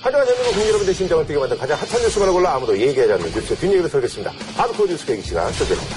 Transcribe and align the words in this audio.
하지만 0.00 0.24
대한민국 0.24 0.50
국민 0.52 0.68
여러분들 0.68 0.94
심장을 0.94 1.26
뛰게 1.26 1.38
만든 1.38 1.56
가장 1.58 1.78
핫한 1.78 2.02
뉴스만을 2.02 2.32
골라 2.32 2.54
아무도 2.54 2.76
얘기하지 2.78 3.12
않는 3.12 3.26
뉴스의 3.26 3.58
뒷얘기를 3.58 3.90
털겠습니다. 3.90 4.32
하드코어 4.56 4.86
뉴스 4.86 5.06
계기 5.06 5.22
시간 5.22 5.52
시작됩니다. 5.52 5.96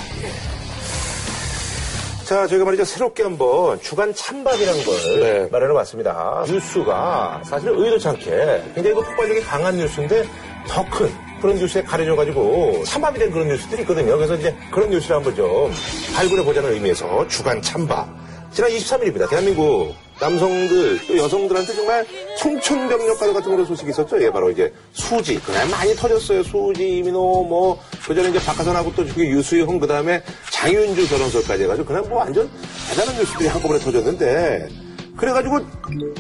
자, 2.26 2.48
저희가 2.48 2.66
말이죠. 2.66 2.86
새롭게 2.86 3.24
한번 3.24 3.80
주간 3.82 4.14
찬밥이라는 4.14 4.84
걸 4.84 5.20
네. 5.20 5.48
마련해 5.52 5.74
봤습니다. 5.76 6.44
뉴스가 6.48 7.42
사실 7.46 7.70
의도치 7.70 8.08
않게 8.08 8.64
굉장히 8.74 8.96
그 8.96 9.02
폭발력이 9.04 9.42
강한 9.42 9.78
뉴스인데 9.78 10.28
더 10.68 10.84
큰 10.90 11.12
그런 11.42 11.56
뉴스에 11.58 11.84
가려져가지고 11.84 12.84
찬밥이 12.86 13.20
된 13.20 13.32
그런 13.32 13.48
뉴스들이 13.48 13.82
있거든요. 13.84 14.16
그래서 14.18 14.36
이제 14.36 14.56
그런 14.72 14.90
뉴스를 14.90 15.18
한번 15.18 15.36
좀 15.36 15.72
발굴해 16.16 16.44
보자는 16.44 16.74
의미에서 16.74 17.28
주간 17.28 17.62
찬밥. 17.62 18.08
지난 18.52 18.72
23일입니다. 18.72 19.30
대한민국 19.30 19.94
남성들 20.20 21.08
또 21.08 21.18
여성들한테 21.18 21.74
정말 21.74 22.06
청천벽력과도 22.38 23.34
같은 23.34 23.52
그런 23.52 23.66
소식이 23.66 23.90
있었죠. 23.90 24.22
예, 24.22 24.30
바로 24.30 24.50
이제 24.50 24.74
수지. 24.94 25.40
그날 25.42 25.68
많이 25.70 25.94
터졌어요. 25.96 26.44
수지, 26.44 26.98
이민호, 26.98 27.44
뭐, 27.44 27.80
그전에 28.08 28.30
이제 28.30 28.40
박하선하고 28.40 28.94
또 28.96 29.06
저기 29.06 29.24
유수영, 29.24 29.80
그 29.80 29.88
다음에 29.88 30.24
장윤주 30.52 31.10
결혼설까지 31.10 31.64
해가지고 31.64 31.88
그날 31.88 32.02
뭐 32.04 32.20
완전 32.20 32.50
대단한 32.90 33.16
뉴스들이 33.16 33.48
한꺼번에 33.48 33.80
터졌는데 33.80 34.70
그래가지고 35.18 35.60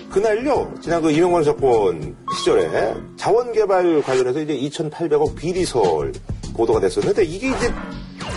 그날요 0.10 0.74
지난 0.82 1.02
그 1.02 1.12
이명관 1.12 1.44
사건 1.44 2.16
시절에 2.38 2.94
자원개발 3.18 4.02
관련해서 4.04 4.40
이제 4.42 4.58
2,800억 4.58 5.36
비리설 5.36 6.14
보도가 6.56 6.80
됐었는데 6.80 7.24
이게 7.24 7.50
이제 7.50 7.74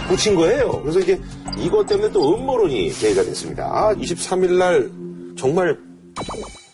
묻힌 0.08 0.34
거예요. 0.34 0.80
그래서 0.82 0.98
이제 1.00 1.20
이것 1.58 1.86
때문에 1.86 2.10
또 2.10 2.34
음모론이 2.34 2.92
제기가 2.92 3.22
됐습니다. 3.22 3.92
23일 3.96 4.52
날 4.58 4.90
정말 5.38 5.78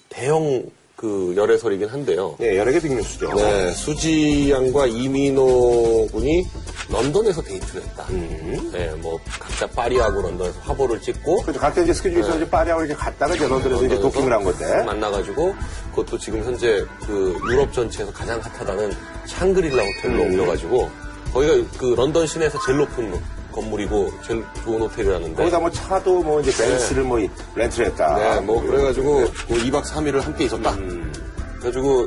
대형 0.09 0.65
그 0.97 1.35
열애설이긴 1.37 1.89
한데요. 1.89 2.35
예, 2.41 2.57
여러 2.57 2.73
개 2.73 2.81
big 2.81 2.95
news죠. 2.95 3.31
네, 3.35 3.73
수지 3.73 4.51
양과 4.51 4.87
이민호 4.87 6.09
군이 6.11 6.47
런던에서 6.89 7.43
데이트를 7.43 7.83
했다. 7.83 8.05
음. 8.11 8.71
네, 8.73 8.91
뭐 9.03 9.19
각자 9.39 9.67
파리하고 9.67 10.23
런던에서 10.23 10.61
화보를 10.61 11.01
찍고 11.03 11.43
그렇죠. 11.43 11.61
각자 11.61 11.83
이제 11.83 11.93
스케줄이 11.93 12.21
있어서 12.21 12.37
이제 12.37 12.49
파리하고 12.49 12.85
이렇게 12.85 12.95
갔다가 12.95 13.35
이제 13.35 13.47
런던에서 13.47 13.85
이제 13.85 13.99
도킹을 14.01 14.33
한 14.33 14.45
건데. 14.45 14.83
만나가지고 14.85 15.55
그것도 15.91 16.19
지금 16.19 16.43
현재 16.43 16.85
그 17.07 17.39
유럽 17.51 17.73
전체에서 17.73 18.13
가장 18.13 18.41
hot하다는 18.41 18.93
샹그릴라 19.27 19.83
호텔로 19.83 20.23
음. 20.23 20.31
옮겨가지고 20.31 20.91
거기가 21.35 21.55
그 21.77 21.95
런던 21.97 22.27
시내에서 22.27 22.59
제일 22.65 22.79
높은 22.79 23.13
건물이고 23.55 24.11
제일 24.27 24.45
좋은 24.65 24.81
호텔이라는데 24.81 25.37
거기다 25.37 25.61
뭐 25.61 25.71
차도 25.71 26.23
뭐 26.23 26.41
이제 26.41 26.51
벤츠를 26.65 27.05
뭐 27.05 27.19
렌트를 27.55 27.87
했다. 27.87 28.17
네, 28.17 28.41
뭐 28.41 28.61
그래가지고 28.61 29.11
뭐 29.21 29.59
2박 29.59 29.85
3일을 29.85 30.21
함께 30.21 30.45
있었다. 30.45 30.73
음. 30.73 31.13
그래가지고 31.61 32.07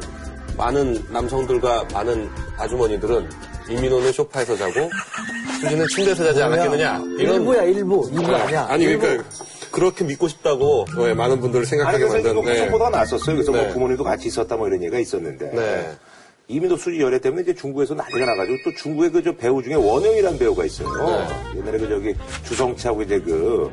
많은 0.57 1.05
남성들과 1.09 1.85
많은 1.93 2.29
아주머니들은 2.57 3.29
이민호는 3.69 4.11
소파에서 4.11 4.57
자고 4.57 4.89
수지는 5.61 5.87
침대에서 5.87 6.23
자지 6.25 6.41
않았겠느냐 6.43 7.03
이런 7.17 7.35
일부야 7.35 7.63
일부 7.63 8.09
일부 8.11 8.35
아니야. 8.35 8.65
아니 8.69 8.83
일부. 8.83 9.01
그러니까 9.01 9.23
그렇게 9.71 10.03
믿고 10.03 10.27
싶다고 10.27 10.85
네, 10.97 11.13
많은 11.13 11.39
분들을 11.39 11.61
아니, 11.61 11.69
생각하게 11.69 11.97
그래서 11.99 12.13
만든 12.15 12.31
이거 12.31 12.41
네. 12.41 12.53
구속보다가 12.55 12.89
났었어요. 12.97 13.35
그래서 13.35 13.51
뭐 13.51 13.61
네. 13.61 13.69
부모님도 13.69 14.03
같이 14.03 14.27
있었다 14.27 14.55
뭐 14.57 14.67
이런 14.67 14.81
얘기가 14.81 14.99
있었는데. 14.99 15.51
네. 15.53 15.97
이민호 16.49 16.77
수지 16.77 17.01
열애 17.01 17.19
때문에 17.19 17.41
이제 17.43 17.53
중국에서 17.53 17.93
난리가 17.93 18.25
나가지고 18.25 18.57
또 18.63 18.73
중국의 18.75 19.11
그저 19.11 19.35
배우 19.35 19.61
중에 19.61 19.73
원영이라는 19.75 20.39
배우가 20.39 20.63
있어요. 20.65 20.87
네. 21.53 21.59
옛날에 21.59 21.77
그 21.77 21.89
저기 21.89 22.15
주성치하고 22.45 23.01
이제 23.03 23.19
그 23.19 23.69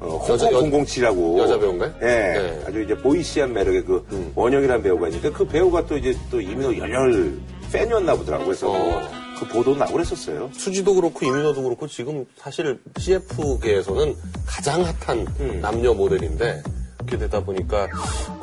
어, 0.00 0.24
여자- 0.28 0.52
여- 0.52 0.58
홍콩 0.60 0.84
007이라고 0.84 1.38
여자 1.38 1.58
배우인가요? 1.58 1.94
예, 2.02 2.06
네. 2.06 2.38
음. 2.38 2.64
아주 2.66 2.82
이제 2.82 2.94
보이시한 2.96 3.52
매력의 3.52 3.84
그 3.84 4.32
원영이라는 4.34 4.82
배우가 4.82 5.08
있는데 5.08 5.30
그 5.30 5.46
배우가 5.46 5.86
또 5.86 5.96
이제 5.96 6.14
또 6.30 6.40
이민호 6.40 6.76
열혈 6.76 7.38
팬이었나 7.72 8.14
보더라고요. 8.14 8.46
그래서 8.46 8.70
어. 8.70 9.10
그 9.40 9.48
보도 9.48 9.74
나고 9.74 9.94
그랬었어요. 9.94 10.50
수지도 10.52 10.94
그렇고 10.94 11.24
이민호도 11.24 11.62
그렇고 11.62 11.86
지금 11.88 12.26
사실 12.36 12.78
CF계에서는 12.98 14.14
가장 14.46 14.84
핫한 14.84 15.26
음. 15.40 15.58
남녀 15.62 15.94
모델인데 15.94 16.62
그렇게 16.98 17.16
되다 17.18 17.42
보니까 17.42 17.88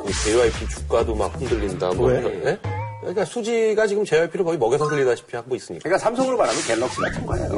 그 0.04 0.12
JYP 0.12 0.68
주가도 0.68 1.14
막 1.14 1.40
흔들린다 1.40 1.92
뭐 1.94 2.08
왜? 2.08 2.18
이런 2.18 2.42
네? 2.44 2.58
그러니까 3.06 3.24
수지가 3.24 3.86
지금 3.86 4.04
JYP를 4.04 4.44
거의 4.44 4.58
먹여 4.58 4.86
살리다시피 4.86 5.36
하고 5.36 5.54
있으니까 5.54 5.84
그러니까 5.84 6.02
삼성으로 6.02 6.36
말하면 6.36 6.60
갤럭시 6.62 7.00
같은 7.00 7.24
거예요. 7.24 7.48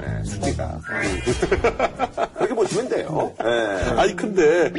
네, 0.00 0.24
수지가. 0.24 0.80
그렇게 2.34 2.54
보시면 2.54 2.88
돼요. 2.88 3.32
네. 3.38 3.90
아니 3.96 4.16
근데 4.16 4.72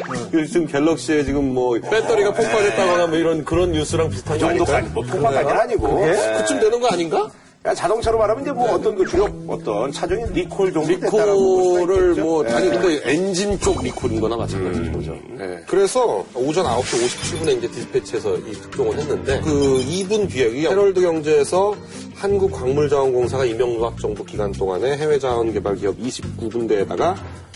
지금 0.45 0.67
갤럭시에 0.67 1.23
지금 1.23 1.53
뭐 1.53 1.79
배터리가 1.79 2.33
폭발했다거나 2.33 3.07
뭐 3.07 3.17
이런 3.17 3.45
그런 3.45 3.71
뉴스랑 3.71 4.09
비슷한 4.09 4.37
그? 4.37 4.39
정도까지, 4.39 4.89
뭐, 4.89 5.03
폭발까지는 5.03 5.61
아니고. 5.61 6.05
네. 6.05 6.37
그쯤 6.37 6.59
되는 6.59 6.79
거 6.81 6.87
아닌가? 6.87 7.31
자동차로 7.75 8.17
말하면 8.17 8.43
이제 8.43 8.51
뭐 8.51 8.73
어떤 8.73 8.95
그 8.95 9.05
주력 9.05 9.33
어떤 9.47 9.91
차종이 9.91 10.23
리콜 10.33 10.71
정도 10.73 10.89
리콜을. 10.89 12.15
뭐 12.15 12.43
네. 12.43 12.53
아니 12.53 12.69
근데 12.69 13.01
엔진 13.05 13.59
쪽 13.59 13.81
리콜인 13.83 14.19
거나 14.19 14.35
마찬가지인 14.37 14.91
거죠. 14.93 15.15
네. 15.37 15.59
그래서 15.67 16.25
오전 16.33 16.65
9시 16.65 16.81
57분에 16.81 17.57
이제 17.57 17.67
디스패치에서 17.69 18.37
이 18.37 18.51
특종을 18.53 18.97
했는데 18.97 19.41
그 19.43 19.49
2분 19.49 20.29
뒤에 20.29 20.49
이 20.49 20.65
헤럴드 20.65 21.01
경제에서 21.01 21.75
한국광물자원공사가 22.15 23.45
이명박 23.45 23.99
정부 23.99 24.23
기간 24.25 24.51
동안에 24.51 24.97
해외 24.97 25.19
자원 25.19 25.53
개발 25.53 25.75
기업 25.75 25.97
29군데에다가 25.99 27.15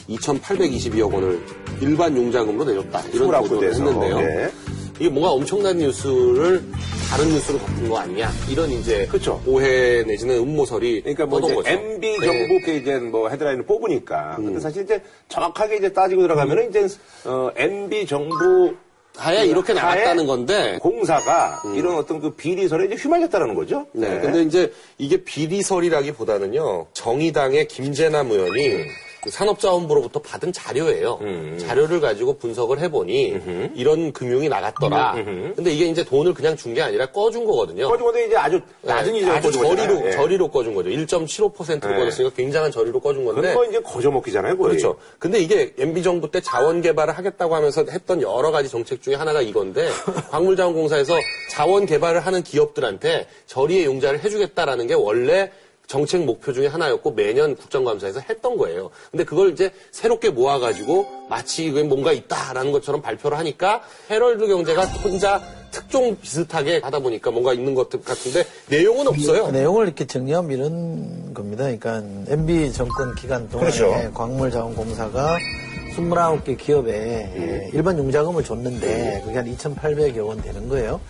2,822억 0.10 1.14
원을 1.14 1.40
일반 1.82 2.16
융자금으로 2.16 2.66
내줬다. 2.66 3.02
이런 3.14 3.30
29 3.30 3.42
보도를. 3.50 3.74
했는데요. 3.74 4.18
네. 4.20 4.52
이게 5.02 5.10
뭔가 5.10 5.32
엄청난 5.32 5.80
뉴스를 5.80 6.64
다른 7.10 7.30
뉴스로 7.30 7.58
덮은 7.58 7.90
거 7.90 7.98
아니냐 7.98 8.30
이런 8.52 8.70
이제 8.70 9.08
그쵸. 9.08 9.42
오해 9.48 10.04
내지는 10.04 10.38
음모설이 10.38 11.02
그러니까 11.02 11.26
뭐 11.26 11.40
이제 11.40 11.56
거죠. 11.56 11.70
MB 11.72 12.20
네. 12.20 12.26
정부 12.28 12.60
게 12.64 12.76
이제 12.76 13.00
뭐 13.00 13.28
헤드라인을 13.28 13.66
뽑으니까. 13.66 14.36
음. 14.38 14.46
근데 14.46 14.60
사실 14.60 14.84
이제 14.84 15.02
정확하게 15.28 15.78
이제 15.78 15.92
따지고 15.92 16.22
들어가면은 16.22 16.70
이제 16.70 16.88
어 17.26 17.50
MB 17.56 18.06
정부 18.06 18.76
하에 19.18 19.48
이렇게 19.48 19.74
하에 19.74 19.96
나왔다는 19.96 20.28
건데 20.28 20.78
공사가 20.80 21.64
이런 21.76 21.96
어떤 21.96 22.20
그 22.20 22.36
비리설에 22.36 22.86
이제 22.86 22.94
휘말렸다는 22.94 23.56
거죠. 23.56 23.88
네. 23.94 24.20
근데 24.20 24.44
이제 24.44 24.72
이게 25.00 25.24
비리설이라기보다는요, 25.24 26.86
정의당의 26.94 27.68
김재남 27.68 28.30
의원이 28.30 28.86
그 29.24 29.30
산업자원부로부터 29.30 30.20
받은 30.22 30.52
자료예요. 30.52 31.20
음. 31.22 31.58
자료를 31.60 32.02
가지고 32.02 32.38
분석을 32.38 32.80
해보니 32.80 33.72
이런 33.76 34.12
금융이 34.14 34.50
나갔더라. 34.50 35.14
근데 35.56 35.72
이게 35.72 35.86
이제 35.86 36.04
돈을 36.04 36.34
그냥 36.34 36.56
준 36.58 36.72
게 36.72 36.82
아니라 36.82 37.06
꺼준 37.08 37.46
거거든요. 37.46 37.90
꺼주고도 37.90 38.18
이제 38.20 38.38
아주 38.38 38.62
낮은 38.82 39.12
네, 39.12 39.20
이자를 39.20 39.36
아주 39.36 39.48
꺼준 39.52 39.62
거잖아요. 39.64 39.88
저리로 39.98 40.08
예. 40.08 40.12
저리로 40.14 40.48
꺼준 40.52 40.74
거죠. 40.74 40.90
1.75%로 40.90 41.90
네. 41.92 41.98
꺼졌으니까 41.98 42.34
굉장한 42.36 42.72
저리로 42.72 43.00
꺼준 43.02 43.26
건데. 43.26 43.50
그거 43.50 43.66
이제 43.66 43.80
거저먹기잖아요, 43.82 44.58
거의. 44.58 44.70
그렇죠. 44.78 44.98
근데 45.20 45.40
이게 45.40 45.74
MB 45.78 46.02
정부 46.02 46.32
때 46.32 46.40
자원 46.40 46.82
개발을 46.82 47.18
하겠다고 47.18 47.54
하면서 47.56 47.84
했던 47.92 48.22
여러 48.22 48.52
가지 48.52 48.70
정책 48.70 49.02
중에 49.02 49.16
하나가 49.16 49.42
이건데 49.42 49.90
광물자원공사에서 50.32 51.16
자원 51.52 51.86
개발을 51.86 52.22
하는 52.22 52.42
기업들한테 52.42 53.28
저리의 53.48 53.84
용자를 53.86 54.24
해주겠다라는 54.24 54.88
게 54.88 54.94
원래 54.94 55.52
정책 55.88 56.24
목표 56.24 56.54
중에 56.54 56.68
하나였고 56.68 57.12
매년 57.12 57.56
국정감사에서 57.56 58.22
했던 58.22 58.58
거예요. 58.58 58.92
근데 59.12 59.24
그걸 59.26 59.52
이제 59.52 59.72
새롭게 59.92 60.30
모아가지고 60.30 61.06
마치 61.30 61.66
이게 61.66 61.84
뭔가 61.84 62.12
있다라는 62.14 62.72
것처럼 62.72 63.02
발표를 63.02 63.38
하니까 63.38 63.82
헤럴드 64.10 64.48
경제가 64.48 64.86
혼자 64.86 65.42
특종 65.72 66.18
비슷하게 66.20 66.80
하다 66.84 67.00
보니까 67.00 67.32
뭔가 67.32 67.54
있는 67.54 67.74
것 67.76 67.90
같은데 67.90 68.46
내용은 68.68 69.08
없어요. 69.08 69.52
내용을 69.52 69.86
이렇게 69.86 70.06
정리하면 70.06 70.52
이런 70.52 71.34
겁니다. 71.34 71.64
그러니까 71.64 72.02
MB 72.28 72.72
정권 72.74 73.16
기간 73.16 73.50
동안에 73.50 73.72
그렇죠. 73.72 74.14
광물자원공사가 74.14 75.38
29개 75.96 76.58
기업에 76.58 76.92
예, 77.36 77.70
일반 77.74 77.98
용자금을 77.98 78.44
줬는데 78.44 79.24
그게 79.26 79.38
한 79.38 79.58
2,800여 79.58 80.26
원 80.26 80.42
되는 80.42 80.70
거예요. 80.70 81.02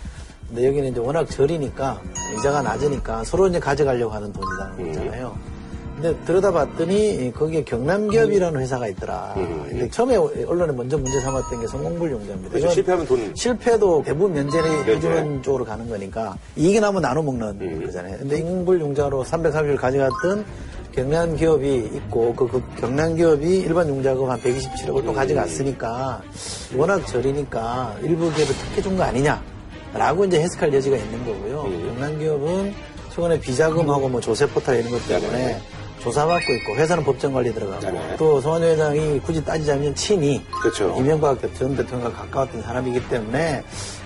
근데 0.52 0.66
여기는 0.68 0.90
이제 0.90 1.00
워낙 1.00 1.28
저리니까 1.30 1.98
이자가 2.38 2.60
낮으니까 2.62 3.24
서로 3.24 3.48
이제 3.48 3.58
가져가려고 3.58 4.12
하는 4.12 4.30
돈이라는 4.32 4.88
거잖아요. 4.88 5.34
근데 5.94 6.18
들여다봤더니 6.24 7.32
거기에 7.34 7.62
경남기업이라는 7.64 8.60
회사가 8.60 8.88
있더라. 8.88 9.32
근데 9.68 9.88
처음에 9.88 10.16
언론에 10.16 10.72
먼저 10.72 10.98
문제 10.98 11.20
삼았던 11.20 11.60
게 11.60 11.66
성공불 11.66 12.10
용자입니다. 12.10 12.48
그렇죠. 12.50 12.58
이건 12.58 12.74
실패하면 12.74 13.06
돈. 13.06 13.32
실패도 13.34 14.02
대부분 14.04 14.32
면제를 14.34 14.70
면제. 14.70 14.92
해주는 14.94 15.42
쪽으로 15.42 15.64
가는 15.64 15.88
거니까 15.88 16.36
이익이 16.56 16.80
나면 16.80 17.00
나눠 17.02 17.22
먹는 17.22 17.86
거잖아요. 17.86 18.18
근데 18.18 18.38
인불용자로 18.38 19.24
330을 19.24 19.76
가져갔던 19.76 20.44
경남 20.92 21.36
기업이 21.36 21.90
있고 21.94 22.34
그, 22.34 22.46
그 22.48 22.62
경남 22.78 23.14
기업이 23.14 23.60
일반 23.60 23.88
용자금 23.88 24.28
한 24.28 24.38
127억을 24.40 25.06
또 25.06 25.12
가져갔으니까 25.14 26.20
워낙 26.76 27.06
저리니까 27.06 27.96
일부 28.02 28.30
기업을 28.32 28.54
특혜 28.54 28.82
준 28.82 28.96
거 28.98 29.04
아니냐 29.04 29.42
라고 29.94 30.24
이제 30.24 30.40
해석할 30.40 30.72
여지가 30.72 30.96
있는 30.96 31.24
거고요. 31.24 31.62
경남 31.62 32.18
기업은 32.18 32.74
최근에 33.14 33.40
비자금하고 33.40 34.08
뭐 34.08 34.20
조세 34.20 34.46
포탈 34.46 34.80
이런 34.80 34.90
것 34.90 35.06
때문에 35.06 35.60
조사받고 36.00 36.52
있고 36.54 36.74
회사는 36.76 37.04
법정 37.04 37.32
관리 37.32 37.52
들어가고 37.52 37.80
네네. 37.80 38.16
또 38.16 38.40
송환 38.40 38.62
회장이 38.62 39.20
굳이 39.20 39.44
따지자면 39.44 39.94
친이 39.94 40.42
그렇죠. 40.60 40.94
이명박 40.98 41.38
전 41.56 41.76
대통령과 41.76 42.16
가까웠던 42.22 42.62
사람이기 42.62 43.08
때문에 43.08 43.62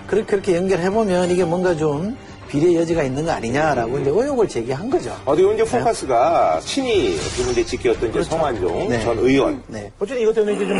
그렇게, 0.07 0.27
그렇게 0.27 0.57
연결해보면 0.57 1.31
이게 1.31 1.45
뭔가 1.45 1.75
좀 1.75 2.17
비례 2.49 2.75
여지가 2.75 3.03
있는 3.03 3.25
거 3.25 3.33
아니냐라고 3.33 3.99
이제 3.99 4.11
의혹을 4.11 4.47
제기한 4.49 4.91
거죠. 4.91 5.11
어떻게 5.25 5.43
보면 5.43 5.59
이제 5.59 5.79
포커스가 5.79 6.61
친이 6.61 7.17
어떻게 7.17 7.51
이제 7.53 7.65
지켰던 7.65 8.11
이제 8.11 8.23
성완종 8.23 8.89
네. 8.89 9.01
전 9.03 9.19
의원. 9.19 9.63
네. 9.67 9.91
어쨌든 9.99 10.23
이것 10.23 10.35
때문에 10.35 10.55
이제 10.55 10.67
좀, 10.67 10.79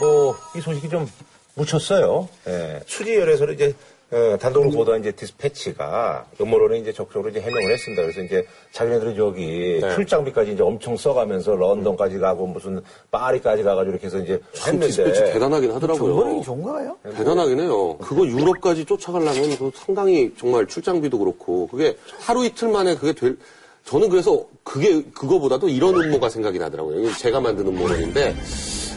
뭐, 0.00 0.36
이 0.56 0.60
소식이 0.60 0.88
좀 0.88 1.08
묻혔어요. 1.54 2.28
예. 2.48 2.80
수지열에서 2.86 3.44
이제, 3.52 3.72
어, 4.12 4.36
단독으로 4.38 4.70
보도한 4.70 5.00
이제 5.00 5.10
디스패치가 5.10 6.26
음모론에 6.40 6.78
이제 6.78 6.92
적극적으로 6.92 7.28
이제 7.28 7.40
해명을 7.40 7.72
했습니다. 7.72 8.02
그래서 8.02 8.20
이제 8.22 8.46
자기네들은 8.70 9.16
저기 9.16 9.80
네. 9.82 9.94
출장비까지 9.96 10.52
이제 10.52 10.62
엄청 10.62 10.96
써가면서 10.96 11.56
런던까지 11.56 12.18
가고 12.18 12.46
무슨 12.46 12.80
파리까지 13.10 13.64
가가지고 13.64 13.90
이렇게 13.92 14.06
해서 14.06 14.18
이제 14.18 14.40
참 14.52 14.78
디스패치 14.78 15.10
했는데. 15.10 15.32
대단하긴 15.32 15.72
하더라고요. 15.72 16.14
정보력이 16.14 16.42
좋은가요? 16.44 16.96
대단하긴 17.16 17.60
해요. 17.60 17.96
그거 17.98 18.24
유럽까지 18.24 18.84
쫓아가려면 18.84 19.56
그 19.58 19.72
상당히 19.74 20.32
정말 20.38 20.66
출장비도 20.68 21.18
그렇고 21.18 21.66
그게 21.66 21.96
하루 22.20 22.44
이틀 22.44 22.68
만에 22.68 22.94
그게 22.94 23.12
될 23.12 23.36
저는 23.84 24.08
그래서 24.08 24.46
그게 24.62 25.02
그거보다도 25.02 25.68
이런 25.68 25.94
음모가 25.96 26.28
생각이 26.28 26.60
나더라고요. 26.60 27.12
제가 27.14 27.40
만든 27.40 27.66
음모론인데 27.66 28.36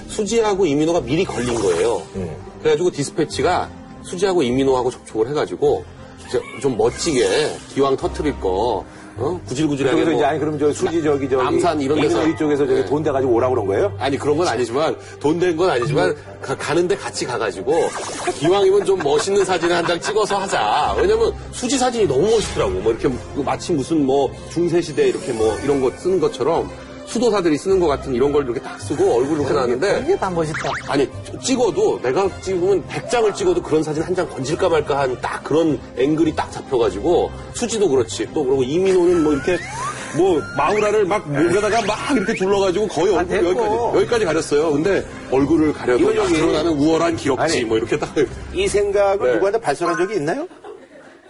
수지하고 0.07 0.67
이민호가 0.67 1.01
미리 1.01 1.23
걸린 1.23 1.55
거예요. 1.55 2.01
그래가지고 2.59 2.91
디스패치가 2.91 3.69
수지하고 4.03 4.43
이민호하고 4.43 4.91
접촉을 4.91 5.27
해가지고 5.29 5.83
좀 6.61 6.77
멋지게 6.77 7.55
기왕 7.73 7.97
터트릴 7.97 8.39
거 8.39 8.85
어? 9.21 9.41
구질구질하게 9.49 9.95
그래서 9.95 10.11
뭐 10.11 10.19
이제 10.19 10.25
아니 10.25 10.39
그럼 10.39 10.57
저 10.57 10.71
수지 10.71 11.03
저기 11.03 11.27
저기 11.29 11.43
암산 11.45 11.81
이런 11.81 11.99
데서 11.99 12.25
이쪽에서 12.25 12.65
저기 12.65 12.81
네. 12.81 12.85
돈 12.85 13.03
대가지고 13.03 13.33
오라고 13.33 13.53
그런 13.55 13.67
거예요? 13.67 13.91
아니 13.99 14.17
그런 14.17 14.37
건 14.37 14.47
아니지만 14.47 14.95
돈 15.19 15.39
된 15.39 15.57
건 15.57 15.69
아니지만 15.71 16.15
가, 16.41 16.55
가는데 16.55 16.95
같이 16.95 17.25
가가지고 17.25 17.73
기왕이면 18.39 18.85
좀 18.85 18.99
멋있는 18.99 19.43
사진을 19.43 19.75
한 19.75 19.85
장 19.85 19.99
찍어서 19.99 20.37
하자. 20.37 20.95
왜냐면 20.99 21.33
수지 21.51 21.77
사진이 21.77 22.07
너무 22.07 22.21
멋있더라고. 22.29 22.71
뭐 22.79 22.93
이렇게 22.93 23.09
마치 23.43 23.73
무슨 23.73 24.05
뭐 24.05 24.31
중세 24.53 24.79
시대 24.81 25.09
이렇게 25.09 25.33
뭐 25.33 25.53
이런 25.65 25.81
거 25.81 25.91
쓰는 25.97 26.19
것처럼 26.21 26.69
수도사들이 27.09 27.57
쓰는 27.57 27.79
것 27.79 27.87
같은 27.87 28.13
이런 28.13 28.31
걸 28.31 28.43
이렇게 28.45 28.59
딱 28.61 28.79
쓰고 28.79 29.17
얼굴 29.17 29.39
이렇게 29.39 29.53
나왔는데 29.53 30.01
이게 30.03 30.15
다 30.17 30.29
멋있다. 30.29 30.71
아니 30.87 31.09
찍어도 31.43 31.99
내가 32.03 32.29
찍으면 32.41 32.83
100장을 32.87 33.33
찍어도 33.35 33.61
그런 33.63 33.81
사진 33.83 34.03
한 34.03 34.13
장 34.15 34.29
건질까 34.29 34.69
말까 34.69 34.99
한 34.99 35.19
딱 35.21 35.43
그런 35.43 35.79
앵글이 35.97 36.35
딱 36.35 36.51
잡혀가지고 36.51 37.31
수지도 37.53 37.89
그렇지 37.89 38.27
또 38.33 38.43
그리고 38.43 38.63
이민호는 38.63 39.23
뭐 39.23 39.33
이렇게 39.33 39.57
뭐 40.17 40.41
마우라를 40.57 41.05
막 41.05 41.27
목에다가 41.29 41.81
막 41.83 41.97
이렇게 42.15 42.33
둘러가지고 42.33 42.87
거의 42.87 43.15
얼굴 43.15 43.27
됐고. 43.27 43.49
여기까지 43.49 43.97
여기까지 43.97 44.25
가렸어요. 44.25 44.71
근데 44.71 45.05
얼굴을 45.31 45.73
가려도 45.73 46.15
여기- 46.15 46.33
드러나는 46.33 46.71
우월한 46.73 47.15
기럭지 47.15 47.41
아니. 47.43 47.63
뭐 47.65 47.77
이렇게 47.77 47.97
딱 47.97 48.09
이 48.53 48.67
생각을 48.67 49.27
네. 49.27 49.33
누구한테 49.35 49.59
발설한 49.61 49.97
적이 49.97 50.15
있나요? 50.15 50.47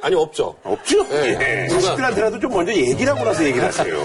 아니 0.02 0.16
없죠. 0.16 0.56
없죠? 0.64 1.04
네. 1.10 1.38
예. 1.42 1.68
누가- 1.68 1.82
자식들한테라도 1.82 2.40
좀 2.40 2.52
먼저 2.52 2.72
얘기를 2.74 3.14
하고 3.14 3.24
나서 3.26 3.44
얘기를 3.46 3.66
하세요. 3.68 3.98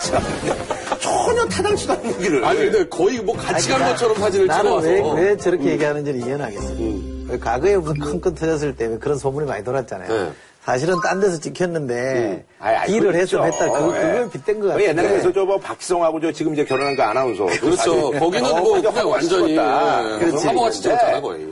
참. 0.00 0.22
전혀 1.00 1.44
타당치도 1.46 1.92
않은 1.94 2.14
얘기를. 2.14 2.44
아니 2.44 2.58
근데 2.60 2.88
거의 2.88 3.18
뭐 3.20 3.34
같이 3.36 3.68
간 3.68 3.80
것처럼 3.90 4.16
사진을 4.18 4.46
찍어서 4.48 4.76
왜, 4.76 5.02
왜 5.22 5.36
저렇게 5.36 5.70
얘기하는지를 5.72 6.20
이해하겠어. 6.20 6.74
요 6.80 7.38
과거에 7.40 7.76
무슨 7.76 7.98
큰건 7.98 8.34
터졌을 8.34 8.76
때왜 8.76 8.98
그런 8.98 9.18
소문이 9.18 9.46
많이 9.46 9.64
돌았잖아요. 9.64 10.08
네. 10.08 10.32
사실은 10.62 10.96
딴 11.02 11.20
데서 11.20 11.38
찍혔는데 11.38 12.44
아이, 12.58 12.74
알고 12.74 12.92
일을. 12.92 13.14
해서 13.14 13.42
했다. 13.44 13.70
그거, 13.70 13.96
예. 13.96 14.00
그걸 14.02 14.30
빗댄 14.30 14.54
것그 14.56 14.68
같아요. 14.68 14.88
옛날에 14.88 15.08
그래서 15.08 15.32
저뭐 15.32 15.58
박지성하고 15.58 16.20
저 16.20 16.32
지금 16.32 16.52
이제 16.54 16.64
결혼한 16.64 16.96
그 16.96 17.02
아나운서. 17.04 17.46
그렇죠. 17.46 18.10
거기는 18.10 18.44
어, 18.50 18.60
뭐 18.60 18.72
완전 18.72 18.92
그냥 18.92 18.96
화보가 18.96 19.08
완전히 19.08 19.54
그렇지. 20.18 20.46
화보같이 20.46 20.82
찍었잖아 20.82 21.20
근데 21.20 21.20
거의. 21.20 21.46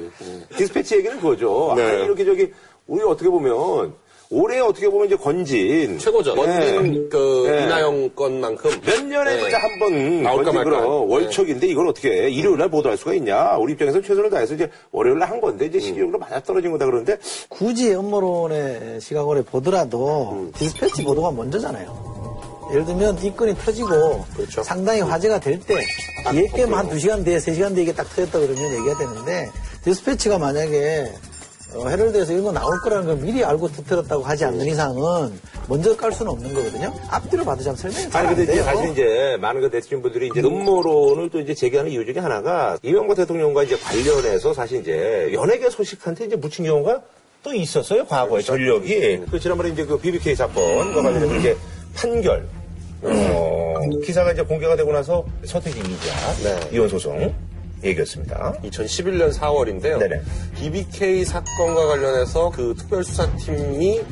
예. 0.50 0.56
디스패치 0.56 0.96
얘기는 0.96 1.16
그거죠. 1.20 1.74
네. 1.76 1.82
아, 1.84 1.90
이렇게 1.92 2.24
저기 2.24 2.52
우리 2.88 3.02
어떻게 3.04 3.30
보면 3.30 3.94
올해 4.30 4.58
어떻게 4.60 4.88
보면 4.88 5.06
이제 5.06 5.16
건 5.16 5.57
중 5.57 5.98
최고죠. 5.98 6.34
네. 6.34 6.76
원빈 6.76 7.08
그 7.10 7.46
네. 7.48 7.64
이나영 7.64 8.10
건만큼 8.16 8.70
몇 8.84 9.04
년에 9.04 9.34
네. 9.36 9.40
진짜 9.42 9.58
한번 9.58 10.22
나올까 10.22 10.52
말까. 10.52 10.70
그런 10.70 10.84
월척인데 11.08 11.66
이걸 11.68 11.88
어떻게 11.88 12.10
해? 12.24 12.30
일요일 12.30 12.58
날 12.58 12.68
보도할 12.68 12.96
수가 12.96 13.14
있냐? 13.14 13.56
우리 13.58 13.74
입장에서 13.74 14.00
최선을 14.00 14.30
다해서 14.30 14.54
이제 14.54 14.68
월요일 14.92 15.18
날 15.18 15.24
한 15.24 15.40
건데 15.40 15.66
이제 15.66 15.78
시기적으로 15.80 16.18
맞아 16.18 16.38
떨어진 16.40 16.70
거다 16.72 16.84
그러는데 16.84 17.16
굳이 17.48 17.94
음모론의 17.94 19.00
시각으로 19.00 19.42
보더라도 19.44 20.30
음. 20.32 20.52
디스패치 20.56 21.02
보도가 21.04 21.30
먼저잖아요. 21.30 22.14
예를 22.72 22.84
들면 22.86 23.18
이 23.22 23.34
건이 23.36 23.54
터지고 23.56 24.24
그렇죠. 24.36 24.62
상당히 24.62 25.00
화제가 25.02 25.38
될때 25.40 25.76
뒤에 26.30 26.46
게임 26.54 26.72
한 26.74 26.88
2시간 26.88 27.24
뒤에 27.24 27.36
3시간 27.38 27.74
뒤에 27.74 27.84
이게 27.84 27.92
딱 27.92 28.04
터졌다 28.14 28.38
그러면 28.38 28.72
얘기가 28.72 28.98
되는데 28.98 29.50
디스패치가 29.84 30.38
만약에 30.38 31.12
어, 31.74 31.88
헤럴드에서 31.88 32.32
이런 32.32 32.44
거 32.44 32.52
나올 32.52 32.78
거라는 32.80 33.06
걸 33.06 33.16
미리 33.16 33.44
알고 33.44 33.68
터뜨렸다고 33.68 34.22
하지 34.22 34.44
않는 34.44 34.66
이상은 34.66 35.38
먼저 35.68 35.96
깔 35.96 36.12
수는 36.12 36.32
없는 36.32 36.54
거거든요. 36.54 36.94
앞뒤로 37.08 37.44
봐도 37.44 37.62
참 37.62 37.74
설명이 37.74 38.04
아니 38.04 38.12
잘안 38.12 38.34
근데 38.34 38.42
이제 38.44 38.52
돼요. 38.52 38.64
사실 38.64 38.90
이제 38.90 39.36
많은 39.40 39.60
그 39.60 39.70
대치인 39.70 40.02
분들이 40.02 40.28
이제 40.28 40.40
음모론을 40.40 41.30
또 41.30 41.40
이제 41.40 41.54
제기하는 41.54 41.90
이유 41.90 42.04
중에 42.04 42.22
하나가 42.22 42.78
이명박 42.82 43.16
대통령과 43.16 43.64
이제 43.64 43.76
관련해서 43.76 44.54
사실 44.54 44.80
이제 44.80 45.30
연예계 45.32 45.70
소식한테 45.70 46.26
이제 46.26 46.36
묻힌 46.36 46.64
경우가 46.64 47.02
또 47.42 47.54
있었어요 47.54 48.06
과거에 48.06 48.40
전력이 48.40 49.24
그 49.30 49.38
지난번에 49.38 49.70
이제 49.70 49.84
그 49.84 49.98
BBK 49.98 50.34
사건과 50.34 51.02
관련해서 51.02 51.34
이제 51.36 51.56
판결 51.94 52.46
어, 53.02 53.74
기사가 54.04 54.32
이제 54.32 54.42
공개가 54.42 54.76
되고 54.76 54.90
나서 54.92 55.24
서태지 55.44 55.78
이자 55.78 56.42
네. 56.42 56.70
이혼 56.72 56.88
소송 56.88 57.34
얘기였습니다. 57.84 58.54
2011년 58.64 59.32
4월인데요. 59.32 59.98
네네. 59.98 60.20
BBK 60.56 61.24
사건과 61.24 61.86
관련해서 61.86 62.50
그 62.50 62.74
특별수사팀이 62.78 64.02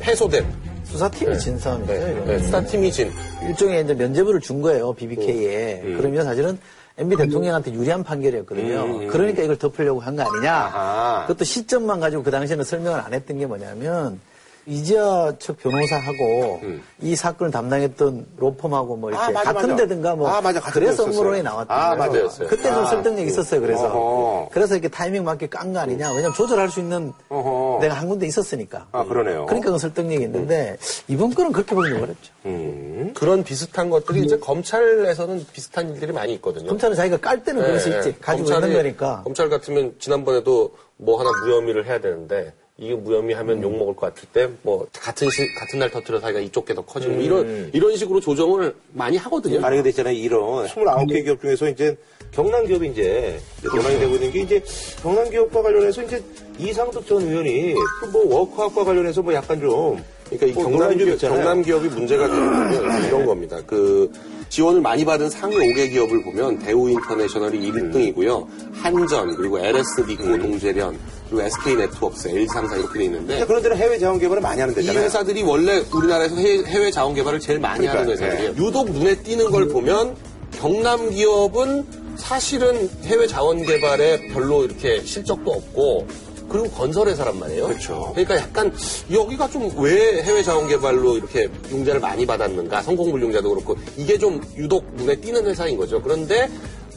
패소된 0.00 0.46
수사팀이 0.84 1.38
진 1.38 1.58
싸움이죠. 1.58 1.92
네. 1.92 2.24
네, 2.26 2.38
수사팀이 2.38 2.92
진 2.92 3.10
일종의 3.46 3.84
이제 3.84 3.94
면죄부를 3.94 4.40
준 4.40 4.60
거예요, 4.60 4.92
BBK에. 4.92 5.82
음. 5.84 5.96
그러면 5.98 6.24
사실은 6.24 6.58
MB 6.98 7.16
대통령한테 7.16 7.72
유리한 7.72 8.04
판결이었거든요. 8.04 9.06
그러니까 9.08 9.42
이걸 9.42 9.56
덮으려고 9.56 10.00
한 10.00 10.14
거 10.16 10.22
아니냐. 10.22 10.52
아하. 10.54 11.22
그것도 11.26 11.44
시점만 11.44 12.00
가지고 12.00 12.22
그 12.22 12.30
당시에는 12.30 12.64
설명을 12.64 13.00
안 13.00 13.14
했던 13.14 13.38
게 13.38 13.46
뭐냐면, 13.46 14.20
이지아 14.66 15.34
측 15.38 15.58
변호사하고 15.58 16.60
이 17.00 17.16
사건을 17.16 17.50
담당했던 17.50 18.26
로펌하고 18.36 18.96
뭐 18.96 19.10
이렇게 19.10 19.24
음. 19.24 19.28
아, 19.28 19.32
맞아, 19.32 19.52
같은 19.52 19.70
맞아. 19.70 19.82
데든가 19.82 20.14
뭐 20.14 20.28
아, 20.28 20.40
맞아, 20.40 20.60
같은 20.60 20.80
그래서. 20.80 21.04
음모론이 21.04 21.42
나왔던 21.42 21.76
아, 21.76 21.96
거예요. 21.96 22.26
맞아요. 22.28 22.28
그때 22.48 22.62
좀 22.72 22.84
아. 22.84 22.86
설득력 22.86 23.22
이 23.24 23.26
있었어요. 23.26 23.60
그래서 23.60 23.86
어허. 23.86 24.48
그래서 24.52 24.74
이렇게 24.74 24.88
타이밍 24.88 25.24
맞게 25.24 25.48
깐 25.48 25.72
거 25.72 25.80
아니냐. 25.80 26.10
왜냐면 26.10 26.32
조절할 26.34 26.68
수 26.68 26.80
있는 26.80 27.12
어허. 27.28 27.78
내가 27.80 27.94
한 27.94 28.08
군데 28.08 28.26
있었으니까. 28.26 28.86
아 28.92 29.04
그러네요. 29.04 29.46
그러니까 29.46 29.72
그 29.72 29.78
설득력이 29.78 30.22
있는데 30.24 30.76
이번 31.08 31.34
건은 31.34 31.52
그렇게 31.52 31.74
보기는 31.74 31.96
어렵죠. 32.02 32.32
음. 32.46 33.12
그런 33.16 33.42
비슷한 33.42 33.90
것들이 33.90 34.20
이제 34.20 34.38
검찰에서는 34.38 35.46
비슷한 35.52 35.90
일들이 35.90 36.12
많이 36.12 36.34
있거든요. 36.34 36.68
검찰은 36.68 36.94
자기가 36.96 37.16
깔 37.18 37.42
때는 37.42 37.62
그럴 37.62 37.80
수 37.80 37.88
네, 37.90 37.96
있지. 37.96 38.12
네. 38.12 38.16
가지고 38.20 38.48
검찰이- 38.48 38.62
있는 38.62 38.74
거니까. 38.76 39.22
검찰 39.24 39.48
같으면 39.48 39.94
지난번에도 39.98 40.74
뭐 40.98 41.18
하나 41.18 41.30
무혐의를 41.44 41.86
해야 41.86 42.00
되는데 42.00 42.52
이게 42.78 42.94
무혐의 42.94 43.34
하면 43.36 43.58
음. 43.58 43.62
욕 43.62 43.76
먹을 43.76 43.94
것 43.94 44.14
같을 44.14 44.28
때 44.32 44.48
뭐 44.62 44.86
같은 44.92 45.28
시, 45.30 45.42
같은 45.54 45.78
날 45.78 45.90
터트려서 45.90 46.26
하기가 46.26 46.40
이쪽 46.40 46.64
게 46.64 46.74
더 46.74 46.82
커지고 46.82 47.14
음. 47.14 47.20
이런 47.20 47.70
이런 47.74 47.96
식으로 47.96 48.20
조정을 48.20 48.74
많이 48.92 49.16
하거든요. 49.18 49.64
아니 49.64 49.76
근데 49.76 49.90
있잖아요 49.90 50.14
이런 50.14 50.66
29개 50.66 51.24
기업 51.24 51.40
중에서 51.40 51.68
이제 51.68 51.96
경남 52.32 52.66
기업이 52.66 52.88
이제 52.88 53.38
논란이 53.62 53.98
되고 53.98 54.14
있는 54.14 54.30
게 54.32 54.40
이제 54.40 54.62
경남 55.02 55.28
기업과 55.28 55.62
관련해서 55.62 56.02
이제 56.02 56.22
이상득 56.58 57.06
전 57.06 57.20
의원이 57.22 57.74
그뭐 58.00 58.34
워크아웃과 58.38 58.84
관련해서 58.84 59.20
뭐 59.22 59.34
약간 59.34 59.60
좀 59.60 60.02
그러니까 60.38 60.46
이뭐 60.46 60.70
경남, 60.70 60.96
기업. 60.96 61.18
경남 61.18 61.62
기업이 61.62 61.88
문제가 61.88 62.28
되는 62.28 62.52
건 62.52 63.04
이런 63.04 63.26
겁니다. 63.26 63.58
그 63.66 64.10
지원을 64.48 64.80
많이 64.80 65.04
받은 65.04 65.30
상위 65.30 65.56
5개 65.56 65.90
기업을 65.90 66.24
보면 66.24 66.58
대우 66.58 66.88
인터내셔널이 66.90 67.58
1등이고요. 67.72 68.46
한전, 68.74 69.34
그리고 69.36 69.58
LS 69.58 70.02
니꼬 70.02 70.24
음. 70.24 70.42
동제련, 70.42 70.98
그리고 71.30 71.42
SK 71.42 71.76
네트워크스, 71.76 72.28
LG상사 72.28 72.76
이렇게 72.76 72.98
돼 72.98 73.04
있는데 73.06 73.32
근데 73.34 73.46
그런 73.46 73.62
데는 73.62 73.76
해외 73.78 73.98
자원 73.98 74.18
개발을 74.18 74.42
많이 74.42 74.60
하는 74.60 74.74
이 74.74 74.76
데잖아요. 74.76 75.04
회사들이 75.04 75.42
원래 75.42 75.82
우리나라에서 75.92 76.36
해외, 76.36 76.62
해외 76.64 76.90
자원 76.90 77.14
개발을 77.14 77.40
제일 77.40 77.60
많이 77.60 77.86
하는 77.86 78.04
그러니까, 78.04 78.26
회사들이에요. 78.26 78.66
유독 78.66 78.90
눈에 78.90 79.14
띄는 79.16 79.50
걸 79.50 79.68
보면 79.68 80.16
경남 80.52 81.10
기업은 81.10 82.02
사실은 82.16 82.90
해외 83.04 83.26
자원 83.26 83.62
개발에 83.64 84.28
별로 84.34 84.64
이렇게 84.64 85.00
실적도 85.02 85.50
없고 85.52 86.06
그리고 86.52 86.68
건설회사란 86.70 87.38
말이에요. 87.38 87.66
그렇죠. 87.68 88.10
그러니까 88.14 88.36
약간 88.36 88.72
여기가 89.10 89.48
좀 89.48 89.62
왜 89.76 90.22
해외 90.22 90.42
자원 90.42 90.68
개발로 90.68 91.16
이렇게 91.16 91.48
융자를 91.70 92.00
많이 92.00 92.26
받았는가 92.26 92.82
성공불 92.82 93.22
융자도 93.22 93.48
그렇고 93.50 93.76
이게 93.96 94.18
좀 94.18 94.40
유독 94.56 94.84
눈에 94.94 95.16
띄는 95.16 95.46
회사인 95.46 95.76
거죠. 95.76 96.00
그런데 96.02 96.50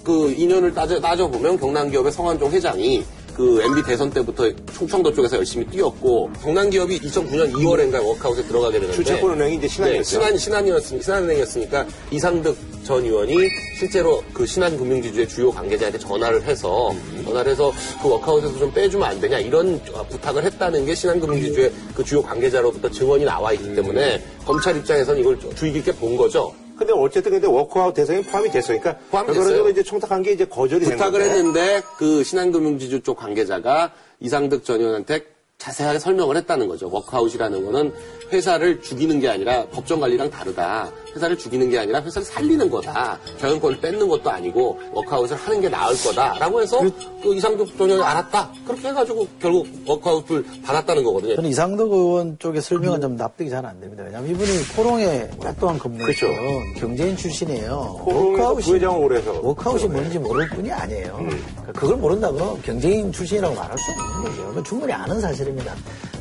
그 0.04 0.32
인연을 0.32 0.74
따져 0.74 1.00
따져 1.00 1.28
보면 1.28 1.58
경남 1.58 1.90
기업의 1.90 2.12
성한종 2.12 2.52
회장이 2.52 3.04
그 3.36 3.62
MB 3.62 3.84
대선 3.84 4.10
때부터 4.10 4.50
충청도 4.74 5.14
쪽에서 5.14 5.38
열심히 5.38 5.66
뛰었고 5.68 6.32
경남 6.42 6.70
기업이 6.70 7.00
2009년 7.02 7.52
2월인가 7.52 8.04
워크아웃에 8.04 8.44
들어가게 8.44 8.80
되는데 8.80 8.96
주채권 8.96 9.34
은행이 9.34 9.58
이제 9.58 9.68
신한이었죠. 9.68 10.00
네, 10.00 10.04
신한 10.04 10.38
신한이었으니 10.38 11.02
신한은행이었으니까 11.02 11.86
이상득 12.12 12.58
전 12.86 13.04
의원이 13.04 13.36
실제로 13.78 14.24
그 14.34 14.46
신한금융지주의 14.46 15.28
주요 15.28 15.52
관계자한테 15.52 16.00
전화를 16.00 16.44
해서 16.44 16.96
전화를 17.26 17.52
해서 17.52 17.74
그 18.02 18.10
워크아웃에서 18.10 18.58
좀 18.58 18.72
빼주면 18.72 19.08
안 19.08 19.20
되냐 19.20 19.40
이런 19.40 19.82
부탁을 20.10 20.44
했다는 20.46 20.86
게 20.86 20.96
신한금융지주의 20.96 21.72
그 21.94 22.04
주요 22.04 22.22
관계자로부터 22.22 22.90
증언이 22.90 23.26
나와 23.26 23.52
있기 23.54 23.76
때문에 23.76 24.24
검찰 24.46 24.78
입장에서는 24.78 25.20
이걸 25.20 25.38
주의 25.56 25.74
깊게 25.74 25.94
본 25.94 26.16
거죠. 26.16 26.54
근데 26.78 26.94
어쨌든 26.94 27.32
근데 27.32 27.48
워크아웃 27.48 27.94
대상에 27.94 28.22
포함이 28.22 28.52
됐으니까 28.52 28.98
포함됐어요. 29.12 29.42
결과적으로 29.44 29.70
이제 29.70 29.84
청탁한 29.84 30.22
게 30.24 30.32
이제 30.32 30.46
거절이 30.46 30.86
된 30.86 30.98
부탁을. 30.98 31.22
했는데 31.22 31.82
그 31.98 32.24
신한금융지주 32.24 33.02
쪽 33.04 33.18
관계자가 33.18 33.92
이상득 34.20 34.64
전 34.64 34.80
의원한테 34.80 35.26
자세하게 35.58 36.00
설명을 36.00 36.36
했다는 36.38 36.68
거죠. 36.68 36.90
워크아웃이라는 36.92 37.66
거는 37.66 37.94
회사를 38.32 38.82
죽이는 38.82 39.20
게 39.20 39.30
아니라 39.30 39.66
법정 39.68 40.00
관리랑 40.00 40.30
다르다. 40.30 40.90
회사를 41.16 41.38
죽이는 41.38 41.70
게 41.70 41.80
아니라 41.80 42.02
회사를 42.02 42.26
살리는 42.26 42.70
거다. 42.70 43.18
경영권을 43.40 43.80
뺏는 43.80 44.08
것도 44.08 44.30
아니고 44.30 44.80
워크아웃을 44.94 45.38
하는 45.38 45.62
게 45.62 45.70
나을 45.70 45.96
거다라고 45.96 46.62
해서 46.62 46.82
그 47.24 47.34
이상득 47.34 47.78
전 47.78 47.90
의원이 47.90 48.04
알았다. 48.04 48.52
그렇게 48.66 48.90
해가지고 48.90 49.28
결국 49.40 49.68
워크아웃을 49.86 50.46
받았다는 50.64 51.04
거거든요. 51.04 51.36
저는 51.36 51.50
이상득 51.50 51.92
의원 51.92 52.38
쪽의 52.40 52.62
설명은 52.62 53.00
좀 53.02 53.16
납득이 53.16 53.50
잘 53.50 53.66
안 53.66 53.80
됩니다. 53.80 54.04
왜냐하면 54.06 54.30
이분이 54.32 54.50
코오롱에 54.76 55.30
오랫동안 55.40 55.80
그렇죠. 55.80 56.28
근무했던 56.28 56.74
경제인 56.78 57.16
출신이에요. 57.18 58.02
코오롱에서 58.04 58.56
부회장을 58.56 59.04
오래 59.04 59.18
해서. 59.20 59.40
워크아웃이 59.42 59.88
뭔지 59.88 60.20
모를 60.20 60.48
분이 60.50 60.72
아니에요. 60.72 61.16
그러니까 61.18 61.72
그걸 61.80 61.96
모른다 61.98 62.32
그러면 62.32 62.62
경제인 62.62 63.12
출신이라고 63.12 63.56
말할 63.56 63.78
수 63.78 63.92
없는 63.92 64.30
거죠. 64.30 64.48
그건 64.50 64.64
충분히 64.64 64.94
아는 64.94 65.22
사실입니다. 65.22 65.74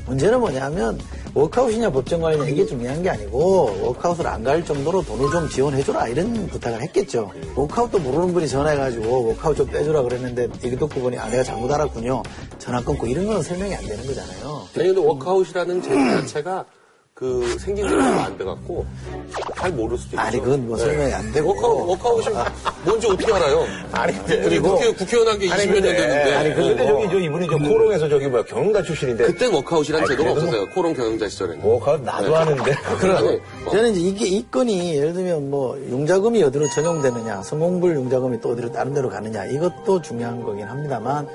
문제는 0.07 0.39
뭐냐면 0.41 0.99
워크아웃이냐 1.35 1.91
법정관리냐 1.91 2.47
이게 2.49 2.67
중요한 2.67 3.03
게 3.03 3.11
아니고 3.11 3.77
워크아웃을 3.83 4.27
안 4.27 4.45
갈 4.45 4.63
정도로 4.65 5.03
돈을 5.03 5.31
좀 5.31 5.49
지원해줘라 5.49 6.09
이런 6.09 6.47
부탁을 6.49 6.83
했겠죠. 6.83 7.31
워크아웃도 7.57 7.99
모르는 8.01 8.35
분이 8.35 8.47
전화해가지고 8.47 9.29
워크아웃 9.29 9.57
좀 9.57 9.67
빼주라 9.69 10.03
그랬는데 10.03 10.49
얘기 10.63 10.71
듣고 10.77 10.89
보니 11.01 11.17
아 11.19 11.31
내가 11.31 11.43
잘못 11.43 11.73
알았군요. 11.73 12.23
전화 12.59 12.83
끊고 12.83 13.07
이런 13.07 13.27
건 13.27 13.43
설명이 13.43 13.75
안 13.75 13.85
되는 13.87 14.07
거잖아요. 14.07 14.63
아니 14.77 14.87
근데 14.89 15.01
워크아웃이라는 15.01 15.83
제도 15.83 15.95
자체가 15.97 16.67
그 17.15 17.57
생긴 17.61 17.87
지가 17.89 18.05
얼마 18.05 18.25
안 18.25 18.37
돼갖고 18.37 18.85
잘 19.57 19.71
모를 19.71 19.97
수도 19.97 20.17
있죠. 20.17 20.21
아니 20.21 20.41
그건 20.41 20.67
뭐 20.67 20.77
설명이 20.77 21.13
안 21.13 21.33
되고 21.33 21.51
워크아웃, 21.51 21.89
워크아웃이 21.91 22.35
뭔지 22.85 23.07
어떻게 23.07 23.33
알아요? 23.33 23.65
아니, 23.93 24.13
그리고 24.27 24.71
국회, 24.75 24.93
국회의원 24.93 25.29
한 25.29 25.39
게 25.39 25.47
20몇 25.47 25.73
년 25.75 25.83
됐는데. 25.83 26.35
아니, 26.35 26.55
근데 26.55 26.83
어. 26.83 26.87
저기 26.89 27.09
저 27.11 27.19
이분이 27.21 27.47
저 27.49 27.57
코오롱에서 27.57 28.09
저기 28.09 28.27
뭐야 28.27 28.43
경영자 28.47 28.83
출신인데. 28.83 29.27
그때 29.27 29.47
워크아웃이라는 29.47 30.01
아니, 30.05 30.09
제도가 30.09 30.35
그래도 30.35 30.47
없었어요. 30.49 30.71
코오롱 30.75 30.95
경영자 30.95 31.29
시절에는. 31.29 31.65
워크아웃 31.65 32.03
나도 32.03 32.27
네. 32.31 32.35
하는데. 32.35 32.73
그러네. 32.99 33.41
어. 33.67 33.71
저는 33.71 33.93
이제 33.93 34.01
이게 34.01 34.27
이 34.27 34.51
건이 34.51 34.97
예를 34.97 35.13
들면 35.13 35.51
뭐 35.53 35.79
융자금이 35.89 36.43
어디로 36.43 36.69
전용되느냐, 36.69 37.43
성공불 37.45 37.95
융자금이 37.95 38.41
또 38.41 38.51
어디로 38.51 38.73
다른 38.73 38.93
데로 38.93 39.09
가느냐 39.09 39.45
이것도 39.45 40.03
중요한 40.03 40.43
거긴 40.43 40.65
합니다만 40.67 41.29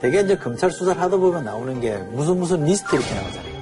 대개 0.00 0.20
이제 0.20 0.36
검찰 0.36 0.70
수사를 0.70 1.00
하다 1.02 1.16
보면 1.16 1.44
나오는 1.44 1.80
게 1.80 1.96
무슨 2.12 2.38
무슨 2.38 2.64
리스트 2.64 2.94
이렇게 2.94 3.12
나오잖아요. 3.12 3.55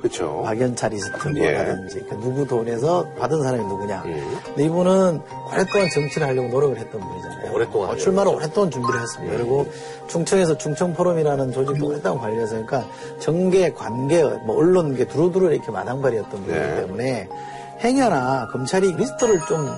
그렇죠. 0.00 0.42
박연차 0.44 0.88
리스트 0.88 1.12
예. 1.36 1.76
그 2.08 2.18
누구 2.20 2.46
돈에서 2.46 3.06
받은 3.18 3.42
사람이 3.42 3.62
누구냐. 3.64 4.02
예. 4.06 4.22
근데 4.46 4.64
이분은 4.64 5.20
오랫동안 5.52 5.88
정치를 5.90 6.26
하려고 6.26 6.48
노력을 6.48 6.76
했던 6.78 7.00
분이잖아요. 7.00 7.52
오랫동안 7.52 7.90
어, 7.90 7.96
출마를 7.96 8.32
오랫동안 8.32 8.70
준비를 8.70 9.00
했습니다. 9.00 9.36
그리고 9.36 9.66
충청에서 10.08 10.56
충청 10.56 10.94
포럼이라는 10.94 11.52
조직도 11.52 11.86
오랫동안 11.86 12.18
관리해서 12.18 12.52
그러니까 12.52 12.84
정계, 13.18 13.72
관계, 13.72 14.22
뭐 14.22 14.56
언론계 14.56 15.06
두루두루 15.06 15.52
이렇게 15.52 15.70
마당발이었던 15.70 16.30
분이기 16.30 16.52
네. 16.52 16.76
때문에 16.76 17.28
행여나 17.84 18.48
검찰이 18.48 18.92
리스트를 18.94 19.40
좀 19.46 19.68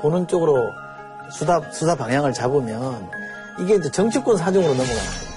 보는 0.00 0.28
쪽으로 0.28 0.70
수사, 1.30 1.60
수사 1.72 1.94
방향을 1.96 2.32
잡으면 2.32 3.08
이게 3.60 3.74
이제 3.74 3.90
정치권 3.90 4.36
사정으로 4.36 4.74
넘어가는 4.74 4.94
거예요. 4.94 5.32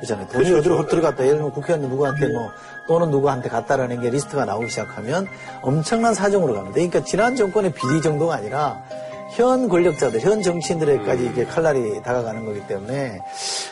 그렇잖아요. 0.00 0.26
돈이 0.28 0.44
그렇죠. 0.44 0.58
어디로 0.58 0.86
들어갔다. 0.86 1.24
예를 1.24 1.36
들면 1.36 1.52
국회의원 1.52 1.88
누구한테 1.88 2.28
뭐 2.28 2.50
또는 2.90 3.12
누구한테 3.12 3.48
갔다라는 3.48 4.00
게 4.00 4.10
리스트가 4.10 4.44
나오기 4.44 4.68
시작하면 4.68 5.28
엄청난 5.62 6.12
사정으로 6.12 6.54
갑니다. 6.54 6.74
그러니까 6.74 7.04
지난 7.04 7.36
정권의 7.36 7.72
비리 7.72 8.02
정도가 8.02 8.34
아니라 8.34 8.82
현 9.30 9.68
권력자들, 9.68 10.18
현 10.18 10.42
정치인들에까지 10.42 11.26
이게 11.26 11.44
칼날이 11.44 12.02
다가가는 12.02 12.44
거기 12.44 12.66
때문에 12.66 13.20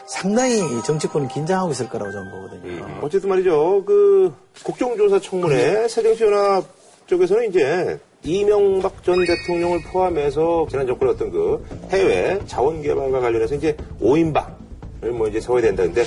상당히 0.07 0.59
이 0.59 0.83
정치권은 0.85 1.27
긴장하고 1.27 1.73
있을 1.73 1.89
거라고 1.89 2.13
저는 2.13 2.31
보거든요. 2.31 2.87
어쨌든 3.03 3.31
말이죠. 3.31 3.83
그 3.85 4.33
국정조사 4.63 5.19
청문회 5.19 5.89
새정치연합 5.89 6.65
쪽에서는 7.09 7.49
이제 7.49 7.99
이명박 8.23 9.03
전 9.03 9.17
대통령을 9.27 9.81
포함해서 9.91 10.69
지난 10.71 10.87
정권의 10.87 11.15
어떤 11.15 11.33
그 11.33 11.67
해외 11.91 12.39
자원 12.47 12.83
개발과 12.83 13.19
관련해서 13.19 13.57
이제 13.57 13.77
5인방을 14.01 15.09
뭐 15.13 15.27
이제 15.27 15.41
세워야 15.41 15.63
된다는데 15.63 16.05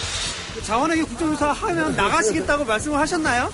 자원에게 0.64 1.04
국정조사 1.04 1.52
하면 1.52 1.96
나가시겠다고 1.96 2.66
말씀을 2.66 2.98
하셨나요? 3.00 3.50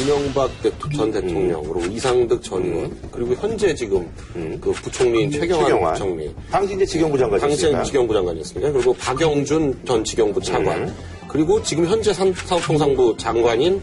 이명박 0.00 0.50
대- 0.62 0.72
전 0.96 1.12
대통령, 1.12 1.62
그리고 1.62 1.80
이상득 1.92 2.42
전 2.42 2.64
의원, 2.64 2.96
그리고 3.12 3.34
현재 3.34 3.74
지금 3.74 4.08
그 4.60 4.72
부총리인 4.72 5.30
최경환, 5.30 5.66
최경환. 5.66 5.92
부총리. 5.94 6.34
당시 6.50 6.74
이제 6.74 6.86
지경부 6.86 7.18
당시엔 7.18 7.40
장관이었으니까 7.40 7.82
지경부 7.84 8.14
장관이었습니까? 8.14 8.72
그리고 8.72 8.92
박영준 8.94 9.80
전 9.86 10.02
지경부 10.04 10.40
차관. 10.40 10.94
그리고 11.28 11.62
지금 11.62 11.86
현재 11.86 12.12
산- 12.14 12.32
사업통상부 12.32 13.16
장관인 13.18 13.82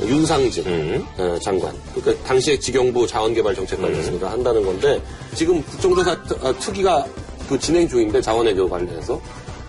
윤상진 0.00 1.04
어, 1.18 1.38
장관. 1.42 1.74
그러니까 1.94 2.24
당시에 2.26 2.58
지경부 2.58 3.06
자원개발정책관이었으니까 3.06 4.30
한다는 4.30 4.64
건데 4.64 5.00
지금 5.34 5.62
국정조사 5.62 6.22
트- 6.22 6.34
어, 6.46 6.58
특위가 6.58 7.04
그 7.48 7.58
진행 7.58 7.88
중인데 7.88 8.20
자원외교 8.20 8.68
관련해서 8.68 9.20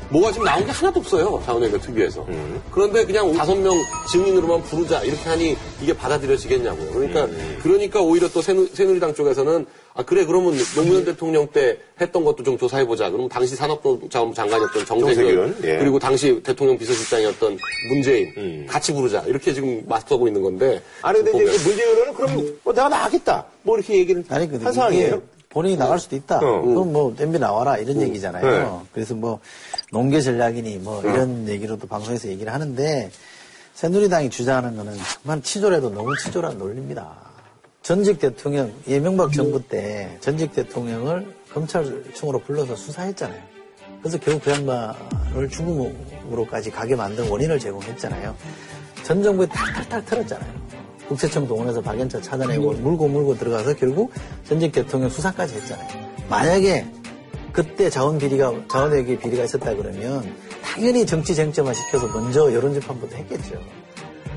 뭐가 0.09 0.31
지금 0.31 0.45
나온 0.45 0.63
게 0.63 0.71
하나도 0.71 0.99
없어요. 0.99 1.41
자원외교 1.45 1.79
특위에서. 1.79 2.25
그런데 2.71 3.05
그냥 3.05 3.33
다섯 3.33 3.55
명 3.55 3.75
증인으로만 4.11 4.61
부르자 4.63 5.01
이렇게 5.01 5.23
하니 5.27 5.57
이게 5.81 5.97
받아들여지겠냐고요. 5.97 6.91
그러니까 6.91 7.27
그러니까 7.63 8.01
오히려 8.01 8.29
또 8.29 8.41
새누, 8.41 8.67
새누리당 8.73 9.15
쪽에서는 9.15 9.65
아 9.95 10.03
그래 10.03 10.25
그러면 10.25 10.53
노무현 10.75 11.05
대통령 11.05 11.47
때 11.47 11.79
했던 11.99 12.23
것도 12.23 12.43
좀 12.43 12.57
조사해 12.57 12.85
보자. 12.85 13.09
그럼 13.09 13.29
당시 13.29 13.55
산업자원부 13.55 14.35
장관이었던 14.35 14.85
정세균, 14.85 15.15
정세균, 15.15 15.57
예. 15.63 15.77
그리고 15.79 15.97
당시 15.97 16.39
대통령 16.43 16.77
비서실장이었던 16.77 17.57
문재인 17.89 18.67
같이 18.67 18.93
부르자 18.93 19.23
이렇게 19.25 19.53
지금 19.53 19.83
맞서고 19.87 20.27
있는 20.27 20.41
건데 20.43 20.81
아니 21.01 21.23
근데 21.23 21.31
이제 21.43 21.57
그 21.57 21.67
문재인 21.69 21.89
의원은 21.89 22.13
그럼 22.13 22.57
뭐 22.63 22.73
내가 22.73 22.89
나가겠다 22.89 23.45
뭐 23.63 23.77
이렇게 23.77 23.97
얘기를 23.97 24.23
아니, 24.29 24.47
근데 24.47 24.65
한 24.65 24.73
상황이에요. 24.73 25.21
본인이 25.55 25.77
나갈 25.77 25.99
수도 25.99 26.17
있다. 26.17 26.39
어. 26.39 26.61
그럼 26.61 26.91
뭐, 26.91 27.15
엠비 27.17 27.39
나와라. 27.39 27.77
이런 27.77 28.01
얘기잖아요. 28.01 28.45
네. 28.45 28.87
그래서 28.91 29.15
뭐, 29.15 29.39
농계 29.89 30.19
전략이니 30.19 30.79
뭐, 30.79 31.01
이런 31.01 31.47
얘기로도 31.47 31.87
방송에서 31.87 32.27
얘기를 32.27 32.51
하는데, 32.51 33.09
새누리당이 33.73 34.29
주장하는 34.31 34.75
거는 34.75 34.97
정말 35.13 35.41
치졸해도 35.41 35.91
너무 35.91 36.13
치졸한 36.17 36.57
논리입니다. 36.57 37.09
전직 37.83 38.19
대통령, 38.19 38.69
이명박 38.85 39.31
정부 39.31 39.65
때 39.65 40.17
전직 40.19 40.51
대통령을 40.51 41.33
검찰청으로 41.53 42.39
불러서 42.39 42.75
수사했잖아요. 42.75 43.41
그래서 44.01 44.17
결국 44.17 44.43
그 44.43 44.51
양반을 44.51 45.49
죽음으로까지 45.49 46.69
가게 46.69 46.97
만든 46.97 47.29
원인을 47.29 47.59
제공했잖아요. 47.59 48.35
전 49.03 49.23
정부에 49.23 49.47
탈탈탈 49.47 50.03
털었잖아요. 50.03 50.64
국세청 51.07 51.47
동원해서 51.47 51.81
박연차 51.81 52.21
찾아내고 52.21 52.73
물고 52.73 53.07
물고 53.07 53.37
들어가서 53.37 53.75
결국 53.75 54.11
전직 54.43 54.71
대통령 54.71 55.09
수사까지 55.09 55.55
했잖아요. 55.55 55.87
만약에 56.29 56.85
그때 57.51 57.89
자원 57.89 58.17
비리가 58.17 58.53
자원외교 58.69 59.17
비리가 59.17 59.43
있었다 59.45 59.73
그러면 59.75 60.35
당연히 60.63 61.05
정치 61.05 61.33
쟁점화 61.33 61.73
시켜서 61.73 62.07
먼저 62.07 62.51
여론 62.53 62.73
재판부터 62.73 63.15
했겠죠. 63.15 63.61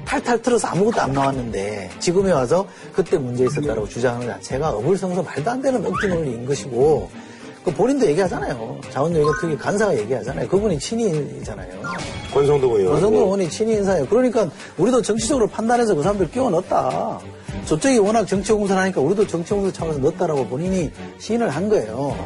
탈탈 0.04 0.40
틀어서 0.40 0.68
아무것도 0.68 1.02
안 1.02 1.12
나왔는데 1.12 1.90
지금에 1.98 2.32
와서 2.32 2.66
그때 2.94 3.18
문제 3.18 3.44
있었다고 3.44 3.88
주장하는 3.88 4.26
것 4.26 4.32
자체가 4.34 4.70
어불성설 4.70 5.22
말도 5.24 5.50
안 5.50 5.60
되는 5.60 5.84
억지 5.84 6.08
논리인 6.08 6.46
것이고 6.46 7.10
그 7.10 7.27
본인도 7.72 8.06
얘기하잖아요. 8.06 8.80
자원외교 8.90 9.32
특위 9.40 9.56
간사가 9.56 9.96
얘기하잖아요. 9.98 10.48
그분이 10.48 10.78
친인이잖아요. 10.78 11.68
권성동 12.32 12.72
의원. 12.74 12.92
권성동 12.94 13.12
뭐. 13.20 13.22
의원이 13.34 13.48
친위 13.50 13.74
인사예요. 13.74 14.06
그러니까 14.06 14.48
우리도 14.76 15.02
정치적으로 15.02 15.46
판단해서 15.46 15.94
그 15.94 16.02
사람들 16.02 16.30
끼워 16.30 16.50
넣었다. 16.50 17.18
저쪽이 17.64 17.98
워낙 17.98 18.26
정치 18.26 18.52
공세를 18.52 18.80
하니까 18.82 19.00
우리도 19.00 19.26
정치 19.26 19.54
공세 19.54 19.72
차원에서 19.72 20.00
넣었다라고 20.00 20.46
본인이 20.46 20.90
시인을 21.18 21.48
한 21.50 21.68
거예요. 21.68 22.16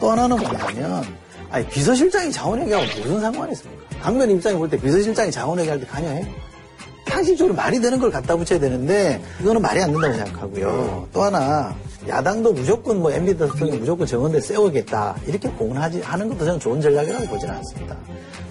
또 0.00 0.10
하나는 0.10 0.36
뭐냐면 0.36 1.02
아니 1.50 1.66
비서실장이 1.68 2.30
자원회계하고 2.30 2.84
무슨 3.00 3.20
상관이 3.20 3.52
있습니까? 3.52 3.82
당면 4.02 4.30
입장에 4.30 4.56
볼 4.56 4.68
때 4.68 4.78
비서실장이 4.78 5.30
자원회계할 5.30 5.80
때 5.80 5.86
관여해요? 5.86 6.26
상식적으로 7.08 7.54
말이 7.54 7.80
되는 7.80 7.98
걸 7.98 8.10
갖다 8.10 8.36
붙여야 8.36 8.60
되는데 8.60 9.20
이거는 9.40 9.60
말이 9.62 9.82
안 9.82 9.90
된다고 9.92 10.14
생각하고요. 10.14 11.08
또 11.12 11.22
하나 11.22 11.74
야당도 12.06 12.52
무조건 12.52 13.00
뭐 13.00 13.10
MB 13.10 13.36
대통령이 13.36 13.78
무조건 13.78 14.06
정원대 14.06 14.40
세우겠다 14.40 15.16
이렇게 15.26 15.48
공언하지 15.48 16.00
하는 16.00 16.28
것도 16.28 16.44
저는 16.44 16.60
좋은 16.60 16.80
전략이라고 16.80 17.26
보지는 17.26 17.54
않습니다. 17.56 17.96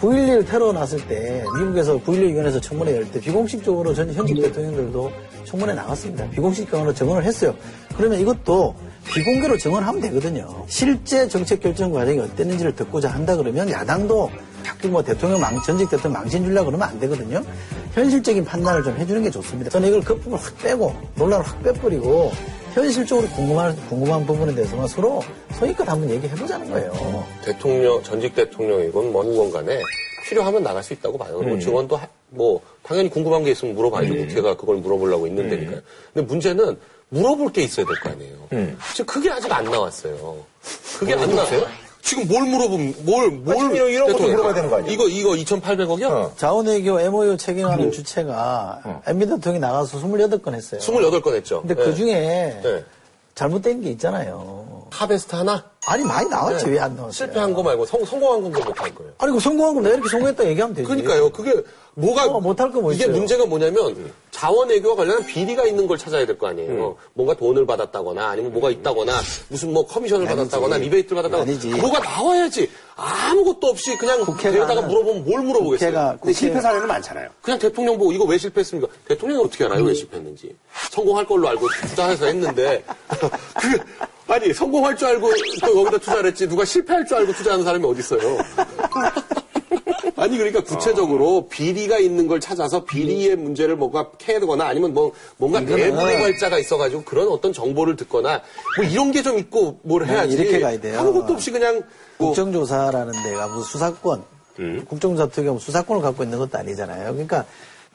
9.11 0.02 0.48
테러 0.48 0.74
났을 0.74 1.00
때 1.08 1.44
미국에서 1.58 1.98
9.11 1.98 2.34
위원회에서 2.34 2.60
청문회 2.60 2.96
열 2.96 3.06
때 3.06 3.20
비공식적으로 3.20 3.94
전 3.94 4.14
현직 4.14 4.36
대통령들도 4.42 5.12
청문회 5.46 5.74
나갔습니다. 5.74 6.30
비공식적으로 6.30 6.94
정언을 6.94 7.24
했어요. 7.24 7.56
그러면 7.96 8.20
이것도 8.20 8.76
비공개로 9.06 9.58
정언하면 9.58 10.02
되거든요. 10.02 10.66
실제 10.68 11.28
정책 11.28 11.62
결정 11.62 11.92
과정이 11.92 12.20
어땠는지를 12.20 12.76
듣고자 12.76 13.10
한다 13.10 13.36
그러면 13.38 13.70
야당도 13.72 14.30
자꾸 14.64 14.90
뭐 14.90 15.02
대통령 15.02 15.40
망, 15.40 15.60
전직 15.64 15.90
대통령 15.90 16.22
망신 16.22 16.44
주려고 16.44 16.66
그러면 16.66 16.90
안 16.90 17.00
되거든요. 17.00 17.42
현실적인 17.94 18.44
판단을 18.44 18.84
좀 18.84 18.98
해주는 18.98 19.24
게 19.24 19.32
좋습니다. 19.32 19.70
저는 19.70 19.88
이걸 19.88 20.02
거품을 20.02 20.38
확 20.38 20.58
빼고 20.60 20.94
논란을 21.16 21.46
확 21.46 21.64
빼버리고 21.64 22.34
현실적으로 22.74 23.28
궁금한, 23.30 23.76
궁금한 23.88 24.26
부분에 24.26 24.54
대해서만 24.54 24.88
서로 24.88 25.24
소위껏 25.58 25.88
한번 25.88 26.10
얘기해보자는 26.12 26.70
거예요. 26.70 27.26
대통령, 27.44 28.02
전직 28.04 28.36
대통령이건 28.36 29.12
뭐건 29.12 29.52
간에 29.52 29.82
필요하면 30.28 30.62
나갈 30.64 30.84
수 30.84 30.94
있다고 30.94 31.18
봐요. 31.18 31.38
그리고 31.40 31.56
증언도 31.60 31.96
하- 31.96 32.08
뭐 32.30 32.62
당연히 32.84 33.10
궁금한 33.10 33.44
게 33.44 33.52
있으면 33.52 33.76
물어봐야죠. 33.76 34.14
국회가 34.16 34.56
그걸 34.56 34.78
물어보려고 34.78 35.26
있는 35.28 35.50
데니까요. 35.50 35.80
근데 36.14 36.28
문제는 36.28 36.78
물어볼 37.10 37.54
게 37.54 37.64
있어야 37.64 37.86
될 37.86 37.96
거 38.04 38.10
아니에요. 38.10 38.36
지금 38.94 39.06
그게 39.06 39.32
아직 39.32 39.52
안 39.52 39.64
나왔어요. 39.64 40.38
그게 41.00 41.14
안 41.14 41.30
나왔어요? 41.30 41.66
지금 42.08 42.26
뭘 42.30 42.44
물어보면 42.46 42.94
뭘 43.04 43.32
뭘 43.32 43.76
이런 43.92 44.08
것도 44.08 44.14
대통령- 44.20 44.32
물어봐야 44.38 44.54
되는 44.54 44.70
거 44.70 44.78
아니에요? 44.78 44.94
이거 44.94 45.08
이거 45.10 45.32
2,800억이요? 45.32 46.06
어. 46.10 46.32
자원외교 46.38 47.02
MOU 47.02 47.36
체결하는 47.36 47.92
주체가 47.92 49.02
MB 49.06 49.26
대통령이 49.28 49.60
나가서 49.60 50.00
28건 50.00 50.54
했어요. 50.54 50.80
28건 50.80 51.36
했죠. 51.36 51.60
근데 51.62 51.76
그 51.76 51.90
네. 51.90 51.94
중에 51.96 52.14
네. 52.64 52.84
잘못된 53.36 53.82
게 53.82 53.90
있잖아요. 53.92 54.86
하베스트 54.90 55.36
하나 55.36 55.66
아니 55.90 56.04
많이 56.04 56.28
나왔지 56.30 56.66
네. 56.66 56.72
왜안 56.72 56.98
나왔어요? 56.98 57.14
실패한 57.14 57.54
거 57.54 57.64
말고 57.64 57.86
성, 57.86 58.04
성공한 58.04 58.42
건데 58.44 58.62
못할 58.62 58.94
거예요. 58.94 59.14
아니 59.20 59.32
그 59.32 59.40
성공한 59.40 59.74
거 59.74 59.82
내가 59.82 59.96
이렇게 59.96 60.10
성공했다 60.10 60.46
얘기하면 60.46 60.76
되지. 60.76 60.86
그러니까요. 60.86 61.30
그게 61.30 61.54
뭐가 61.94 62.26
어, 62.26 62.42
못할 62.42 62.70
거뭐 62.72 62.92
이게 62.92 63.06
있어요? 63.06 63.16
문제가 63.16 63.46
뭐냐면 63.46 64.12
자원 64.32 64.68
외교와 64.68 64.96
관련한 64.98 65.26
비리가 65.26 65.66
있는 65.66 65.88
걸 65.88 65.98
찾아야 65.98 66.26
될 66.26 66.38
거 66.38 66.48
아니에요. 66.48 66.98
뭔가 67.14 67.34
돈을 67.36 67.66
받았다거나 67.66 68.28
아니면 68.28 68.52
뭐가 68.52 68.70
있다거나 68.70 69.14
무슨 69.48 69.72
뭐 69.72 69.88
커미션을 69.88 70.28
받았다거나 70.28 70.76
리베이트를 70.78 71.16
받았다거나 71.24 71.50
아니지. 71.50 71.70
뭐가 71.70 72.00
나와야지 72.00 72.70
아무것도 72.98 73.68
없이 73.68 73.98
그냥 73.98 74.20
하는- 74.24 74.88
물어보면 74.88 75.24
뭘 75.24 75.42
물어보겠어요. 75.42 75.90
국회가 75.90 76.18
국회 76.18 76.34
실패 76.34 76.60
사례는 76.60 76.86
많잖아요. 76.86 77.30
그냥 77.42 77.60
대통령 77.60 77.98
보고 77.98 78.12
이거 78.12 78.26
왜 78.26 78.38
실패했습니까? 78.38 78.92
대통령이 79.08 79.42
어떻게 79.46 79.64
알아요? 79.64 79.86
왜 79.86 79.94
실패했는지. 79.94 80.54
성공할 80.92 81.26
걸로 81.26 81.48
알고 81.48 81.66
투자해서 81.88 82.26
했는데 82.26 82.84
그 83.62 83.80
아니 84.28 84.54
성공할 84.54 84.96
줄 84.98 85.08
알고 85.10 85.32
또 85.62 85.80
여기다 85.82 85.98
투자를 86.00 86.26
했지 86.28 86.48
누가 86.48 86.66
실패할 86.66 87.06
줄 87.06 87.18
알고 87.18 87.34
투자하는 87.34 87.64
사람이 87.64 87.86
어디 87.86 88.00
있어요? 88.00 88.20
아니 90.18 90.36
그러니까 90.38 90.62
구체적으로 90.62 91.48
비리가 91.48 92.00
있는 92.00 92.28
걸 92.28 92.40
찾아서 92.40 92.84
비리의 92.84 93.36
문제를 93.36 93.76
뭔가 93.76 94.10
캐거나 94.18 94.66
아니면 94.68 94.94
뭐 94.94 95.12
뭔가 95.38 95.60
내부의 95.60 96.20
발자가 96.20 96.58
있어가지고 96.58 97.04
그런 97.04 97.28
어떤 97.28 97.54
정보를 97.54 97.96
듣거나 97.96 98.42
뭐 98.78 98.86
이런 98.86 99.12
게 99.12 99.22
좀 99.22 99.38
있고 99.38 99.80
뭘 99.84 100.06
해야지 100.06 100.36
이렇게 100.36 100.60
가야 100.60 100.80
돼요. 100.80 101.00
아무것도 101.00 101.34
없이 101.34 101.52
그냥 101.52 101.84
뭐 102.18 102.30
국정조사라는 102.30 103.12
데가 103.24 103.48
무슨 103.48 103.64
수사권, 103.64 104.24
음. 104.60 104.86
국정조사 104.88 105.28
같은 105.28 105.44
경우 105.46 105.60
수사권을 105.60 106.02
갖고 106.02 106.24
있는 106.24 106.40
것도 106.40 106.58
아니잖아요. 106.58 107.12
그러니까 107.12 107.46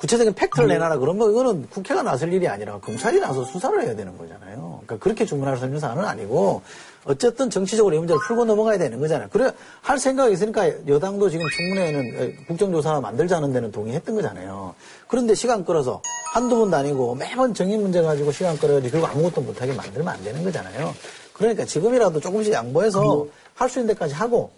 구체적인 0.02 0.35
팩트를 0.35 0.66
음. 0.66 0.68
내놔라 0.71 0.99
그러면 0.99 1.30
이거는 1.30 1.68
국회가 1.71 2.02
나설 2.02 2.32
일이 2.32 2.49
아니라 2.49 2.76
검찰이 2.80 3.21
나서 3.21 3.44
수사를 3.44 3.80
해야 3.82 3.94
되는 3.94 4.18
거잖아요. 4.18 4.80
그러니까 4.85 4.99
그렇게 4.99 5.25
주문할 5.25 5.56
수 5.56 5.64
있는 5.64 5.78
사안은 5.78 6.04
아니고 6.04 6.61
어쨌든 7.04 7.49
정치적으로 7.50 7.94
이 7.94 7.99
문제를 7.99 8.18
풀고 8.26 8.44
넘어가야 8.44 8.78
되는 8.78 8.99
거잖아요. 8.99 9.28
그래 9.30 9.52
할 9.80 10.00
생각이 10.00 10.32
있으니까 10.32 10.68
여당도 10.88 11.30
지금 11.30 11.47
청문회에는 11.56 12.47
국정조사 12.49 13.00
만들자는 13.00 13.52
데는 13.52 13.71
동의했던 13.71 14.16
거잖아요. 14.16 14.75
그런데 15.06 15.37
시간 15.37 15.64
끌어서 15.64 16.02
한두 16.32 16.59
번도 16.59 16.76
아니고 16.76 17.14
매번 17.14 17.54
정의 17.54 17.78
문제 17.78 18.02
가지고 18.02 18.32
시간 18.32 18.59
끌어야지 18.59 18.90
그리고 18.90 19.06
아무것도 19.06 19.40
못하게 19.40 19.73
만들면 19.73 20.09
안 20.09 20.25
되는 20.25 20.42
거잖아요. 20.42 20.92
그러니까 21.32 21.64
지금이라도 21.64 22.18
조금씩 22.18 22.52
양보해서 22.52 23.26
할 23.54 23.68
수 23.68 23.78
있는 23.78 23.94
데까지 23.94 24.14
하고 24.14 24.50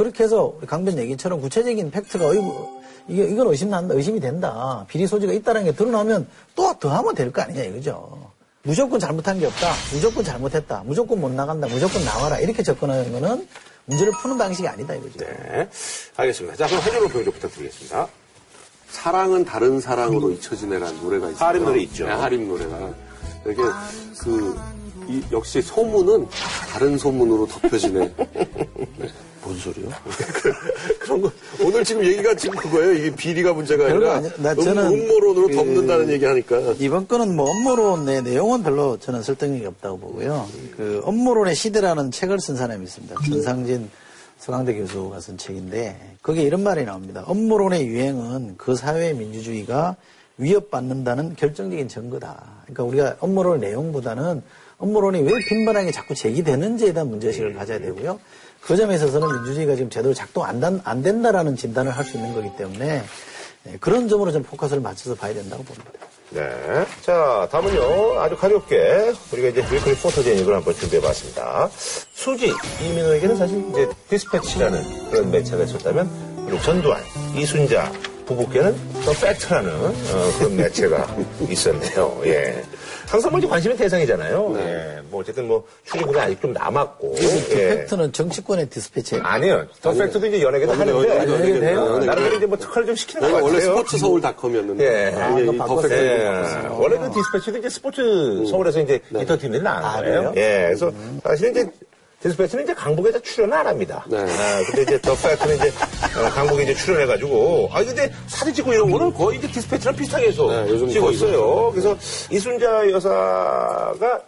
그렇게 0.00 0.24
해서 0.24 0.54
강변 0.66 0.96
얘기처럼 0.96 1.42
구체적인 1.42 1.90
팩트가 1.90 2.26
어이구 2.28 2.80
이게 3.08 3.24
이건 3.24 3.48
의심난다 3.48 3.94
의심이 3.94 4.18
된다 4.18 4.86
비리 4.88 5.06
소지가 5.06 5.30
있다는 5.34 5.64
게 5.64 5.72
드러나면 5.74 6.26
또 6.56 6.72
더 6.80 6.88
하면 6.88 7.14
될 7.14 7.30
거 7.30 7.42
아니냐 7.42 7.64
이거죠 7.64 8.30
무조건 8.62 8.98
잘못한 8.98 9.38
게 9.38 9.44
없다 9.44 9.70
무조건 9.92 10.24
잘못했다 10.24 10.84
무조건 10.86 11.20
못 11.20 11.30
나간다 11.32 11.66
무조건 11.68 12.02
나와라 12.06 12.38
이렇게 12.38 12.62
접근하는 12.62 13.12
거는 13.12 13.46
문제를 13.84 14.10
푸는 14.22 14.38
방식이 14.38 14.66
아니다 14.66 14.94
이거죠 14.94 15.18
네. 15.18 15.68
알겠습니다. 16.16 16.56
자, 16.56 16.66
그럼 16.66 16.80
한준호 16.80 17.08
평좀 17.08 17.32
부탁드리겠습니다. 17.34 18.08
사랑은 18.88 19.44
다른 19.44 19.80
사랑으로 19.80 20.30
잊혀지네라는 20.30 21.02
노래가 21.02 21.28
있어요. 21.30 21.46
하림 21.46 21.64
노래 21.66 21.80
있죠. 21.82 22.06
네, 22.06 22.12
하림 22.12 22.48
노래가. 22.48 22.94
이게 23.46 23.56
그 24.18 24.58
이- 25.08 25.22
역시 25.32 25.60
소문은 25.60 26.26
다른 26.72 26.96
소문으로 26.96 27.46
덮여지네. 27.48 28.14
뭔 29.42 29.56
소리요? 29.58 29.88
그런 31.00 31.22
거 31.22 31.30
오늘 31.64 31.84
지금 31.84 32.04
얘기가 32.04 32.34
지금 32.34 32.56
그거예요. 32.58 32.92
이게 32.92 33.14
비리가 33.14 33.52
문제가 33.52 33.86
아니라 33.86 34.16
아니- 34.16 34.30
나 34.38 34.52
음, 34.52 34.62
저는 34.62 34.86
음모론으로 34.86 35.46
그- 35.48 35.54
덮는다는 35.54 36.10
얘기하니까. 36.10 36.74
이번 36.78 37.08
건은 37.08 37.34
뭐 37.34 37.48
업무론의 37.50 38.22
내용은 38.22 38.62
별로 38.62 38.98
저는 38.98 39.22
설득력이 39.22 39.64
없다고 39.66 39.98
보고요. 39.98 40.46
그 40.76 41.00
업무론의 41.04 41.54
시대라는 41.54 42.10
책을 42.10 42.38
쓴 42.40 42.56
사람이 42.56 42.84
있습니다. 42.84 43.14
전상진 43.28 43.88
서강대 44.38 44.74
교수가 44.74 45.20
쓴 45.20 45.36
책인데 45.38 46.16
거기에 46.22 46.44
이런 46.44 46.62
말이 46.62 46.84
나옵니다. 46.84 47.22
음모론의 47.26 47.86
유행은 47.86 48.54
그 48.56 48.74
사회의 48.74 49.14
민주주의가 49.14 49.96
위협받는다는 50.38 51.36
결정적인 51.36 51.88
증거다. 51.88 52.42
그러니까 52.64 52.84
우리가 52.84 53.16
음모론 53.20 53.60
내용보다는 53.60 54.42
음모론이 54.80 55.20
왜 55.22 55.32
빈번하게 55.48 55.92
자꾸 55.92 56.14
제기되는지에 56.14 56.92
대한 56.92 57.08
문제의식을 57.10 57.54
가져야 57.54 57.78
되고요. 57.78 58.18
그 58.62 58.76
점에 58.76 58.94
있어서는 58.96 59.28
민주주의가 59.36 59.74
지금 59.76 59.88
제대로 59.90 60.12
작동 60.14 60.44
안, 60.44 60.58
단- 60.60 60.80
안 60.84 61.02
된다라는 61.02 61.56
진단을 61.56 61.92
할 61.92 62.04
수 62.04 62.16
있는 62.16 62.34
거기 62.34 62.48
때문에 62.56 63.02
예, 63.68 63.76
그런 63.78 64.08
점으로 64.08 64.32
좀 64.32 64.42
포커스를 64.42 64.80
맞춰서 64.82 65.14
봐야 65.14 65.34
된다고 65.34 65.62
봅니다. 65.62 65.90
네. 66.30 66.40
자, 67.02 67.46
다음은요. 67.50 68.20
아주 68.20 68.36
가볍게 68.36 69.12
우리가 69.32 69.48
이제 69.48 69.60
weekly 69.70 69.96
포토제닉을 69.96 70.54
한번 70.54 70.74
준비해봤습니다. 70.74 71.68
수지 72.14 72.52
이민호에게는 72.82 73.36
사실 73.36 73.62
이제 73.70 73.88
디스패치라는 74.08 75.10
그런 75.10 75.30
매체가 75.30 75.64
있었다면 75.64 76.44
그리고 76.46 76.62
전두환, 76.62 77.02
이순자 77.36 77.92
부부께는 78.26 78.74
더 79.04 79.12
팩트라는 79.12 79.70
어, 79.72 80.32
그런 80.38 80.56
매체가 80.56 81.16
있었네요. 81.48 82.20
예. 82.26 82.62
항상 83.10 83.32
먼저 83.32 83.48
관심의 83.48 83.76
대상이잖아요. 83.76 84.54
예. 84.58 85.00
뭐 85.10 85.20
어쨌든 85.20 85.48
뭐 85.48 85.64
출입국이 85.84 86.16
아직 86.20 86.40
좀 86.40 86.52
남았고. 86.52 87.12
그 87.12 87.46
예. 87.58 87.68
팩트는 87.80 88.12
정치권의 88.12 88.70
디스패치. 88.70 89.18
아니요. 89.20 89.66
더 89.82 89.92
팩트도 89.92 90.26
이제 90.28 90.40
연예계도 90.40 90.72
연예계, 90.72 91.18
하는데? 91.18 91.74
어, 91.74 91.98
나름대로 91.98 92.36
이제 92.36 92.46
뭐 92.46 92.56
특화를 92.56 92.86
좀 92.86 92.94
시키는 92.94 93.20
것 93.20 93.26
저희가 93.26 93.40
같아요. 93.40 93.52
원래 93.52 93.60
스포츠 93.64 93.98
서울닷컴이었는데 93.98 94.84
예. 94.84 95.14
아. 95.20 95.66
더팩트 95.66 95.92
예. 95.92 96.68
원래 96.70 96.98
그 96.98 97.10
디스패치도 97.12 97.58
이제 97.58 97.68
스포츠 97.68 98.46
서울에서 98.48 98.80
이제 98.80 99.00
인터넷팀들이 99.12 99.60
나온 99.60 99.84
아, 99.84 99.96
거예요. 100.00 100.30
그래요? 100.30 100.32
예. 100.36 100.64
그래서 100.66 100.92
사실은 101.24 101.50
이제 101.50 101.70
디스패치는 102.20 102.64
이제 102.64 102.74
강북에 102.74 103.10
다 103.12 103.18
출연을 103.20 103.56
안 103.56 103.66
합니다. 103.66 104.04
네. 104.06 104.18
아, 104.18 104.62
근데 104.66 104.82
이제 104.82 105.00
더 105.00 105.14
팩트는 105.14 105.56
이제 105.56 105.68
어, 106.18 106.30
강북에 106.30 106.64
이제 106.64 106.74
출연해가지고 106.74 107.70
아 107.72 107.82
근데 107.82 108.12
사진 108.26 108.52
찍고 108.52 108.72
이런 108.74 108.90
거는 108.90 109.12
거의 109.14 109.38
이제 109.38 109.48
디스패치랑 109.48 109.96
비슷하게 109.96 110.28
해서 110.28 110.64
네, 110.64 110.88
찍고 110.92 111.10
있어요. 111.12 111.70
그래서 111.70 111.96
이순자 112.30 112.90
여사가 112.90 114.22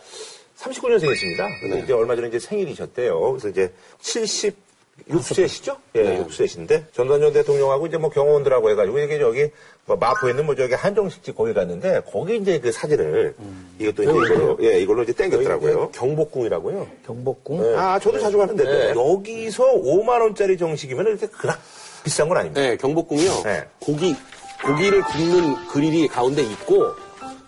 39년생이십니다. 0.58 1.60
근데 1.60 1.76
네. 1.76 1.82
이제 1.82 1.92
얼마 1.92 2.16
전에 2.16 2.28
이제 2.28 2.38
생일이셨대요. 2.38 3.20
그래서 3.32 3.48
이제 3.48 3.72
76세시죠? 5.08 5.76
예, 5.96 6.02
네. 6.02 6.24
6세신데 6.24 6.92
전두환 6.92 7.20
전 7.20 7.32
대통령하고 7.32 7.86
이제 7.86 7.96
뭐 7.96 8.10
경호원들하고 8.10 8.70
해가지고 8.70 8.98
이게 8.98 9.18
저기 9.18 9.50
뭐 9.86 9.96
마포에 9.96 10.30
있는 10.30 10.46
뭐 10.46 10.54
저기 10.54 10.74
한정식집 10.74 11.36
거기 11.36 11.52
갔는데 11.52 12.02
거기 12.10 12.36
이제 12.36 12.58
그 12.60 12.70
사진을 12.72 13.34
이것도 13.78 14.02
이제 14.02 14.12
이걸로 14.12 14.58
예 14.62 14.80
이걸로 14.80 15.02
이제 15.02 15.12
땡겼더라고요. 15.12 15.90
경복궁이라고요. 15.90 16.86
경복궁. 17.06 17.78
아 17.78 17.98
저도 17.98 18.18
자주 18.18 18.38
가는데 18.38 18.64
네. 18.64 18.90
여기서 18.90 19.64
5만 19.64 20.20
원짜리 20.20 20.56
정식이면 20.56 21.06
이렇게 21.06 21.26
그닥 21.26 21.58
비싼 22.04 22.28
건 22.28 22.38
아닙니다. 22.38 22.60
네, 22.60 22.76
경복궁이요. 22.76 23.42
네. 23.44 23.64
고기 23.80 24.14
고기를 24.64 25.02
굽는 25.02 25.66
그릴이 25.68 26.08
가운데 26.08 26.42
있고 26.42 26.94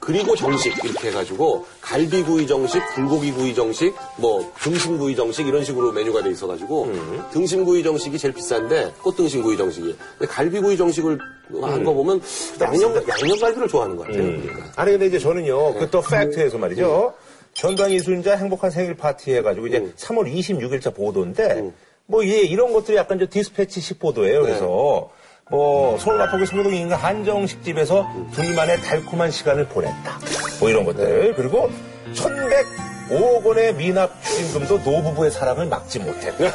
그리고 0.05 0.37
정식 0.37 0.73
이렇게 0.85 1.09
해가지고 1.09 1.65
갈비구이 1.81 2.47
정식, 2.47 2.83
불고기구이 2.95 3.55
정식, 3.55 3.95
뭐 4.19 4.53
등심구이 4.61 5.17
정식 5.17 5.47
이런 5.47 5.65
식으로 5.65 5.93
메뉴가 5.93 6.23
돼 6.23 6.31
있어가지고 6.31 6.93
등심구이 7.33 7.83
정식이 7.83 8.19
제일 8.19 8.35
비싼데 8.35 8.93
꽃등심구이 9.03 9.57
정식이. 9.57 9.97
근데 10.19 10.31
갈비구이 10.31 10.77
정식을 10.77 11.19
한거 11.63 11.93
보면 11.95 12.21
양념 12.61 12.95
양념 13.09 13.39
갈비를 13.39 13.69
좋아하는 13.69 13.97
것 13.97 14.07
같아요. 14.07 14.23
그러니까. 14.23 14.73
아니 14.77 14.91
근데 14.93 15.07
이제 15.07 15.19
저는요 15.19 15.75
그또 15.75 16.03
팩트에서 16.03 16.59
말이죠 16.59 17.15
전두환 17.55 17.91
이순자 17.91 18.37
행복한 18.37 18.71
생일 18.71 18.97
파티 18.97 19.33
해가지고 19.35 19.69
이제 19.69 19.93
3월 19.97 20.31
26일자 20.31 20.95
보도인데 20.95 21.73
뭐 22.07 22.23
예, 22.27 22.41
이런 22.41 22.73
것들이 22.75 22.99
약간 22.99 23.19
저 23.19 23.27
디스패치식 23.31 23.99
보도예요. 23.99 24.43
그래서 24.43 25.11
뭐 25.51 25.99
서울 25.99 26.17
마포구 26.19 26.47
서교동 26.47 26.75
인근 26.75 26.97
한정식 26.97 27.63
집에서 27.63 28.07
둘만의 28.33 28.81
달콤한 28.81 29.31
시간을 29.31 29.69
보냈다. 29.69 30.19
뭐 30.59 30.71
이런 30.71 30.85
것들 30.85 31.35
그리고 31.35 31.71
1,105억 32.15 33.45
원의 33.45 33.75
미납 33.75 34.11
추징금도 34.25 34.79
노부부의 34.79 35.31
사랑을 35.31 35.67
막지 35.67 35.99
못했다. 35.99 36.51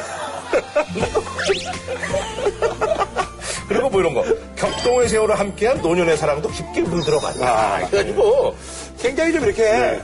그리고 3.68 3.88
뭐 3.88 4.00
이런 4.00 4.14
거 4.14 4.24
격동의 4.56 5.08
세월을 5.08 5.38
함께한 5.38 5.80
노년의 5.80 6.16
사랑도 6.16 6.48
깊게 6.48 6.80
물들어간다. 6.80 7.46
아, 7.46 7.86
그래가지고 7.86 8.56
굉장히 8.98 9.32
좀 9.32 9.44
이렇게 9.44 10.00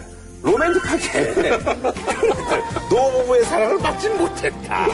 로맨틱하게. 0.46 1.58
노부부의 2.88 3.44
사랑을 3.44 3.78
막지 3.78 4.08
못했다. 4.10 4.86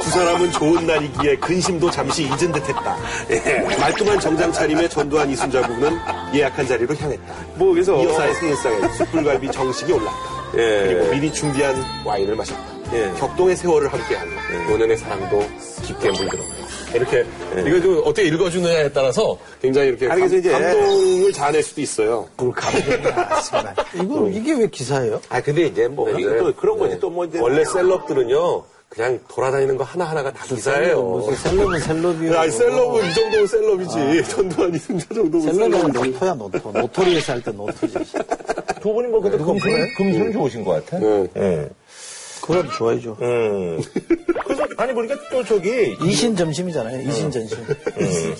두 0.00 0.10
사람은 0.10 0.50
좋은 0.52 0.86
날이기에 0.86 1.36
근심도 1.36 1.90
잠시 1.90 2.24
잊은 2.24 2.52
듯했다. 2.52 2.96
예. 3.30 3.76
말끔한 3.78 4.18
정장 4.18 4.50
차림의 4.50 4.88
전두환 4.88 5.28
이순자 5.30 5.60
부부는 5.62 5.98
예약한 6.34 6.66
자리로 6.66 6.94
향했다. 6.94 7.34
뭐, 7.56 7.72
그래서. 7.72 8.02
이 8.02 8.06
여사의 8.06 8.34
생일상에 8.34 8.88
숯불갈비 8.96 9.50
정식이 9.50 9.92
올랐다. 9.92 10.16
예. 10.54 10.84
그리고 10.86 11.12
미리 11.12 11.32
준비한 11.32 11.74
와인을 12.04 12.34
마셨다. 12.34 12.62
예. 12.94 13.12
격동의 13.18 13.56
세월을 13.56 13.92
함께한 13.92 14.26
노년의 14.68 14.96
사랑도 14.96 15.46
깊게 15.82 16.10
물들었다. 16.10 16.57
이렇게 16.94 17.24
이거 17.66 17.80
좀 17.80 17.98
어떻게 18.04 18.24
읽어주느냐에 18.28 18.90
따라서 18.92 19.38
굉장히 19.60 19.88
이렇게 19.88 20.08
아니, 20.08 20.20
감, 20.22 20.38
이제- 20.38 20.50
감동을 20.50 21.32
자아낼 21.32 21.62
수도 21.62 21.80
있어요. 21.80 22.26
뭘 22.36 22.52
감동이야, 22.52 23.40
정말. 23.42 23.74
이거, 23.94 24.28
이게 24.28 24.54
왜 24.54 24.66
기사예요? 24.68 25.20
아, 25.28 25.40
근데 25.40 25.66
이제 25.66 25.86
뭐, 25.88 26.06
네, 26.10 26.22
또 26.38 26.46
네. 26.48 26.52
그런 26.56 26.78
거지. 26.78 26.94
네. 26.94 27.00
또뭐 27.00 27.24
이제. 27.26 27.38
원래 27.40 27.64
셀럽들은요 27.64 28.62
그냥 28.88 29.20
돌아다니는 29.28 29.76
거 29.76 29.84
하나하나가 29.84 30.32
다 30.32 30.44
기사예요. 30.46 31.02
무슨 31.02 31.34
셀럽은 31.36 31.78
셀럽이고. 31.80 32.38
아니 32.38 32.50
셀럽은 32.50 33.04
이 33.10 33.14
정도면 33.14 33.46
셀럽이지. 33.46 34.24
전두환 34.32 34.74
이순자 34.74 35.06
정도면 35.14 35.54
셀럽은 35.54 35.92
셀럽이지. 35.92 36.10
noto야, 36.12 36.34
noto. 36.34 36.72
notorious 36.72 37.32
할 37.34 37.42
때 37.42 37.50
noto지. 37.50 37.94
두 38.80 38.94
분이 38.94 39.08
뭐 39.08 39.20
근데 39.20 39.36
금손, 39.36 39.70
금손 39.98 40.32
좋으신 40.32 40.64
것 40.64 40.84
같아. 40.86 40.98
네. 40.98 41.26
예. 41.36 41.68
그거라도 42.48 42.70
좋아해줘. 42.72 43.16
음. 43.20 43.82
그래서 44.44 44.64
아니 44.78 44.94
보니까 44.94 45.14
또 45.30 45.44
저기 45.44 45.94
이신 46.02 46.34
점심이잖아요. 46.34 47.02
이신 47.08 47.30
전심. 47.30 47.58
음. 47.58 48.34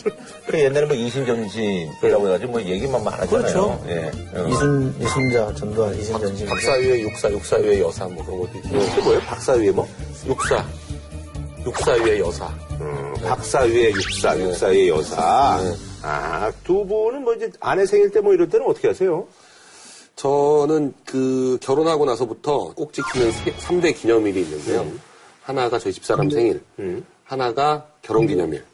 그 0.46 0.58
옛날에 0.58 0.86
뭐 0.86 0.96
이신전신이라고 0.96 2.26
해가지고 2.26 2.52
뭐 2.52 2.62
얘기만 2.62 3.04
많았잖아요. 3.04 3.28
그렇죠. 3.28 3.84
예. 3.88 4.10
어. 4.34 4.48
이순, 4.48 4.94
이순자, 4.98 5.54
전두환, 5.54 5.94
이신 5.98 6.18
전심. 6.18 6.46
박사위의 6.46 7.02
육사, 7.02 7.30
육사위의 7.30 7.80
여사 7.82 8.06
뭐 8.06 8.24
그런 8.24 8.40
것도 8.40 8.52
있고. 8.58 8.68
그게 8.70 9.02
뭐예요? 9.02 9.20
박사 9.20 9.52
위에 9.52 9.70
뭐? 9.70 9.86
육사. 10.26 10.64
육사위의 11.66 12.20
여사. 12.20 12.46
음, 12.80 13.14
박사 13.26 13.60
위에 13.60 13.90
육사, 13.90 14.38
육사 14.38 14.66
위에 14.68 14.88
여사. 14.88 15.60
아, 16.02 16.50
두 16.64 16.86
분은 16.86 17.24
뭐 17.24 17.34
이제 17.34 17.50
아내 17.60 17.84
생일 17.84 18.10
때 18.10 18.20
뭐 18.20 18.32
이럴 18.32 18.48
때는 18.48 18.64
어떻게 18.66 18.88
하세요? 18.88 19.26
저는 20.22 20.92
그 21.06 21.58
결혼하고 21.60 22.04
나서부터 22.04 22.72
꼭 22.74 22.92
지키는 22.92 23.30
3대 23.30 23.94
기념일이 23.96 24.40
있는데요. 24.42 24.84
하나가 25.42 25.78
저희 25.78 25.92
집사람 25.92 26.28
생일, 26.28 26.60
하나가 27.22 27.86
결혼 28.02 28.26
기념일, 28.26 28.64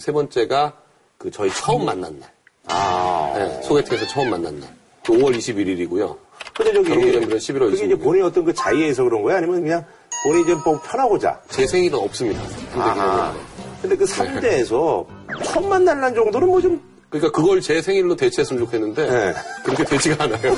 세 0.00 0.10
번째가 0.10 0.72
그 1.16 1.30
저희 1.30 1.48
처음 1.50 1.84
만난 1.84 2.18
날. 2.18 2.28
아. 2.66 3.32
네, 3.36 3.62
소개팅에서 3.62 4.06
처음 4.08 4.30
만난 4.30 4.58
날. 4.58 4.68
그 5.06 5.12
5월 5.12 5.36
21일이고요. 5.36 6.16
근데 6.56 6.72
저기. 6.72 6.88
결혼 6.88 7.04
기념일은 7.04 7.38
11월 7.38 7.70
그게 7.70 7.84
이제 7.84 7.94
26일. 7.94 8.02
본인의 8.02 8.26
어떤 8.26 8.44
그 8.44 8.52
자의에서 8.52 9.04
그런 9.04 9.22
거야? 9.22 9.36
아니면 9.36 9.62
그냥 9.62 9.84
본인이 10.24 10.46
좀 10.46 10.60
뭐 10.64 10.80
편하고자? 10.82 11.40
제 11.50 11.66
생일은 11.68 11.96
없습니다. 12.00 12.42
3대 12.42 12.80
아하. 12.80 13.32
기념일. 13.32 13.46
근데 13.80 13.96
그 13.96 14.04
3대에서 14.06 15.06
처음 15.44 15.68
만날 15.68 16.00
날 16.00 16.12
정도는 16.14 16.48
뭐 16.48 16.60
좀. 16.60 16.93
그러니까 17.14 17.30
그걸 17.30 17.60
제 17.60 17.80
생일로 17.80 18.16
대체했으면 18.16 18.64
좋겠는데 18.64 19.08
네. 19.08 19.32
그렇게 19.64 19.84
되지가 19.84 20.24
않아요. 20.24 20.52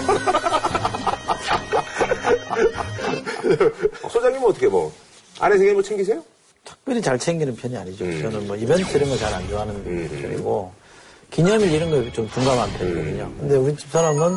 소장님은 4.11 4.49
어떻게 4.49 4.66
뭐? 4.66 4.90
아내 5.38 5.59
생일 5.59 5.75
뭐 5.75 5.83
챙기세요? 5.83 6.23
특별히 6.64 7.03
잘 7.03 7.19
챙기는 7.19 7.55
편이 7.55 7.77
아니죠. 7.77 8.07
저는 8.23 8.47
뭐 8.47 8.57
이벤트 8.57 8.97
이런 8.97 9.11
거 9.11 9.16
잘 9.19 9.35
안 9.35 9.47
좋아하는 9.49 10.09
편이고 10.09 10.73
기념일 11.31 11.71
이런 11.73 11.90
거좀 11.90 12.27
둔감한 12.31 12.71
편이거든요. 12.73 13.33
근데 13.38 13.57
우리 13.57 13.77
집 13.77 13.90
사람은 13.90 14.37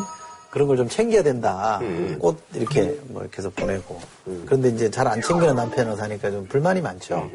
그런 0.50 0.68
걸 0.68 0.76
좀 0.76 0.88
챙겨야 0.90 1.22
된다. 1.22 1.80
꽃 2.18 2.36
이렇게 2.54 2.98
뭐 3.04 3.22
이렇게 3.22 3.38
해서 3.38 3.48
보내고. 3.56 3.98
그런데 4.44 4.68
이제 4.68 4.90
잘 4.90 5.08
안 5.08 5.22
챙기는 5.22 5.54
남편을 5.54 5.96
사니까 5.96 6.30
좀 6.30 6.46
불만이 6.48 6.82
많죠. 6.82 7.30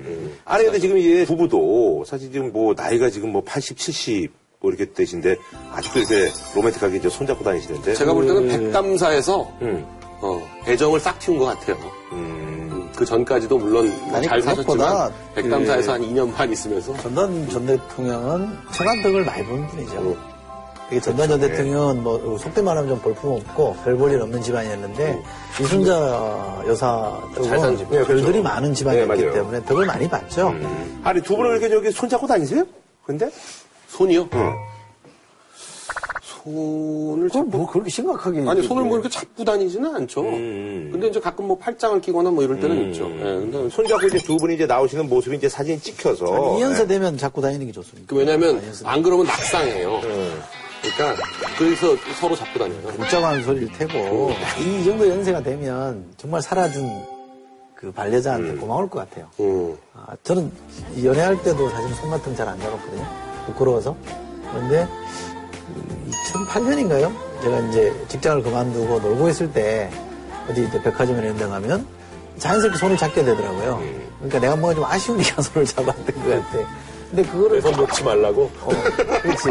아니 0.45 0.63
근데 0.65 0.77
지금 0.79 0.99
이 0.99 1.25
부부도 1.25 2.03
사실 2.05 2.31
지금 2.31 2.51
뭐 2.53 2.75
나이가 2.77 3.09
지금 3.09 3.31
뭐 3.31 3.41
80, 3.43 3.77
70 3.77 4.44
뭐 4.65 4.71
이렇게 4.73 4.91
되신데 4.91 5.37
아직도 5.71 5.99
이렇게 5.99 6.31
로맨틱하게 6.55 6.97
이제 6.97 7.07
손잡고 7.09 7.43
다니시는데. 7.43 7.93
제가 7.93 8.13
볼 8.13 8.25
때는 8.25 8.47
백담사에서 8.47 9.47
음. 9.61 9.85
어, 10.21 10.41
애정을 10.67 10.99
싹 10.99 11.19
틔운 11.19 11.37
것 11.37 11.45
같아요. 11.45 11.77
음. 12.13 12.89
그 12.95 13.05
전까지도 13.05 13.59
물론 13.59 13.93
뭐 14.07 14.17
아니, 14.17 14.25
잘 14.27 14.41
사셨지만 14.41 15.11
백담사에서 15.35 15.85
그- 15.85 15.91
한 15.91 16.01
2년 16.01 16.33
반 16.33 16.51
있으면서 16.51 16.97
전두환 16.97 17.47
전 17.49 17.65
대통령은 17.67 18.57
청한덕을 18.71 19.23
많이 19.25 19.45
본 19.45 19.67
분이죠. 19.67 20.17
되게 20.89 21.01
전두환 21.01 21.29
전 21.29 21.39
대통령은 21.41 22.01
뭐 22.01 22.37
속된 22.39 22.63
말하면 22.65 22.89
좀 22.89 22.99
볼품없고 23.01 23.75
별 23.83 23.97
볼일 23.97 24.19
없는 24.21 24.41
집안이었는데 24.41 25.21
이순자 25.61 26.63
여사 26.67 27.19
잘 27.35 27.59
사는 27.59 27.77
쪽은 27.77 27.77
집. 27.77 28.07
별들이 28.07 28.41
많은 28.41 28.73
집안이었기 28.73 29.25
네. 29.25 29.31
때문에 29.31 29.63
덕을 29.65 29.85
많이 29.85 30.09
봤죠. 30.09 30.55
아니 31.03 31.21
두 31.21 31.35
분은 31.35 31.51
이렇게 31.51 31.69
저기 31.69 31.91
손잡고 31.91 32.25
다니세요? 32.25 32.63
근데? 33.05 33.29
손이요? 33.95 34.29
응. 34.33 34.53
손을 36.43 37.27
그걸 37.29 37.43
뭐 37.45 37.65
그렇게 37.65 37.89
심각하게 37.89 38.47
아니 38.47 38.61
손을 38.61 38.83
뭐 38.83 38.97
이렇게 38.97 39.09
잡고 39.09 39.43
다니지는 39.43 39.95
않죠. 39.95 40.21
음. 40.21 40.89
근데 40.91 41.07
이제 41.07 41.19
가끔 41.19 41.47
뭐 41.47 41.57
팔짱을 41.57 42.01
끼거나 42.01 42.29
뭐 42.29 42.43
이럴 42.43 42.59
때는 42.59 42.89
있죠. 42.89 43.09
예, 43.09 43.23
근데 43.23 43.67
손잡고 43.69 44.05
이제 44.07 44.19
두 44.19 44.37
분이 44.37 44.53
이제 44.53 44.67
나오시는 44.67 45.09
모습이 45.09 45.37
이제 45.37 45.49
사진 45.49 45.79
찍혀서. 45.79 46.57
이연세 46.59 46.85
되면 46.85 47.17
자꾸 47.17 47.41
다니는 47.41 47.65
게 47.65 47.71
좋습니다. 47.71 48.07
그 48.07 48.19
왜냐면 48.19 48.61
이연세 48.61 48.85
안 48.85 49.01
그러면 49.01 49.25
낙상해요. 49.25 50.01
그러니까 50.81 51.23
그래서 51.57 51.95
서로 52.19 52.35
잡고 52.35 52.59
다녀요. 52.59 52.79
웃자고 52.99 53.41
소리를 53.41 53.69
태고 53.79 54.29
이 54.59 54.83
정도 54.83 55.09
연세가 55.09 55.41
되면 55.41 56.05
정말 56.17 56.43
살아준 56.43 56.87
그 57.73 57.91
반려자한테 57.91 58.55
고마울 58.57 58.87
것 58.87 58.99
같아요. 58.99 59.27
음. 59.39 59.75
아, 59.95 60.15
저는 60.23 60.51
연애할 61.03 61.41
때도 61.41 61.69
사실 61.69 61.91
손마통 61.95 62.35
잘안 62.35 62.59
잡았거든요. 62.59 63.24
부끄러워서. 63.45 63.95
그런데 64.51 64.87
2008년인가요? 66.33 67.11
제가 67.41 67.59
이제 67.69 67.93
직장을 68.07 68.43
그만두고 68.43 68.99
놀고 68.99 69.29
있을 69.29 69.51
때 69.51 69.89
어디 70.49 70.63
이제 70.65 70.81
백화점에 70.81 71.19
이런 71.21 71.37
데 71.37 71.45
가면 71.45 71.85
자연스럽게 72.37 72.77
손을 72.77 72.97
잡게 72.97 73.23
되더라고요. 73.23 73.81
그러니까 74.17 74.39
내가 74.39 74.55
뭔가 74.55 74.75
좀 74.75 74.83
아쉬우니까 74.85 75.41
손을 75.41 75.65
잡았던 75.65 76.05
것 76.05 76.29
같아. 76.29 76.85
근데 77.09 77.23
그거를 77.29 77.61
손 77.61 77.71
놓지 77.73 78.03
말라고 78.03 78.51
어, 78.61 78.69
그렇지. 79.21 79.43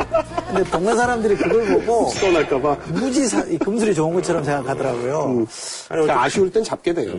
근데 0.48 0.70
동네 0.70 0.94
사람들이 0.94 1.36
그걸 1.36 1.66
보고 1.66 2.10
떠날까봐. 2.20 2.76
무지 2.88 3.26
사, 3.28 3.42
이 3.44 3.56
금술이 3.58 3.94
좋은 3.94 4.12
것처럼 4.14 4.44
생각하더라고요. 4.44 5.46
아니, 5.88 6.10
아쉬울 6.10 6.50
땐 6.50 6.62
잡게 6.64 6.92
돼요. 6.92 7.12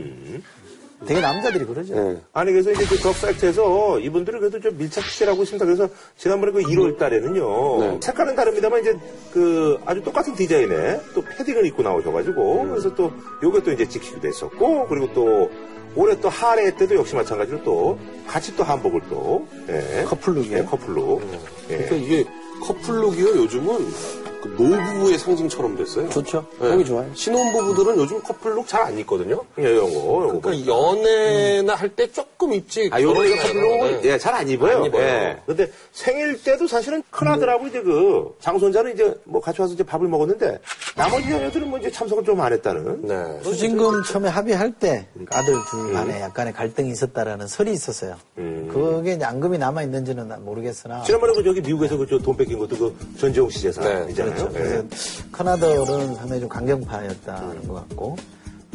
되게 1.06 1.20
남자들이 1.20 1.66
그러죠. 1.66 1.94
네. 1.94 2.22
아니 2.34 2.52
그래서 2.52 2.72
이제 2.72 2.86
그 2.86 2.96
덕사이트에서 2.98 4.00
이분들은 4.00 4.40
그래도 4.40 4.60
좀 4.60 4.78
밀착 4.78 5.04
취재를 5.04 5.34
하고 5.34 5.44
있습니다. 5.44 5.66
그래서 5.66 5.90
지난번에 6.18 6.52
그 6.54 6.62
1월 6.62 6.98
달에는요. 6.98 7.80
네. 7.80 8.00
색깔은 8.02 8.36
다릅니다만 8.36 8.82
이제 8.82 8.98
그 9.34 9.78
아주 9.86 10.02
똑같은 10.02 10.34
디자인에 10.36 11.02
또 11.14 11.22
패딩을 11.22 11.66
입고 11.66 11.84
나오셔가지고 11.84 12.70
그래서 12.70 12.96
또 12.96 13.12
요게 13.44 13.64
또 13.64 13.72
이제 13.72 13.88
찍히기도 13.88 14.28
했었고 14.28 14.88
그리고 14.88 15.14
또 15.14 15.52
올해 15.96 16.20
또 16.20 16.30
한해 16.30 16.76
때도 16.76 16.96
역시 16.96 17.16
마찬가지로 17.16 17.64
또 17.64 18.00
같이 18.28 18.56
또 18.56 18.64
한복을 18.64 19.02
또 19.10 19.48
예. 19.70 20.04
커플룩이요? 20.06 20.58
예, 20.58 20.64
커플룩. 20.64 21.22
예. 21.70 21.78
그러니까 21.78 21.96
이게 21.96 22.26
커플룩이요 22.64 23.28
요즘은 23.44 24.25
그 24.46 24.62
노부부의 24.62 25.18
상징처럼 25.18 25.76
됐어요. 25.76 26.10
좋죠. 26.10 26.46
네. 26.60 26.72
보기 26.72 26.86
좋아요. 26.86 27.10
신혼부부들은 27.14 27.98
요즘 27.98 28.22
커플룩 28.22 28.68
잘 28.68 28.86
안 28.86 28.98
입거든요. 29.00 29.42
예, 29.58 29.64
이런 29.64 29.86
거. 29.92 30.24
이런 30.24 30.42
거. 30.42 30.42
그러니까 30.42 30.72
연애나 30.72 31.74
할때 31.76 32.12
조금 32.12 32.54
입지. 32.54 32.90
아, 32.94 33.02
요런 33.02 33.36
커플룩은 33.36 34.02
네. 34.02 34.10
예, 34.12 34.18
잘 34.20 34.36
안 34.36 34.48
입어요. 34.48 34.78
안 34.78 34.86
입어요. 34.86 35.02
예. 35.04 35.38
근데 35.46 35.72
생일 35.92 36.42
때도 36.44 36.68
사실은 36.68 37.02
큰아들하고 37.10 37.68
이제 37.68 37.82
그 37.82 38.36
장손자는 38.40 38.94
이제 38.94 39.16
뭐 39.24 39.42
같이 39.42 39.62
와서 39.62 39.74
이제 39.74 39.84
밥을 39.84 40.08
먹었는데 40.08 40.60
나머지 40.96 41.30
자녀들은 41.30 41.70
뭐 41.70 41.80
이제 41.80 41.90
참석을 41.92 42.24
좀 42.24 42.36
안 42.40 42.52
했다는. 42.54 43.08
네. 43.08 43.40
수징금 43.44 44.04
처음에 44.04 44.28
합의할 44.30 44.74
때 44.74 45.08
아들 45.32 45.54
둘 45.72 45.94
간에 45.94 46.20
약간의 46.22 46.52
갈등이 46.54 46.90
있었다라는 46.92 47.48
설이 47.48 47.72
있었어요. 47.72 48.18
그게 48.36 49.14
이제 49.14 49.24
앙금이 49.24 49.58
남아 49.58 49.84
있는지는 49.84 50.28
난 50.28 50.44
모르겠으나 50.44 51.04
지난번에 51.04 51.34
그 51.34 51.44
저기 51.44 51.62
미국에서 51.62 51.96
그 51.98 52.06
돈 52.26 52.36
뺏긴 52.38 52.60
것도 52.60 52.78
그 52.78 52.96
전재홍 53.18 53.50
씨 53.50 53.62
재산이잖아요. 53.62 54.35
그렇죠. 54.36 54.50
예. 54.56 54.60
그래서 54.60 54.84
큰아들은 55.32 56.16
상당히 56.16 56.40
좀 56.42 56.50
강경파였다는 56.50 57.68
것 57.68 57.74
같고 57.74 58.16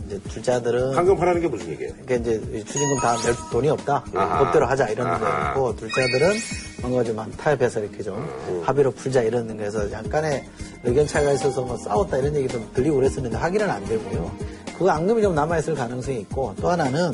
이제 0.07 0.19
투자들은 0.29 0.95
황금파라는 0.95 1.41
게 1.41 1.49
무슨 1.49 1.69
얘기예요? 1.71 1.93
그러니까 2.05 2.15
이제 2.17 2.59
이 2.59 2.65
추징금 2.65 2.97
다낼 2.99 3.35
돈이 3.53 3.69
없다. 3.69 4.05
아하. 4.15 4.39
법대로 4.45 4.67
하자 4.67 4.89
이런. 4.89 5.21
거고 5.55 5.77
둘째들은 5.77 6.33
뭔가 6.81 7.05
좀 7.05 7.17
타협해서 7.37 7.81
이렇게 7.81 8.03
좀 8.03 8.17
음. 8.17 8.63
합의로 8.65 8.91
풀자 8.93 9.23
이런 9.23 9.57
거에서 9.57 9.91
약간의 9.93 10.45
의견 10.85 11.07
차이가 11.07 11.33
있어서 11.33 11.63
뭐 11.63 11.77
싸웠다 11.77 12.17
이런 12.19 12.35
얘기도 12.35 12.59
들리고 12.73 12.97
그랬었는데 12.97 13.37
확인은 13.37 13.71
안 13.71 13.85
되고요. 13.85 14.31
그 14.79 14.91
앙금이 14.91 15.21
좀 15.23 15.35
남아있을 15.35 15.75
가능성이 15.75 16.21
있고 16.21 16.55
또 16.61 16.71
하나는 16.71 17.13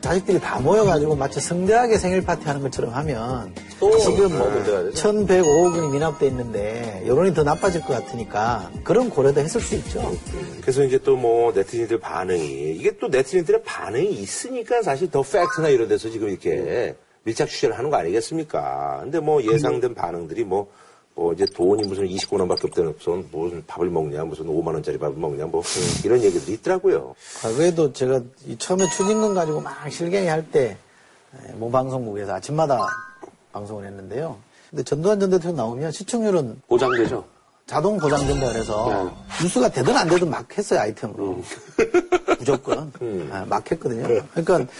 자식들이 0.00 0.38
다 0.40 0.60
모여가지고 0.60 1.16
마치 1.16 1.40
성대하게 1.40 1.98
생일 1.98 2.22
파티 2.24 2.44
하는 2.46 2.60
것처럼 2.62 2.92
하면 2.94 3.52
또 3.80 3.98
지금 3.98 4.36
뭐 4.38 4.48
문제가 4.48 4.84
되죠? 4.84 4.92
1105억 5.12 5.74
원이 5.76 5.88
미납돼 5.92 6.26
있는데 6.28 7.02
여론이 7.06 7.34
더 7.34 7.42
나빠질 7.42 7.80
것 7.82 7.88
같으니까 7.94 8.70
그런 8.84 9.10
고려도 9.10 9.40
했을 9.40 9.60
수 9.60 9.74
있죠. 9.76 10.16
그래서 10.60 10.84
이제 10.84 10.98
또 10.98 11.16
뭐 11.16 11.50
네티즌들 11.52 11.98
반응이 11.98 12.74
이게 12.76 12.96
또 12.98 13.08
네티즌들의 13.08 13.62
반응이 13.64 14.10
있으니까 14.10 14.82
사실 14.82 15.10
더 15.10 15.22
팩트나 15.22 15.70
이런 15.70 15.88
데서 15.88 16.10
지금 16.10 16.28
이렇게 16.28 16.94
밀착 17.24 17.48
취재를 17.48 17.76
하는 17.76 17.90
거 17.90 17.96
아니겠습니까? 17.96 19.00
근데 19.02 19.18
뭐 19.18 19.42
예상된 19.42 19.94
반응들이 19.94 20.44
뭐, 20.44 20.68
뭐 21.16 21.32
이제 21.32 21.46
돈이 21.46 21.82
무슨 21.88 22.06
29만 22.06 22.40
원밖에 22.40 22.62
없다는 22.66 22.94
무슨 22.96 23.26
무슨 23.32 23.64
밥을 23.66 23.88
먹냐 23.88 24.22
무슨 24.24 24.44
5만 24.46 24.66
원짜리 24.74 24.98
밥을 24.98 25.16
먹냐 25.16 25.46
뭐 25.46 25.62
이런 26.04 26.22
얘기들이 26.22 26.52
있더라고요. 26.58 27.14
과거에도 27.40 27.92
제가 27.92 28.20
이 28.46 28.56
처음에 28.58 28.84
추징금 28.90 29.34
가지고 29.34 29.60
막 29.62 29.90
실갱이 29.90 30.26
할 30.28 30.44
때 30.52 30.76
모방송국에서 31.54 32.34
아침마다 32.34 32.86
방송을 33.52 33.86
했는데요. 33.86 34.36
근데 34.70 34.82
전두환 34.84 35.18
전 35.18 35.30
대통령 35.30 35.56
나오면 35.56 35.90
시청률은 35.92 36.60
보장되죠. 36.68 37.24
자동 37.66 37.96
보장된다 37.98 38.52
그래서 38.52 39.10
뉴스가 39.42 39.70
되든 39.70 39.96
안 39.96 40.08
되든 40.08 40.30
막 40.30 40.46
했어요 40.56 40.80
아이템으로 40.80 41.42
무조건 42.46 42.92
아, 43.32 43.44
막 43.48 43.68
했거든요. 43.70 44.06
그러니까 44.34 44.72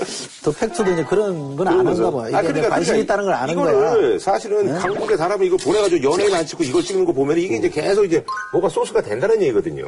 더 0.45 0.53
팩트도 0.53 0.93
이제 0.93 1.05
그런 1.05 1.57
건 1.57 1.67
아는가 1.67 2.11
봐요. 2.13 2.39
이게 2.41 2.51
이제 2.51 2.69
관심이 2.69 3.01
있다는 3.01 3.25
걸 3.25 3.35
아는 3.35 3.55
그러니까 3.57 3.95
거야. 3.97 4.19
사실은 4.19 4.79
강북의 4.79 5.17
사람이 5.19 5.47
이거 5.47 5.57
보내가지고 5.57 6.13
연예인 6.13 6.35
안 6.35 6.47
찍고 6.47 6.63
이걸 6.63 6.83
찍는 6.83 7.05
거 7.05 7.13
보면 7.13 7.39
이게 7.39 7.57
이제 7.57 7.69
계속 7.69 8.05
이제 8.05 8.25
뭐가 8.53 8.69
소스가 8.69 9.03
된다는 9.03 9.43
얘기거든요. 9.43 9.85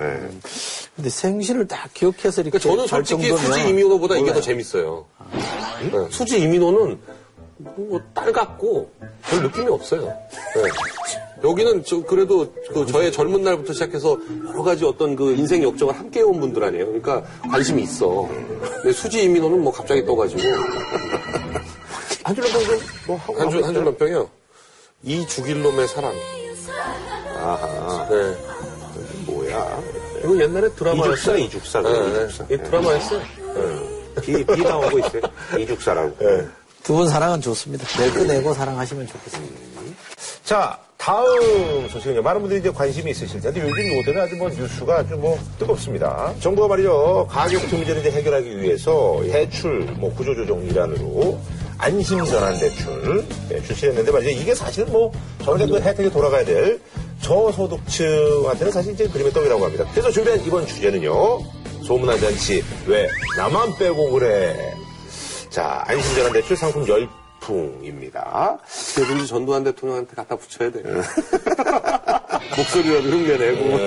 예. 0.00 0.28
근데 0.94 1.10
생시를 1.10 1.66
딱 1.66 1.92
기억해서 1.94 2.42
이렇게 2.42 2.58
그러니까 2.58 2.58
저는 2.58 2.80
할 2.80 2.88
솔직히 2.88 3.36
수지 3.36 3.68
이민호보다 3.70 4.16
이게. 4.16 4.32
더 4.32 4.40
재밌어요. 4.40 5.04
네, 5.92 6.06
수지 6.10 6.40
이민호는 6.40 6.98
뭐 7.56 8.00
딸 8.14 8.32
같고 8.32 8.90
별 9.22 9.42
느낌이 9.42 9.68
없어요. 9.68 10.02
네. 10.02 10.62
여기는 11.42 11.84
저 11.84 12.00
그래도 12.02 12.52
그 12.72 12.86
저의 12.86 13.12
젊은 13.12 13.42
날부터 13.42 13.72
시작해서 13.72 14.18
여러 14.48 14.62
가지 14.62 14.84
어떤 14.84 15.14
그 15.14 15.32
인생 15.32 15.62
역정을 15.62 15.94
함께 15.94 16.20
해온 16.20 16.40
분들 16.40 16.62
아니에요. 16.64 16.86
그러니까 16.86 17.22
관심이 17.50 17.82
있어. 17.82 18.28
근데 18.60 18.92
수지 18.92 19.24
이민호는 19.24 19.62
뭐 19.62 19.72
갑자기 19.72 20.04
떠가지고 20.06 20.40
한줄 22.24 22.44
평뭐 23.06 23.18
하고 23.18 23.34
한줄 23.34 23.38
하고 23.38 23.42
한줄 23.44 23.60
있어요. 23.60 23.84
남평이요. 23.84 24.30
이 25.02 25.26
죽일 25.26 25.62
놈의 25.62 25.88
사랑. 25.88 26.14
아하. 27.36 28.08
네. 28.08 28.36
뭐야. 29.26 29.82
이거 30.20 30.40
옛날에 30.40 30.70
드라마였어요. 30.70 31.36
이죽사, 31.36 31.80
이죽사. 31.80 31.82
네, 31.82 32.24
이죽사. 32.24 32.46
네. 32.46 32.54
이 32.54 32.58
드라마였어요. 32.58 33.20
비, 34.22 34.44
비 34.46 34.62
나오고 34.62 34.98
있어요. 34.98 35.22
이죽사라고. 35.58 36.16
두 36.84 36.92
분 36.94 37.08
사랑은 37.08 37.40
좋습니다. 37.40 37.86
낼거 37.98 38.24
내고 38.24 38.52
사랑하시면 38.52 39.06
좋겠습니다. 39.06 39.54
자, 40.44 40.78
다음 40.98 41.88
소식은요. 41.88 42.20
많은 42.22 42.40
분들이 42.42 42.60
이제 42.60 42.70
관심이 42.70 43.10
있으실 43.10 43.40
텐데 43.40 43.60
요즘 43.62 43.96
요새는 43.98 44.20
아주 44.20 44.36
뭐 44.36 44.48
뉴스가 44.50 44.98
아주 44.98 45.14
뭐 45.16 45.38
뜨겁습니다. 45.58 46.34
정부가 46.40 46.68
말이죠. 46.68 47.26
가계부채 47.30 47.76
문제를 47.76 48.02
해결하기 48.12 48.60
위해서 48.60 49.18
대출 49.30 49.80
뭐 49.98 50.12
구조조정 50.14 50.62
일환으로 50.66 51.38
안심전환 51.78 52.58
대출 52.60 53.24
네, 53.48 53.62
출시했는데 53.62 54.10
말이죠. 54.12 54.30
이게 54.42 54.54
사실은 54.54 54.92
뭐 54.92 55.10
전에 55.42 55.66
그 55.66 55.80
혜택이 55.80 56.10
돌아가야 56.10 56.44
될 56.44 56.78
저소득층한테는 57.22 58.70
사실 58.72 58.92
이제 58.92 59.08
그림의 59.08 59.32
떡이라고 59.32 59.64
합니다. 59.64 59.86
그래서 59.92 60.10
준비한 60.10 60.38
이번 60.44 60.66
주제는요. 60.66 61.40
소문난 61.82 62.18
잔치 62.20 62.62
왜 62.86 63.08
나만 63.38 63.74
빼고 63.78 64.10
그래. 64.10 64.74
자, 65.54 65.84
안심전환 65.86 66.32
대출 66.32 66.56
상품 66.56 66.84
열풍입니다. 66.88 68.58
누군지 68.96 69.28
전두환 69.28 69.62
대통령한테 69.62 70.16
갖다 70.16 70.34
붙여야 70.34 70.72
돼. 70.72 70.82
목소리라도 72.58 73.08
흉내내고. 73.08 73.78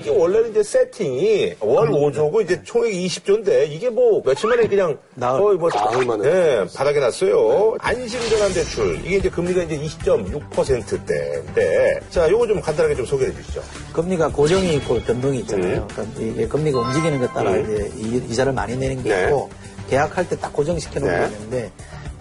이게 0.00 0.10
원래는 0.10 0.50
이제 0.50 0.62
세팅이 0.62 1.54
월 1.60 1.88
5조고 1.88 2.42
이제 2.44 2.62
총액이 2.62 3.06
20조인데 3.06 3.70
이게 3.70 3.88
뭐 3.88 4.22
며칠 4.22 4.50
만에 4.50 4.68
그냥 4.68 4.98
나흘. 5.14 5.40
거의 5.40 5.56
뭐 5.56 5.70
나흘 5.70 6.04
만에. 6.04 6.22
네, 6.30 6.66
바닥에 6.76 7.00
났어요. 7.00 7.74
안심전환 7.80 8.52
대출 8.52 9.00
이게 9.06 9.16
이제 9.16 9.30
금리가 9.30 9.62
이제 9.62 9.78
20.6%대인데 9.78 12.00
자 12.10 12.30
요거 12.30 12.46
좀 12.48 12.60
간단하게 12.60 12.96
좀 12.96 13.06
소개해 13.06 13.32
주시죠. 13.34 13.62
금리가 13.94 14.28
고정이 14.28 14.74
있고 14.74 15.00
변동이 15.00 15.38
있잖아요. 15.40 15.78
음. 15.78 15.88
그러니까 15.88 16.20
이게 16.20 16.46
금리가 16.48 16.78
움직이는 16.80 17.18
것 17.18 17.32
따라 17.32 17.56
이제 17.56 17.90
이- 17.96 18.22
이자를 18.28 18.52
많이 18.52 18.76
내는 18.76 19.02
게 19.02 19.08
네. 19.08 19.24
있고 19.24 19.48
계약할 19.90 20.28
때 20.28 20.36
딱 20.36 20.52
고정시켜 20.52 21.00
놓은 21.00 21.10
네. 21.12 21.18
게 21.28 21.34
있는데 21.34 21.70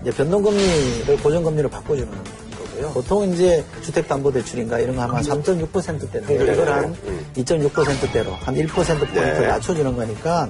이제 0.01 0.11
변동금리를 0.11 1.17
고정금리로 1.17 1.69
바꿔주는 1.69 2.09
거고요. 2.09 2.91
보통 2.93 3.31
이제 3.33 3.63
주택담보대출인가 3.83 4.79
이런 4.79 4.95
거 4.95 5.03
하면 5.03 5.21
3.6%대인데 5.23 6.53
이걸 6.53 6.69
한 6.69 6.95
2.6%대로 7.35 8.33
한 8.33 8.55
1%포인트 8.55 9.13
네. 9.19 9.47
낮춰주는 9.47 9.95
거니까 9.95 10.49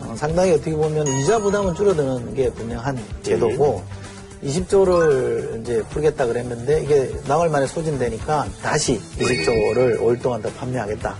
어, 0.00 0.14
상당히 0.16 0.52
어떻게 0.52 0.72
보면 0.72 1.06
이자 1.06 1.38
부담은 1.38 1.74
줄어드는 1.74 2.34
게 2.34 2.50
분명한 2.50 2.98
제도고 3.22 3.82
20조를 4.44 5.60
이제 5.62 5.82
풀겠다 5.90 6.26
그랬는데 6.26 6.82
이게 6.82 7.10
나흘 7.26 7.48
만에 7.48 7.66
소진되니까 7.66 8.46
다시 8.62 9.00
20조를 9.18 9.98
5일 10.00 10.22
동안 10.22 10.42
더 10.42 10.50
판매하겠다. 10.50 11.16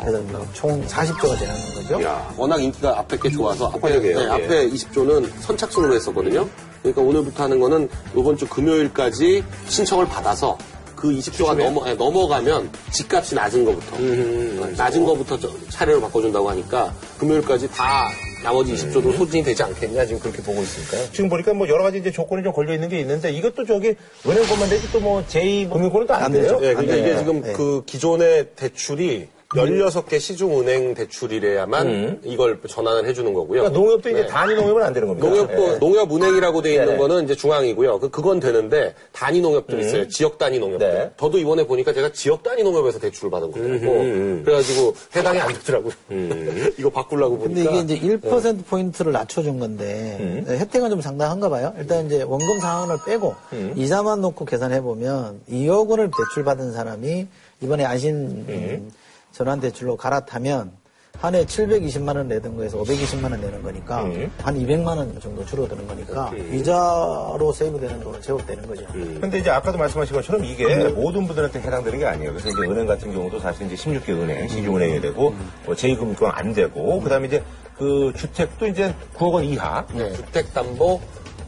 그래서 0.00 0.20
뭐총 0.22 0.84
40조가 0.86 1.38
되는 1.38 1.54
거죠. 1.74 2.02
야. 2.04 2.32
워낙 2.36 2.62
인기가 2.62 2.98
앞에 2.98 3.16
게 3.18 3.30
좋아서 3.30 3.68
앞에. 3.74 3.98
네, 4.00 4.14
예. 4.22 4.26
앞에 4.26 4.70
20조는 4.70 5.28
선착순으로 5.40 5.94
했었거든요. 5.94 6.48
그러니까 6.82 7.02
오늘부터 7.02 7.44
하는 7.44 7.60
거는 7.60 7.88
이번 8.16 8.36
주 8.36 8.46
금요일까지 8.48 9.44
신청을 9.68 10.06
받아서 10.06 10.56
그 10.96 11.08
20조가 11.10 11.54
넘어, 11.56 11.88
예, 11.88 11.94
넘어가면 11.94 12.70
집값이 12.92 13.34
낮은 13.34 13.64
거부터 13.64 13.96
음. 13.96 14.74
낮은 14.76 15.04
거부터 15.04 15.38
저- 15.38 15.50
차례로 15.70 16.00
바꿔준다고 16.02 16.48
하니까 16.50 16.92
금요일까지 17.18 17.68
다 17.70 18.08
나머지 18.42 18.72
20조도 18.74 19.16
소진이 19.16 19.44
되지 19.44 19.62
않겠냐 19.62 20.06
지금 20.06 20.20
그렇게 20.20 20.42
보고 20.42 20.62
있으니까요. 20.62 21.10
지금 21.12 21.28
보니까 21.28 21.52
뭐 21.52 21.68
여러 21.68 21.82
가지 21.82 21.98
이제 21.98 22.10
조건이 22.10 22.42
좀 22.42 22.52
걸려 22.52 22.72
있는 22.74 22.88
게 22.88 22.98
있는데 23.00 23.30
이것도 23.32 23.66
저기 23.66 23.94
은행권만 24.26 24.68
되지 24.70 24.90
또 24.92 25.00
뭐 25.00 25.24
제2 25.26 25.70
금융권은 25.72 26.06
또 26.06 26.14
안? 26.14 26.30
되죠. 26.32 26.58
예, 26.62 26.74
그러니까 26.74 26.94
네. 26.94 27.00
이게 27.00 27.16
지금 27.16 27.40
네. 27.42 27.52
그 27.54 27.82
기존의 27.86 28.48
대출이 28.54 29.28
16개 29.54 30.20
시중은행 30.20 30.94
대출이래야만 30.94 32.20
이걸 32.24 32.60
전환을 32.68 33.04
해주는 33.06 33.32
거고요. 33.34 33.62
그러니까 33.62 33.78
농협도 33.80 34.08
이제 34.10 34.22
네. 34.22 34.26
단위 34.28 34.54
농협은 34.54 34.82
안 34.82 34.92
되는 34.92 35.08
겁니다. 35.08 35.28
농협도 35.28 35.74
예. 35.74 35.78
농협은행이라고 35.78 36.62
돼 36.62 36.70
있는 36.74 36.86
네네. 36.86 36.98
거는 36.98 37.24
이제 37.24 37.34
중앙이고요. 37.34 37.98
그 37.98 38.10
그건 38.10 38.38
되는데 38.38 38.94
단위 39.10 39.40
농협들 39.40 39.80
있어요. 39.80 40.08
지역 40.08 40.38
단위 40.38 40.60
농협들. 40.60 40.88
네. 40.88 41.10
저도 41.18 41.38
이번에 41.38 41.66
보니까 41.66 41.92
제가 41.92 42.12
지역 42.12 42.44
단위 42.44 42.62
농협에서 42.62 43.00
대출을 43.00 43.30
받은 43.30 43.50
거더라고. 43.50 44.44
그래가지고 44.44 44.94
해당이 45.16 45.40
안 45.40 45.52
되더라고요. 45.54 45.92
이거 46.78 46.90
바꾸려고 46.90 47.38
근데 47.38 47.64
보니까. 47.64 47.82
이게 47.82 47.94
이제 47.96 48.18
1% 48.20 48.64
포인트를 48.66 49.10
낮춰준 49.10 49.58
건데 49.58 50.44
네, 50.46 50.58
혜택은 50.58 50.90
좀 50.90 51.00
상당한가 51.00 51.48
봐요. 51.48 51.74
일단 51.76 52.06
이제 52.06 52.22
원금 52.22 52.60
상환을 52.60 52.98
빼고 53.04 53.34
이자만 53.74 54.20
놓고 54.20 54.44
계산해 54.44 54.80
보면 54.82 55.40
2억 55.50 55.88
원을 55.88 56.10
대출 56.16 56.44
받은 56.44 56.70
사람이 56.72 57.26
이번에 57.62 57.84
안신 57.84 58.14
음, 58.48 58.90
전환 59.32 59.60
대출로 59.60 59.96
갈아타면 59.96 60.72
한 61.18 61.34
해 61.34 61.44
720만 61.44 62.16
원 62.16 62.28
내던 62.28 62.56
거에서 62.56 62.78
520만 62.78 63.24
원 63.30 63.40
내는 63.42 63.62
거니까 63.62 64.04
한 64.42 64.54
200만 64.54 64.86
원 64.96 65.20
정도 65.20 65.44
줄어드는 65.44 65.86
거니까 65.86 66.32
이자로 66.50 67.52
세이브되는 67.52 68.00
돈은 68.00 68.22
제법 68.22 68.46
되는 68.46 68.66
거죠. 68.66 68.86
근데 69.20 69.38
이제 69.40 69.50
아까도 69.50 69.76
말씀하신 69.76 70.16
것처럼 70.16 70.44
이게 70.46 70.88
모든 70.88 71.26
분들한테 71.26 71.60
해당되는 71.60 71.98
게 71.98 72.06
아니에요. 72.06 72.32
그래서 72.32 72.48
이제 72.48 72.60
은행 72.62 72.86
같은 72.86 73.12
경우도 73.12 73.38
사실 73.38 73.66
이제 73.70 73.74
16개 73.74 74.10
은행, 74.10 74.48
시중은행이 74.48 75.00
되고, 75.02 75.34
뭐 75.66 75.74
제2금융권 75.74 76.30
안 76.32 76.54
되고, 76.54 77.00
그 77.02 77.10
다음에 77.10 77.26
이제 77.26 77.42
그 77.76 78.12
주택도 78.16 78.66
이제 78.68 78.94
9억 79.14 79.32
원 79.34 79.44
이하. 79.44 79.84
네. 79.92 80.10
주택담보 80.14 81.00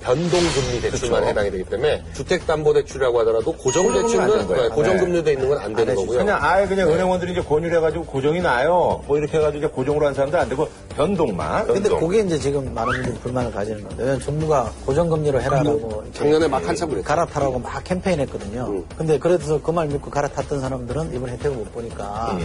변동금리 0.03 0.81
대출만 0.83 1.25
해당이 1.25 1.51
되기 1.51 1.65
때문에 1.65 2.03
주택담보대출이라고 2.15 3.21
하더라도 3.21 3.53
고정대출은 3.53 4.47
거예요. 4.49 4.62
네, 4.62 4.69
고정금리로 4.69 5.23
돼 5.25 5.33
있는 5.33 5.49
건 5.49 5.59
안 5.62 5.75
되는 5.75 5.95
거고요. 5.95 6.19
그냥 6.19 6.38
아예 6.43 6.67
그냥 6.67 6.88
은행원들이 6.91 7.33
이제 7.33 7.41
권유를 7.43 7.77
해가지고 7.79 8.05
고정이 8.07 8.41
나요. 8.41 9.03
뭐 9.07 9.17
이렇게 9.19 9.38
해가지고 9.38 9.59
이제 9.59 9.67
고정으로 9.69 10.07
한 10.07 10.15
사람들 10.15 10.38
안 10.38 10.49
되고 10.49 10.69
변동만. 10.97 11.67
근데 11.67 11.88
변동. 11.88 12.01
그게 12.09 12.21
이제 12.23 12.38
지금 12.38 12.73
많은 12.75 12.93
분들이 12.95 13.15
불만을 13.21 13.53
가지는 13.53 13.81
건데 13.83 13.97
왜냐면 13.99 14.21
정부가 14.21 14.73
고정금리로 14.87 15.41
해라라고 15.41 16.05
작년에 16.12 16.49
막 16.49 16.67
한참 16.67 16.88
그랬죠. 16.91 17.07
갈아타라고 17.07 17.59
막 17.59 17.83
캠페인 17.85 18.21
했거든요. 18.21 18.83
근데 18.97 19.19
그래서 19.19 19.61
그 19.62 19.73
말 19.73 19.87
믿고 19.88 20.11
갈아탔던 20.11 20.61
사람들은 20.61 21.15
이번 21.15 21.31
혜택을 21.31 21.57
못 21.57 21.73
보니까 21.73 22.38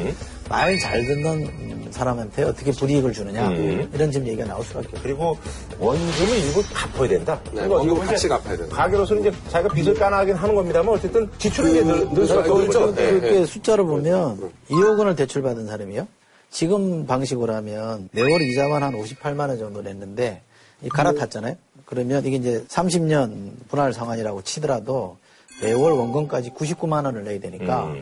말잘 0.49 1.05
듣는 1.05 1.27
음, 1.45 1.87
사람한테 1.91 2.43
어떻게 2.43 2.71
불이익을 2.71 3.11
주느냐 3.11 3.51
이런 3.93 4.11
지금 4.11 4.27
얘기가 4.27 4.45
나올 4.47 4.63
수밖에 4.63 4.87
없어요. 4.87 5.01
그리고 5.03 5.37
원금을 5.79 6.37
일부 6.37 6.63
갚아야 6.73 7.09
된다. 7.09 7.39
네, 7.51 7.61
그러니까 7.67 7.75
원금 7.77 7.99
같이 8.05 8.27
갚아야 8.27 8.57
된다. 8.57 8.75
가게로서는 8.75 9.21
이제 9.21 9.31
자기가 9.49 9.73
빚을 9.73 9.93
까나가긴 9.95 10.35
하는 10.35 10.55
겁니다만 10.55 10.93
어쨌든 10.93 11.29
지출은 11.37 11.71
이제 11.71 11.83
늘, 11.83 12.09
늘 12.09 12.27
수밖에 12.27 12.49
없는 12.49 12.67
거죠. 12.67 12.95
네. 12.95 13.11
그렇게 13.11 13.45
숫자를 13.45 13.85
보면 13.85 14.51
2억 14.69 14.99
원을 14.99 15.15
대출받은 15.15 15.67
사람이요. 15.67 16.07
지금 16.49 17.05
방식으로 17.05 17.53
하면 17.55 18.09
매월 18.11 18.41
이자만 18.41 18.83
한 18.83 18.93
58만 18.93 19.49
원 19.49 19.57
정도 19.59 19.81
냈는데 19.81 20.41
이 20.83 20.89
갈아탔잖아요. 20.89 21.55
그러면 21.85 22.25
이게 22.25 22.35
이제 22.37 22.63
30년 22.67 23.51
분할 23.69 23.93
상환이라고 23.93 24.43
치더라도 24.43 25.17
매월 25.61 25.93
원금까지 25.93 26.51
99만 26.51 27.05
원을 27.05 27.23
내야 27.23 27.39
되니까 27.39 27.93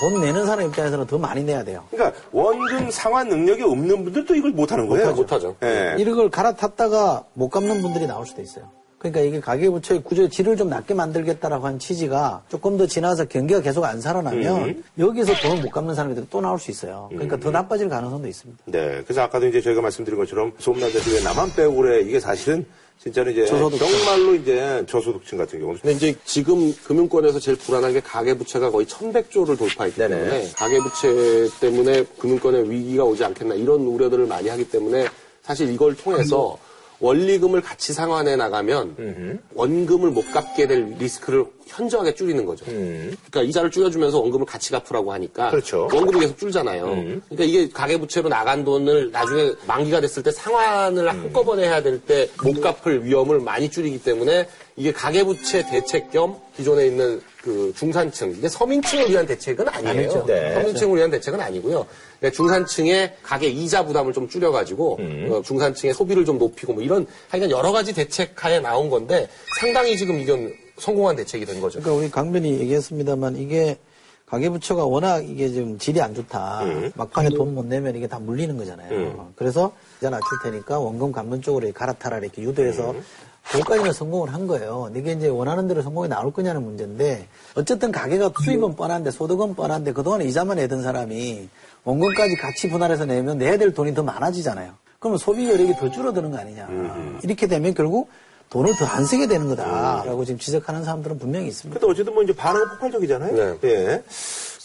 돈 0.00 0.20
내는 0.20 0.46
사람 0.46 0.66
입장에서는 0.66 1.06
더 1.06 1.18
많이 1.18 1.42
내야 1.44 1.64
돼요. 1.64 1.84
그러니까 1.90 2.18
원금 2.32 2.90
상환 2.90 3.28
능력이 3.28 3.62
없는 3.62 4.04
분들도 4.04 4.34
이걸 4.34 4.50
못하는 4.50 4.86
거예요. 4.88 5.12
못하죠. 5.12 5.56
예. 5.62 5.96
이걸 5.98 6.30
갈아탔다가 6.30 7.24
못 7.34 7.48
갚는 7.48 7.82
분들이 7.82 8.06
나올 8.06 8.26
수도 8.26 8.42
있어요. 8.42 8.68
그러니까 8.98 9.20
이게 9.20 9.40
가계부처의 9.40 10.02
구조의 10.02 10.30
질을 10.30 10.56
좀 10.56 10.68
낮게 10.68 10.94
만들겠다라고 10.94 11.66
한 11.66 11.78
취지가 11.78 12.42
조금 12.48 12.76
더 12.76 12.86
지나서 12.86 13.26
경기가 13.26 13.60
계속 13.60 13.84
안 13.84 14.00
살아나면 14.00 14.82
여기서 14.98 15.34
돈을 15.34 15.62
못 15.62 15.70
갚는 15.70 15.94
사람들이 15.94 16.26
또 16.30 16.40
나올 16.40 16.58
수 16.58 16.70
있어요. 16.70 17.08
그러니까 17.10 17.36
더 17.36 17.50
나빠질 17.50 17.88
가능성도 17.88 18.26
있습니다. 18.26 18.64
네. 18.66 19.02
그래서 19.04 19.22
아까도 19.22 19.46
이제 19.46 19.60
저희가 19.60 19.82
말씀드린 19.82 20.18
것처럼 20.18 20.52
소문난다시 20.58 21.14
왜 21.14 21.22
나만 21.22 21.52
빼고 21.54 21.76
그래. 21.76 22.00
이게 22.00 22.18
사실은 22.18 22.66
진짜로 23.02 23.30
이제 23.30 23.44
저소득층. 23.46 23.86
정말로 23.88 24.34
이제 24.34 24.84
저소득층 24.88 25.38
같은 25.38 25.60
경우는 25.60 25.80
근데 25.80 25.94
이제 25.94 26.14
지금 26.24 26.74
금융권에서 26.84 27.38
제일 27.38 27.56
불안한 27.56 27.92
게 27.92 28.00
가계부채가 28.00 28.70
거의 28.70 28.86
1100조를 28.86 29.56
돌파했기 29.56 29.98
네네. 29.98 30.16
때문에 30.16 30.50
가계부채 30.56 31.48
때문에 31.60 32.04
금융권에 32.18 32.62
위기가 32.68 33.04
오지 33.04 33.22
않겠나 33.24 33.54
이런 33.54 33.80
우려들을 33.82 34.26
많이 34.26 34.48
하기 34.48 34.68
때문에 34.70 35.06
사실 35.42 35.72
이걸 35.72 35.94
통해서 35.94 36.58
원리금을 37.00 37.60
같이 37.60 37.92
상환해 37.92 38.36
나가면 38.36 39.40
원금을 39.54 40.10
못 40.10 40.32
갚게 40.32 40.66
될 40.66 40.94
리스크를 40.98 41.44
현저하게 41.66 42.14
줄이는 42.14 42.46
거죠. 42.46 42.64
그러니까 42.64 43.42
이자를 43.42 43.70
줄여주면서 43.70 44.20
원금을 44.20 44.46
같이 44.46 44.70
갚으라고 44.70 45.12
하니까 45.12 45.50
그렇죠. 45.50 45.88
원금이 45.92 46.20
계속 46.20 46.38
줄잖아요. 46.38 46.84
그러니까 46.84 47.44
이게 47.44 47.68
가계부채로 47.68 48.28
나간 48.28 48.64
돈을 48.64 49.10
나중에 49.10 49.52
만기가 49.66 50.00
됐을 50.00 50.22
때 50.22 50.30
상환을 50.30 51.08
한꺼번에 51.08 51.64
해야 51.64 51.82
될 51.82 52.00
때 52.06 52.28
못 52.42 52.60
갚을 52.60 53.04
위험을 53.04 53.40
많이 53.40 53.68
줄이기 53.70 54.02
때문에 54.02 54.48
이게 54.76 54.92
가계부채 54.92 55.66
대책 55.70 56.10
겸 56.12 56.36
기존에 56.56 56.86
있는 56.86 57.20
그 57.42 57.72
중산층 57.76 58.32
이게 58.36 58.48
서민층을 58.48 59.10
위한 59.10 59.26
대책은 59.26 59.68
아니에요. 59.68 60.24
네. 60.26 60.54
서민층을 60.54 60.96
위한 60.98 61.10
대책은 61.10 61.40
아니고요. 61.40 61.86
그러니까 62.20 62.36
중산층의 62.36 63.16
가계 63.22 63.48
이자 63.48 63.84
부담을 63.84 64.12
좀 64.12 64.28
줄여가지고 64.28 64.98
어, 65.30 65.42
중산층의 65.42 65.94
소비를 65.94 66.24
좀 66.24 66.38
높이고 66.38 66.72
뭐 66.72 66.82
이런 66.82 67.06
하여간 67.28 67.50
여러 67.50 67.72
가지 67.72 67.92
대책하에 67.94 68.60
나온 68.60 68.88
건데 68.90 69.28
상당히 69.60 69.96
지금 69.96 70.18
이건 70.20 70.52
성공한 70.78 71.16
대책이 71.16 71.44
된 71.46 71.60
거죠. 71.60 71.80
그러니까 71.80 72.02
우리 72.04 72.10
강변이 72.10 72.60
얘기했습니다만 72.60 73.36
이게 73.36 73.78
가계부처가 74.26 74.84
워낙 74.84 75.24
이게 75.24 75.52
좀 75.52 75.78
질이 75.78 76.00
안 76.00 76.12
좋다. 76.14 76.62
막판에 76.96 77.28
돈 77.30 77.54
못 77.54 77.64
내면 77.64 77.94
이게 77.94 78.08
다 78.08 78.18
물리는 78.18 78.56
거잖아요. 78.56 78.90
그래서 79.36 79.72
이자 79.98 80.10
낮출 80.10 80.26
테니까 80.42 80.78
원금 80.80 81.12
갚는 81.12 81.42
쪽으로 81.42 81.70
갈아타라 81.72 82.18
이렇게 82.18 82.42
유도해서 82.42 82.92
그것까지는 83.52 83.92
성공을 83.92 84.32
한 84.34 84.46
거예요. 84.46 84.90
이게 84.94 85.12
이제 85.12 85.28
원하는 85.28 85.68
대로 85.68 85.82
성공이 85.82 86.08
나올 86.08 86.32
거냐는 86.32 86.62
문제인데 86.64 87.26
어쨌든 87.54 87.92
가게가 87.92 88.32
수입은 88.44 88.74
뻔한데 88.76 89.10
소득은 89.10 89.54
뻔한데 89.54 89.92
그동안 89.92 90.22
이자만 90.22 90.56
내던 90.56 90.82
사람이 90.82 91.48
원금까지 91.84 92.36
같이 92.36 92.68
분할해서 92.68 93.04
내면 93.04 93.38
내야 93.38 93.56
될 93.56 93.72
돈이 93.72 93.94
더 93.94 94.02
많아지잖아요. 94.02 94.72
그러면 94.98 95.18
소비 95.18 95.48
여력이 95.48 95.74
더 95.76 95.90
줄어드는 95.90 96.30
거 96.32 96.38
아니냐. 96.38 96.68
이렇게 97.22 97.46
되면 97.46 97.72
결국 97.74 98.08
돈을 98.50 98.74
더 98.76 98.86
안 98.86 99.04
쓰게 99.04 99.26
되는 99.26 99.48
거다라고 99.48 100.24
지금 100.24 100.38
지적하는 100.38 100.84
사람들은 100.84 101.18
분명히 101.18 101.48
있습니다. 101.48 101.78
근데 101.78 101.92
어쨌든 101.92 102.14
뭐 102.14 102.22
이제 102.22 102.34
반응은 102.34 102.68
폭발적이잖아요. 102.70 103.58
네. 103.60 103.68
예. 103.68 104.02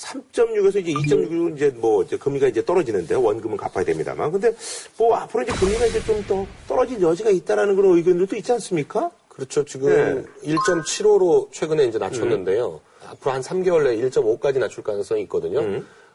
3.6에서 0.02 0.80
이제 0.82 0.94
2.6으로 0.94 1.56
이제 1.56 1.70
뭐 1.78 2.04
이제 2.04 2.18
금리가 2.18 2.48
이제 2.48 2.64
떨어지는데 2.66 3.16
원금은 3.16 3.58
갚아야 3.58 3.86
됩니다만. 3.86 4.32
근데 4.32 4.54
뭐 4.98 5.16
앞으로 5.16 5.44
이제 5.44 5.52
금리가 5.54 5.86
이제 5.86 6.04
좀 6.04 6.22
더 6.28 6.46
떨어질 6.68 7.02
여지가 7.02 7.30
있다라는 7.32 7.76
그런 7.76 7.98
의견들도 7.98 8.36
있지 8.36 8.52
않습니까? 8.52 9.10
그렇죠. 9.28 9.64
지금 9.66 10.26
1.75로 10.44 11.52
최근에 11.52 11.86
이제 11.86 11.98
낮췄는데요. 11.98 12.80
앞으로 13.10 13.32
한 13.32 13.42
3개월 13.42 13.84
내에 13.84 13.98
1.5까지 14.10 14.60
낮출 14.60 14.84
가능성이 14.84 15.24
있거든요. 15.24 15.62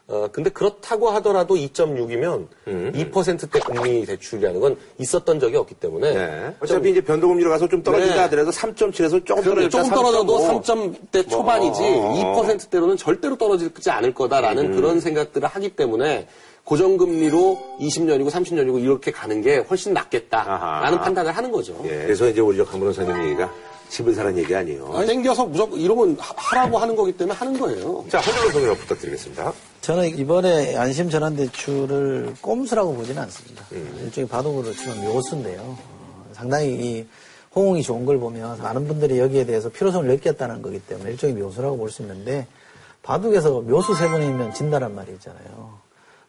어, 0.09 0.29
근데 0.31 0.49
그렇다고 0.49 1.09
하더라도 1.09 1.55
2.6이면 1.55 2.47
2%대 2.65 3.59
금리 3.59 4.05
대출이라는 4.05 4.59
건 4.61 4.77
있었던 4.99 5.39
적이 5.39 5.57
없기 5.57 5.75
때문에 5.75 6.13
네. 6.13 6.55
어차피 6.61 6.91
이제 6.91 7.01
변동금리로 7.01 7.49
가서 7.49 7.67
좀 7.67 7.83
떨어진다 7.83 8.15
네. 8.15 8.21
하더라도 8.21 8.51
3.7에서 8.51 9.25
조금 9.25 9.43
떨어졌다. 9.43 9.69
조금 9.69 9.89
떨어져도 9.93 10.37
3.5. 10.39 10.63
3점대 10.63 11.29
초반이지 11.29 11.81
뭐. 11.81 12.41
2%대로는 12.41 12.95
절대로 12.95 13.37
떨어지지 13.37 13.89
않을 13.89 14.13
거다라는 14.13 14.71
그런 14.71 15.01
생각들을 15.01 15.45
하기 15.49 15.69
때문에 15.75 16.27
고정금리로 16.63 17.77
20년이고 17.81 18.29
30년이고 18.29 18.81
이렇게 18.81 19.11
가는 19.11 19.41
게 19.41 19.57
훨씬 19.57 19.93
낫겠다라는 19.93 20.51
아하. 20.97 21.01
판단을 21.01 21.31
하는 21.31 21.51
거죠. 21.51 21.73
예. 21.83 21.89
그래서 22.03 22.27
이제 22.29 22.39
우리 22.39 22.57
강 22.63 22.79
변호사님 22.79 23.25
얘기가 23.25 23.51
집을 23.89 24.13
사는 24.13 24.37
얘기 24.37 24.53
아니에요. 24.55 24.91
아, 24.93 25.05
땡겨서 25.05 25.45
무조건 25.45 25.79
이러면 25.79 26.17
하- 26.19 26.33
하라고 26.37 26.77
하는 26.77 26.95
거기 26.95 27.11
때문에 27.13 27.37
하는 27.37 27.57
거예요. 27.59 28.05
자, 28.09 28.19
허준호 28.19 28.51
성님 28.51 28.75
부탁드리겠습니다. 28.75 29.53
저는 29.81 30.17
이번에 30.17 30.75
안심 30.75 31.09
전환 31.09 31.35
대출을 31.35 32.33
꼼수라고 32.41 32.93
보지는 32.93 33.21
않습니다. 33.23 33.63
일종의 33.71 34.27
바둑으로 34.27 34.73
치면 34.73 35.01
묘수인데요. 35.05 35.61
어, 35.61 36.25
상당히 36.33 36.67
이 36.73 37.05
호응이 37.55 37.81
좋은 37.81 38.05
걸 38.05 38.19
보면 38.19 38.61
많은 38.61 38.87
분들이 38.87 39.17
여기에 39.19 39.45
대해서 39.45 39.69
필요성을 39.69 40.05
느꼈다는 40.07 40.61
거기 40.61 40.79
때문에 40.79 41.11
일종의 41.11 41.35
묘수라고 41.35 41.77
볼 41.77 41.89
수 41.89 42.01
있는데 42.01 42.45
바둑에서 43.03 43.61
묘수 43.61 43.95
세 43.95 44.07
번이면 44.09 44.53
진다란 44.53 44.93
말이 44.93 45.13
있잖아요. 45.13 45.79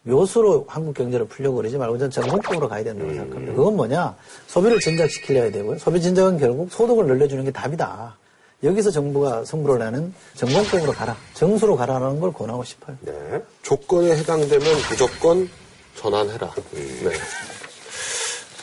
묘수로 0.03 0.67
한국 0.69 0.95
경제를 0.95 1.27
풀려고 1.27 1.57
그러지 1.57 1.77
말고 1.77 1.99
저는 1.99 2.11
정공법으로 2.11 2.69
가야 2.69 2.85
된다고 2.85 3.11
생각합니다. 3.11 3.55
그건 3.55 3.77
뭐냐? 3.77 4.17
소비를 4.47 4.79
진작시키려야 4.81 5.51
되고요. 5.51 5.79
소비 5.79 6.01
진작은 6.01 6.39
결국 6.39 6.71
소득을 6.73 7.07
늘려주는 7.07 7.45
게 7.45 7.51
답이다. 7.51 8.17
여기서 8.65 8.91
정부가 8.91 9.45
승부를 9.45 9.79
내는 9.79 10.13
정공법으로 10.35 10.93
가라. 10.93 11.17
정수로 11.35 11.77
가라는 11.77 12.21
걸 12.21 12.33
권하고 12.33 12.65
싶어요. 12.65 12.97
네. 13.03 13.13
조건에 13.63 14.17
해당되면 14.17 14.67
무조건 14.91 15.49
전환해라. 15.97 16.51
네. 16.73 17.11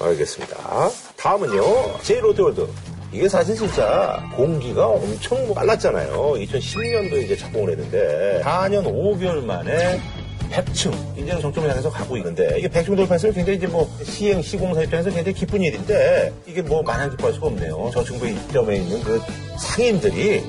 알겠습니다. 0.02 0.89
다음은요, 1.15 2.00
제2롯데월드. 2.02 2.68
이게 3.13 3.30
사실 3.30 3.56
진짜 3.56 4.21
공기가 4.36 4.88
엄청 4.88 5.54
빨랐잖아요. 5.54 6.34
2010년도에 6.34 7.24
이제 7.24 7.38
착공을 7.38 7.69
했는데 7.71 8.41
4년 8.43 8.84
5개월 8.84 9.41
만에 9.41 10.02
100층 10.50 10.94
이제는 11.18 11.42
정점을 11.42 11.70
향해서 11.70 11.90
가고 11.90 12.18
있는데 12.18 12.56
이게 12.58 12.68
100층 12.68 12.96
돌파했으면 12.96 13.34
굉장히 13.36 13.58
이제 13.58 13.68
뭐 13.68 13.90
시행 14.04 14.42
시공사 14.42 14.82
입장에서 14.84 15.10
굉장히 15.10 15.34
기쁜 15.34 15.62
일인데 15.62 16.34
이게 16.46 16.62
뭐 16.62 16.82
마냥 16.82 17.10
기뻐할 17.10 17.34
수가 17.34 17.48
없네요. 17.48 17.92
저층부 17.94 18.28
입점에 18.28 18.78
있는 18.78 19.02
그 19.04 19.22
상인들이 19.60 20.44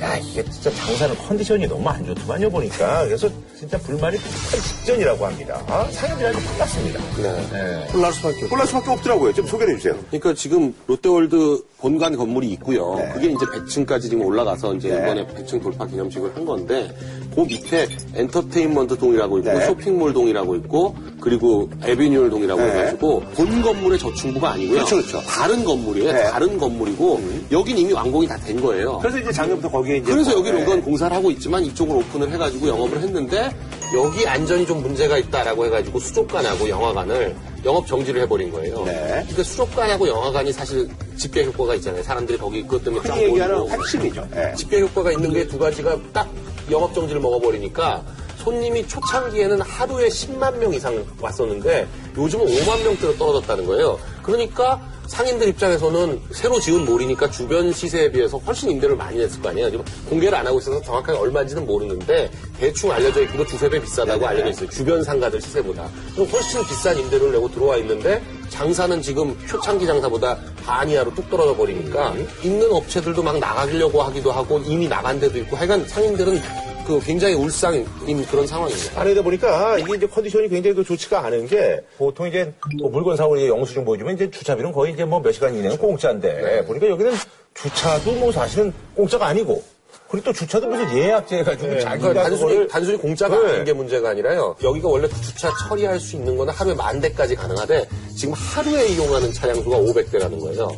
야 0.00 0.14
이게 0.18 0.44
진짜 0.44 0.70
장사는 0.70 1.16
컨디션이 1.16 1.66
너무 1.66 1.88
안 1.88 2.04
좋더만요 2.04 2.50
보니까 2.50 3.04
그래서 3.06 3.30
진짜 3.58 3.78
불만이 3.78 4.18
폭발 4.18 4.60
직전이라고 4.60 5.24
합니다. 5.24 5.88
상인들한테 5.90 6.38
끝났습니다. 6.38 7.00
네. 7.16 7.48
네. 7.50 7.86
혼날 7.90 8.12
수밖에 8.12 8.36
없죠. 8.36 8.48
혼날 8.50 8.66
수밖에 8.66 8.90
없더라고요. 8.90 9.32
좀 9.32 9.46
소개해 9.46 9.74
주세요. 9.76 9.94
그러니까 10.08 10.34
지금 10.34 10.74
롯데월드 10.86 11.64
본관 11.78 12.14
건물이 12.14 12.50
있고요. 12.52 12.96
네. 12.96 13.08
그게 13.14 13.26
이제 13.28 13.46
100층까지 13.46 14.02
지금 14.02 14.20
올라가서 14.26 14.74
이제 14.74 14.88
이번에 14.88 15.26
100층 15.28 15.62
돌파 15.62 15.86
기념식을 15.86 16.36
한 16.36 16.44
건데 16.44 16.94
그 17.36 17.42
밑에 17.42 17.86
엔터테인먼트 18.14 18.96
동이라고 18.96 19.38
있고 19.38 19.52
네. 19.52 19.66
쇼핑몰 19.66 20.14
동이라고 20.14 20.56
있고 20.56 20.94
그 21.20 21.26
그리고 21.26 21.68
에비뉴얼 21.84 22.30
동이라고 22.30 22.60
네. 22.62 22.70
해가지고 22.70 23.20
본 23.34 23.60
건물의 23.60 23.98
저층부가 23.98 24.52
아니고요. 24.52 24.76
그렇죠, 24.76 24.96
그렇죠. 24.96 25.20
다른 25.28 25.62
건물이에요. 25.64 26.12
네. 26.12 26.24
다른 26.30 26.56
건물이고 26.56 27.20
여긴 27.52 27.76
이미 27.78 27.92
완공이 27.92 28.26
다 28.26 28.36
된 28.38 28.60
거예요. 28.60 28.98
그래서 29.02 29.18
이제 29.18 29.32
작년부터 29.32 29.68
거기에 29.70 29.96
이제. 29.98 30.12
그래서 30.12 30.30
뭐, 30.30 30.38
여기를 30.40 30.64
네. 30.64 30.80
공사를 30.80 31.14
하고 31.14 31.30
있지만 31.32 31.64
이쪽을 31.64 31.96
오픈을 31.96 32.30
해가지고 32.32 32.68
영업을 32.68 33.00
했는데 33.02 33.50
여기 33.94 34.26
안전이 34.26 34.66
좀 34.66 34.80
문제가 34.82 35.18
있다라고 35.18 35.66
해가지고 35.66 35.98
수족관하고 35.98 36.68
영화관을 36.68 37.34
영업 37.64 37.86
정지를 37.86 38.22
해버린 38.22 38.50
거예요. 38.52 38.84
네. 38.84 38.92
그러니까 39.08 39.42
수족관하고 39.42 40.08
영화관이 40.08 40.52
사실 40.52 40.88
집계 41.16 41.44
효과가 41.44 41.74
있잖아요. 41.74 42.02
사람들이 42.02 42.38
거기 42.38 42.62
그것 42.62 42.84
때문에 42.84 43.06
쫙 43.06 43.14
흔히 43.14 43.24
얘기하는. 43.30 43.68
핵심이죠. 43.68 44.26
네. 44.32 44.54
집계 44.56 44.80
효과가 44.80 45.12
있는 45.12 45.32
게 45.32 45.46
두 45.46 45.58
가지가 45.58 45.96
딱 46.12 46.28
영업 46.70 46.94
정지를 46.94 47.20
먹어버리니까 47.20 48.02
손님이 48.38 48.86
초창기에는 48.86 49.60
하루에 49.60 50.08
10만 50.08 50.56
명 50.58 50.72
이상 50.72 51.04
왔었는데 51.20 51.88
요즘은 52.16 52.46
5만 52.46 52.82
명대로 52.84 53.16
떨어졌다는 53.16 53.66
거예요. 53.66 53.98
그러니까 54.22 54.80
상인들 55.06 55.48
입장에서는 55.48 56.20
새로 56.32 56.58
지은 56.60 56.84
몰이니까 56.84 57.30
주변 57.30 57.72
시세에 57.72 58.10
비해서 58.10 58.38
훨씬 58.38 58.70
임대를 58.70 58.96
많이 58.96 59.18
냈을 59.18 59.40
거 59.40 59.48
아니에요. 59.50 59.70
지금 59.70 59.84
공개를 60.08 60.36
안 60.36 60.46
하고 60.46 60.58
있어서 60.58 60.80
정확하게 60.82 61.18
얼마인지는 61.18 61.66
모르는데 61.66 62.30
대충 62.58 62.90
알려져 62.90 63.22
있고 63.22 63.44
두세 63.44 63.68
배 63.68 63.80
비싸다고 63.80 64.26
알려져 64.26 64.50
있어요. 64.50 64.68
주변 64.70 65.02
상가들 65.02 65.40
시세보다. 65.40 65.88
그럼 66.14 66.28
훨씬 66.28 66.64
비싼 66.66 66.98
임대를 66.98 67.32
내고 67.32 67.50
들어와 67.50 67.76
있는데 67.78 68.22
장사는 68.56 69.02
지금 69.02 69.36
초창기 69.46 69.86
장사보다 69.86 70.36
반 70.64 70.88
이하로 70.88 71.14
뚝 71.14 71.28
떨어져 71.28 71.54
버리니까 71.54 72.14
있는 72.42 72.72
업체들도 72.72 73.22
막 73.22 73.38
나가려고 73.38 74.02
하기도 74.02 74.32
하고 74.32 74.58
이미 74.60 74.88
나간 74.88 75.20
데도 75.20 75.38
있고 75.38 75.56
하여간 75.56 75.86
상인들은 75.86 76.40
그 76.86 77.00
굉장히 77.00 77.34
울상인 77.34 77.84
그런 78.30 78.46
상황입니다. 78.46 79.00
아니다 79.00 79.20
보니까 79.20 79.76
이게 79.78 79.96
이제 79.96 80.06
컨디션이 80.06 80.48
굉장히 80.48 80.74
그 80.76 80.84
좋지가 80.84 81.26
않은 81.26 81.46
게 81.48 81.80
보통 81.98 82.28
이제 82.28 82.50
뭐 82.78 82.88
물건 82.88 83.16
사고 83.16 83.36
이제 83.36 83.48
영수증 83.48 83.84
보여주면 83.84 84.14
이제 84.14 84.30
주차비는 84.30 84.72
거의 84.72 84.92
이제 84.94 85.04
뭐 85.04 85.20
몇 85.20 85.32
시간 85.32 85.54
이내는 85.54 85.76
공짜인데 85.76 86.64
보니까 86.66 86.88
여기는 86.88 87.12
주차도 87.54 88.12
뭐 88.12 88.30
사실은 88.32 88.72
공짜가 88.94 89.26
아니고 89.26 89.62
그리고 90.08 90.26
또 90.26 90.32
주차도 90.32 90.68
무슨 90.68 90.96
예약제 90.96 91.38
해가지고 91.38 91.80
자기가 91.80 91.96
그러니까 91.96 92.22
단순히, 92.22 92.48
그거를 92.48 92.68
단순히 92.68 92.98
공짜가 92.98 93.38
네. 93.38 93.48
아닌 93.48 93.64
게 93.64 93.72
문제가 93.72 94.10
아니라요. 94.10 94.54
여기가 94.62 94.88
원래 94.88 95.08
주차 95.08 95.50
처리할 95.68 95.98
수 95.98 96.16
있는 96.16 96.36
거는 96.36 96.52
하루에 96.54 96.74
만 96.74 97.00
대까지 97.00 97.34
가능하대 97.34 97.88
지금 98.16 98.34
하루에 98.34 98.88
이용하는 98.88 99.32
차량 99.32 99.56
수가 99.56 99.76
500대라는 99.78 100.40
거예요. 100.40 100.68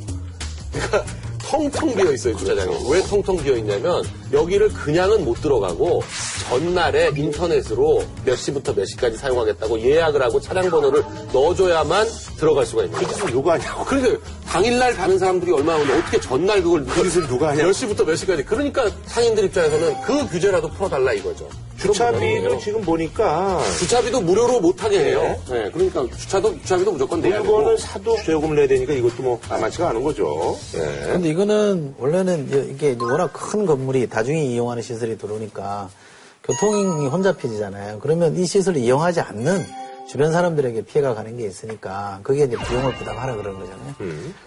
그러니까 0.72 1.04
텅텅 1.48 1.94
비어 1.94 2.12
있어요, 2.12 2.36
주차장이. 2.36 2.76
왜 2.90 3.00
텅텅 3.02 3.36
비어 3.38 3.56
있냐면 3.56 4.04
여기를 4.32 4.68
그냥은 4.68 5.24
못 5.24 5.40
들어가고 5.40 6.02
전날에 6.48 7.10
인터넷으로 7.16 8.04
몇 8.24 8.36
시부터 8.36 8.74
몇 8.74 8.84
시까지 8.84 9.16
사용하겠다고 9.16 9.80
예약을 9.80 10.22
하고 10.22 10.40
차량 10.40 10.68
번호를 10.70 11.02
넣어줘야만 11.32 12.06
들어갈 12.36 12.66
수가 12.66 12.84
있는 12.84 12.98
거예요. 12.98 13.08
그것을 13.08 13.32
누가 13.32 13.54
하냐고. 13.54 13.84
그러니까 13.84 14.18
당일날 14.46 14.94
가는 14.94 15.18
사람들이 15.18 15.50
얼마나 15.52 15.78
오는데 15.78 15.98
어떻게 15.98 16.20
전날 16.20 16.62
그걸 16.62 16.84
그것을 16.84 17.26
누가 17.26 17.48
하냐고. 17.48 17.68
몇 17.68 17.72
시부터 17.72 18.04
몇 18.04 18.14
시까지 18.16 18.44
그러니까 18.44 18.90
상인들 19.06 19.44
입장에서는 19.44 20.02
그 20.02 20.28
규제라도 20.28 20.68
풀어달라 20.70 21.14
이거죠. 21.14 21.48
주차비는 21.80 22.58
지금 22.58 22.80
보니까 22.82 23.60
주차비도 23.78 24.20
무료로 24.22 24.60
못하게 24.60 24.98
해요. 24.98 25.36
네, 25.48 25.70
그러니까 25.72 26.06
주차도 26.16 26.58
주차비도 26.60 26.92
무조건 26.92 27.20
내야 27.20 27.40
되고. 27.40 27.44
물건을 27.56 27.78
사도 27.78 28.16
세요금을 28.16 28.56
내야 28.56 28.66
되니까 28.68 28.92
이것도 28.92 29.22
뭐 29.22 29.40
만만치가 29.48 29.90
않은 29.90 30.02
거죠. 30.02 30.56
예. 30.74 31.12
근데 31.12 31.28
이거는 31.28 31.94
원래는 31.98 32.70
이게 32.74 32.96
워낙 33.00 33.30
큰 33.32 33.64
건물이 33.66 34.08
다중이 34.08 34.52
이용하는 34.54 34.82
시설이 34.82 35.18
들어오니까 35.18 35.88
교통이 36.44 37.06
혼잡해지잖아요. 37.06 38.00
그러면 38.00 38.36
이 38.36 38.44
시설을 38.44 38.80
이용하지 38.80 39.20
않는 39.20 39.64
주변 40.08 40.32
사람들에게 40.32 40.82
피해가 40.82 41.14
가는 41.14 41.36
게 41.36 41.44
있으니까 41.46 42.20
그게 42.22 42.44
이제 42.44 42.56
비용을 42.56 42.94
부담하라 42.96 43.36
그러는 43.36 43.60
거잖아요. 43.60 43.94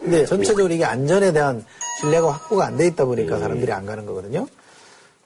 근데 0.02 0.26
전체적으로 0.26 0.74
이게 0.74 0.84
안전에 0.84 1.32
대한 1.32 1.64
신뢰가 2.00 2.32
확보가 2.32 2.66
안 2.66 2.78
돼 2.78 2.88
있다 2.88 3.06
보니까 3.06 3.38
사람들이 3.38 3.72
안 3.72 3.86
가는 3.86 4.06
거거든요. 4.08 4.48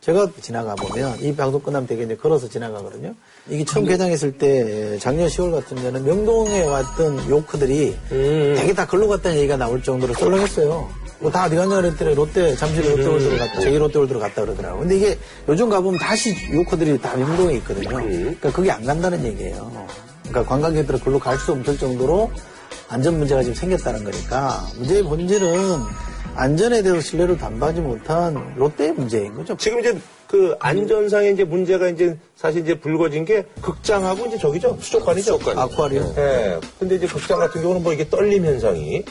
제가 0.06 0.28
지나가 0.40 0.76
보면 0.76 1.20
이 1.20 1.36
방송 1.36 1.60
끝나면 1.60 1.88
되게 1.88 2.04
이제 2.04 2.16
걸어서 2.16 2.48
지나가거든요. 2.48 3.16
이게 3.50 3.66
처음 3.66 3.86
개장했을 3.86 4.38
때 4.38 5.00
작년 5.00 5.28
10월 5.28 5.52
같은 5.52 5.78
데는 5.78 6.06
명동에 6.06 6.62
왔던 6.62 7.28
요크들이 7.28 7.98
되게 8.10 8.74
다 8.76 8.86
글로 8.86 9.08
갔다는 9.08 9.38
얘기가 9.38 9.58
나올 9.58 9.82
정도로 9.82 10.14
썰렁했어요. 10.14 11.06
뭐 11.22 11.32
다 11.32 11.46
어디 11.46 11.56
갔냐 11.56 11.78
그랬더니 11.78 12.14
롯데 12.14 12.56
잠실 12.56 12.84
롯데월드로 12.84 13.38
갔다 13.40 13.60
제2 13.62 13.80
롯데월드로 13.80 14.20
갔다 14.20 14.44
그러더라고요. 14.44 14.82
근데 14.82 14.98
이게 14.98 15.18
요즘 15.48 15.70
가보면 15.70 16.00
다시 16.00 16.36
요크들이 16.54 17.02
다 17.02 17.16
명동에 17.16 17.56
있거든요. 17.56 17.90
그러니까 17.90 18.52
그게 18.52 18.70
안 18.70 18.86
간다는 18.86 19.24
얘기예요. 19.26 19.88
그러니까 20.22 20.46
관광객들은 20.46 21.00
글로 21.00 21.18
갈 21.18 21.40
수 21.40 21.52
없을 21.54 21.80
정도로 21.80 22.32
안전 22.90 23.18
문제가 23.18 23.42
지금 23.42 23.56
생겼다는 23.56 24.04
거니까 24.04 24.68
문제의 24.78 25.02
본질은 25.02 25.50
안전에 26.36 26.82
대해서 26.82 27.00
신뢰를 27.00 27.38
담보하지 27.38 27.82
못한 27.82 28.54
롯데의 28.58 28.94
문제인 28.94 29.34
거죠. 29.34 29.56
지금 29.58 29.80
이제 29.80 29.98
그 30.28 30.56
안전상의 30.60 31.34
이제 31.34 31.44
문제가 31.44 31.88
이제 31.88 32.18
사실 32.36 32.62
이제 32.64 32.78
불거진 32.78 33.24
게 33.26 33.46
극장하고 33.62 34.26
이제 34.28 34.38
저기죠 34.38 34.78
수족관이죠. 34.82 35.34
수족관. 35.38 35.58
아쿠아리움. 35.58 36.14
예. 36.18 36.60
근데 36.78 36.96
이제 36.96 37.08
극장 37.08 37.40
같은 37.40 37.62
경우는 37.62 37.82
뭐 37.82 37.94
이게 37.94 38.08
떨림 38.10 38.46
현상이 38.46 39.04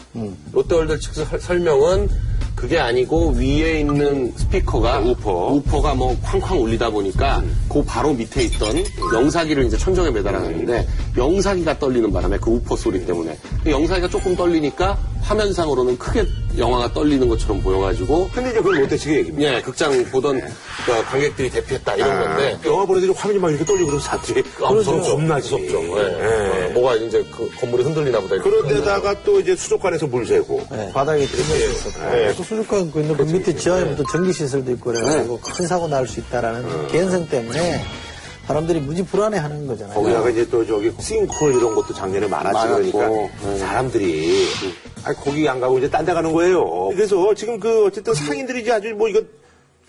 롯데월드 0.53 0.99
측 1.01 1.15
설- 1.15 1.41
설명은 1.41 2.09
그게 2.55 2.79
아니고 2.79 3.31
위에 3.37 3.81
있는 3.81 4.33
스피커가 4.37 5.01
우퍼 5.01 5.49
우퍼가 5.55 5.95
뭐 5.95 6.17
쾅쾅 6.23 6.63
울리다 6.63 6.91
보니까 6.91 7.43
그 7.69 7.83
바로 7.83 8.13
밑에 8.15 8.45
있던 8.45 8.85
영사기를 9.13 9.65
이제 9.65 9.77
천정에 9.77 10.11
매달아놨는데 10.11 10.87
영사기가 11.17 11.79
떨리는 11.79 12.13
바람에 12.13 12.39
그 12.39 12.51
우퍼 12.51 12.77
소리 12.77 13.05
때문에 13.05 13.37
그 13.65 13.71
영사기가 13.71 14.09
조금 14.09 14.37
떨리니까 14.37 14.97
화면상으로는 15.23 15.99
크게 15.99 16.25
영화가 16.57 16.93
떨리는 16.93 17.27
것처럼 17.29 17.61
보여가지고 17.63 18.31
근데 18.33 18.51
이제 18.51 18.59
그건 18.61 18.79
롯데 18.81 18.97
측의 18.97 19.19
얘기입니다. 19.19 19.57
예 19.57 19.61
극장 19.61 20.05
보던 20.05 20.41
그 20.41 21.05
관객들이 21.11 21.51
대피했다 21.51 21.97
이런 21.97 22.23
건데 22.23 22.59
영화 22.67 22.85
보는 22.87 23.01
애들이 23.03 23.14
화면이 23.15 23.39
막 23.41 23.51
이렇게 23.51 23.65
떨리고 23.65 23.87
그러면 23.87 24.01
사람들이 24.05 24.43
아, 24.63 24.73
무섭죠. 24.73 25.17
겁나지. 25.17 25.55
무섭죠. 25.55 25.99
예. 25.99 26.67
어, 26.67 26.71
뭐가 26.75 26.95
이제 26.97 27.25
그 27.37 27.51
건물이 27.61 27.85
흔들리나 27.85 28.21
보다. 28.21 28.37
그런데다가 28.43 29.23
또 29.25 29.41
이제 29.41 29.55
수족관에서 29.57 30.07
물 30.07 30.27
새고. 30.27 30.63
네, 30.71 30.91
바닥에 30.93 31.27
뚫려 31.27 31.71
있었고 31.71 32.37
또 32.37 32.43
수족관 32.43 32.91
그 32.93 33.01
있는 33.01 33.17
그 33.17 33.23
밑에 33.25 33.55
지하에 33.55 33.95
또 33.97 34.05
전기 34.11 34.33
시설도 34.33 34.71
있고 34.73 34.93
그래가지고 34.93 35.41
큰 35.41 35.67
사고 35.67 35.89
날 35.89 36.05
수 36.07 36.21
있다라는 36.21 36.89
개연성 36.89 37.29
때문에 37.29 37.83
사람들이 38.47 38.79
무지 38.81 39.03
불안해하는 39.03 39.67
거잖아요. 39.67 39.95
거기다가 39.99 40.29
이제 40.29 40.47
또 40.51 40.67
저기 40.67 40.93
싱크홀 41.01 41.55
이런 41.55 41.75
것도 41.75 41.95
작년에 41.95 42.27
많았지 42.27 42.93
그러니까 42.93 43.09
네. 43.09 43.59
사람들이 43.59 44.47
아니 45.05 45.17
거기 45.17 45.49
안 45.49 45.61
가고 45.61 45.79
이제 45.79 45.89
딴 45.89 46.05
데 46.05 46.13
가는 46.13 46.31
거예요. 46.31 46.91
그래서 46.95 47.33
지금 47.35 47.59
그 47.59 47.87
어쨌든 47.87 48.13
상인들이 48.13 48.61
이제 48.61 48.73
아주 48.73 48.89
뭐 48.95 49.09
이거 49.09 49.23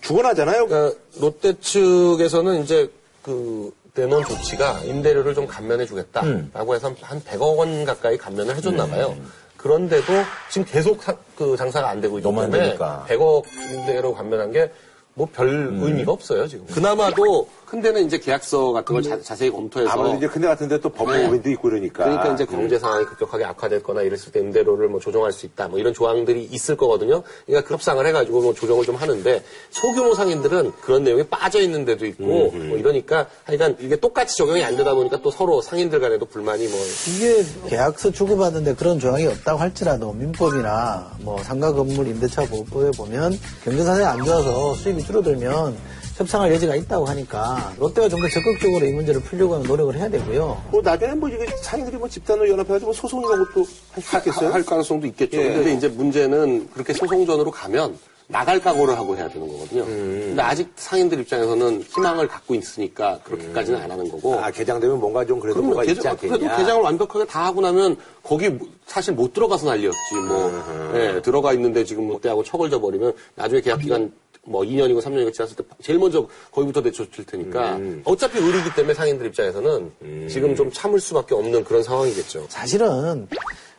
죽어나잖아요. 0.00 0.66
그러니까 0.66 0.98
롯데 1.20 1.52
측에서는 1.60 2.62
이제 2.62 2.88
그 3.26 3.72
내놓은 3.94 4.24
조치가 4.24 4.82
임대료를 4.84 5.34
좀 5.34 5.48
감면해 5.48 5.84
주겠다라고 5.84 6.74
해서 6.76 6.94
한 7.02 7.20
100억 7.24 7.56
원 7.56 7.84
가까이 7.84 8.16
감면을 8.16 8.54
해줬나 8.54 8.86
봐요. 8.86 9.16
그런데도 9.56 10.04
지금 10.48 10.64
계속 10.64 11.02
사- 11.02 11.16
그 11.34 11.56
장사가 11.56 11.88
안 11.88 12.00
되고 12.00 12.18
있기 12.18 12.28
때문에 12.46 12.46
되니까. 12.66 13.04
100억 13.08 13.42
임대로 13.74 14.14
감면한 14.14 14.52
게 14.52 14.70
뭐별 15.14 15.48
의미가 15.80 16.12
없어요 16.12 16.46
지금. 16.46 16.66
그나마도 16.66 17.48
큰 17.66 17.82
데는 17.82 18.06
이제 18.06 18.18
계약서 18.18 18.72
같은 18.72 18.94
걸 18.94 19.02
자, 19.22 19.34
세히 19.34 19.50
검토해서 19.50 19.90
아무래도 19.90 20.16
이제 20.16 20.28
근데 20.28 20.46
같은데 20.46 20.80
또 20.80 20.88
법무법인도 20.88 21.50
있고 21.50 21.62
그러니까. 21.62 22.04
그러니까 22.04 22.32
이제 22.34 22.44
경제 22.46 22.78
상황이 22.78 23.04
급격하게 23.04 23.44
악화됐거나 23.44 24.02
이랬을 24.02 24.30
때 24.32 24.38
임대료를 24.40 24.88
뭐 24.88 25.00
조정할 25.00 25.32
수 25.32 25.46
있다 25.46 25.66
뭐 25.66 25.78
이런 25.78 25.92
조항들이 25.92 26.44
있을 26.44 26.76
거거든요. 26.76 27.22
그러니까 27.44 27.66
그 27.66 27.74
협상을 27.74 28.06
해가지고 28.06 28.40
뭐 28.40 28.54
조정을 28.54 28.84
좀 28.84 28.94
하는데 28.94 29.42
소규모 29.70 30.14
상인들은 30.14 30.72
그런 30.80 31.02
내용이 31.02 31.24
빠져 31.24 31.60
있는 31.60 31.84
데도 31.84 32.06
있고 32.06 32.52
뭐 32.52 32.76
이러니까 32.78 33.26
하여간 33.44 33.76
이게 33.80 33.96
똑같이 33.96 34.36
적용이 34.36 34.62
안 34.62 34.76
되다 34.76 34.94
보니까 34.94 35.20
또 35.20 35.32
서로 35.32 35.60
상인들 35.60 35.98
간에도 35.98 36.24
불만이 36.24 36.68
뭐 36.68 36.78
이게 37.08 37.44
계약서 37.68 38.12
주고받는데 38.12 38.76
그런 38.76 39.00
조항이 39.00 39.26
없다고 39.26 39.58
할지라도 39.58 40.12
민법이나 40.12 41.16
뭐 41.20 41.42
상가 41.42 41.72
건물 41.72 42.06
임대차 42.06 42.46
보호법에 42.46 42.92
보면 42.92 43.36
경제 43.64 43.82
사정이 43.82 44.06
안 44.06 44.24
좋아서 44.24 44.74
수입이 44.74 45.02
줄어들면 45.02 45.95
협상할 46.16 46.52
여지가 46.54 46.74
있다고 46.76 47.04
하니까 47.06 47.72
롯데가 47.78 48.08
좀 48.08 48.20
더 48.20 48.28
적극적으로 48.28 48.86
이 48.86 48.92
문제를 48.92 49.20
풀려고 49.20 49.54
하는 49.54 49.66
노력을 49.66 49.94
해야 49.94 50.08
되고요. 50.08 50.62
뭐 50.70 50.80
나중에 50.82 51.12
뭐 51.14 51.28
이게 51.28 51.46
상인들이 51.60 51.96
뭐 51.98 52.08
집단으로 52.08 52.48
연합해가지고 52.48 52.86
뭐 52.86 52.92
소송 52.94 53.20
이런 53.20 53.38
것도 53.44 53.66
할 53.92 54.02
수 54.02 54.16
있겠어요? 54.18 54.50
할 54.50 54.64
가능성도 54.64 55.06
있겠죠. 55.08 55.36
예. 55.38 55.52
근데 55.54 55.74
이제 55.74 55.88
문제는 55.88 56.70
그렇게 56.72 56.92
소송전으로 56.94 57.50
가면 57.50 57.98
나갈 58.28 58.58
각오를 58.60 58.96
하고 58.98 59.16
해야 59.16 59.28
되는 59.28 59.46
거거든요. 59.46 59.82
음. 59.82 60.24
근데 60.30 60.42
아직 60.42 60.72
상인들 60.74 61.20
입장에서는 61.20 61.82
희망을 61.82 62.26
갖고 62.26 62.56
있으니까 62.56 63.20
그렇게까지는 63.22 63.80
안 63.80 63.88
하는 63.90 64.08
거고. 64.10 64.40
아 64.40 64.50
개장되면 64.50 64.98
뭔가 64.98 65.24
좀 65.24 65.38
그래도 65.38 65.62
뭐가 65.62 65.84
있지 65.84 65.94
개장, 65.96 66.12
않겠냐. 66.12 66.36
그래도 66.38 66.56
개장을 66.56 66.82
완벽하게 66.82 67.26
다 67.26 67.44
하고 67.44 67.60
나면 67.60 67.96
거기 68.24 68.48
뭐- 68.48 68.66
사실 68.86 69.14
못 69.14 69.32
들어가서 69.32 69.66
난리였지. 69.66 70.14
뭐 70.26 70.92
예, 70.96 71.20
들어가 71.22 71.52
있는데 71.52 71.84
지금 71.84 72.08
롯데하고 72.08 72.42
척을 72.42 72.68
져버리면 72.70 73.12
나중에 73.36 73.60
계약 73.60 73.80
기간 73.80 74.10
뭐 74.46 74.62
2년이고 74.62 75.00
3년이고 75.02 75.32
지났을 75.32 75.56
때 75.56 75.64
제일 75.82 75.98
먼저 75.98 76.26
거기부터 76.52 76.80
내쫓을 76.80 77.24
테니까 77.24 77.76
음. 77.76 78.02
어차피 78.04 78.38
의리기 78.38 78.74
때문에 78.74 78.94
상인들 78.94 79.26
입장에서는 79.26 79.90
지금 80.30 80.54
좀 80.56 80.70
참을 80.72 81.00
수밖에 81.00 81.34
없는 81.34 81.64
그런 81.64 81.82
상황이겠죠. 81.82 82.46
사실은 82.48 83.26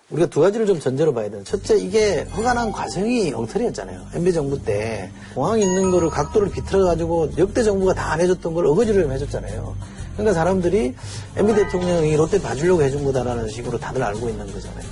우리가 0.10 0.30
두 0.30 0.40
가지를 0.40 0.66
좀 0.66 0.80
전제로 0.80 1.14
봐야 1.14 1.30
돼요. 1.30 1.44
첫째, 1.44 1.78
이게 1.78 2.22
허가난 2.34 2.72
과정이 2.72 3.34
엉터리였잖아요. 3.34 4.08
MB 4.14 4.32
정부 4.32 4.62
때 4.64 5.12
공항에 5.36 5.62
있는 5.64 5.92
거를 5.92 6.10
각도를 6.10 6.50
비틀어가지고 6.50 7.32
역대 7.38 7.62
정부가 7.64 7.94
다 7.94 8.08
안 8.14 8.22
해줬던 8.22 8.54
걸 8.54 8.66
어거지로 8.68 9.02
좀 9.02 9.12
해줬잖아요. 9.12 9.76
그러니까 10.14 10.34
사람들이 10.34 10.96
MB 11.36 11.54
대통령이 11.56 12.16
롯데 12.16 12.42
봐주려고 12.42 12.82
해준 12.84 13.04
거다라는 13.04 13.50
식으로 13.50 13.78
다들 13.78 14.02
알고 14.02 14.30
있는 14.30 14.50
거잖아요. 14.52 14.86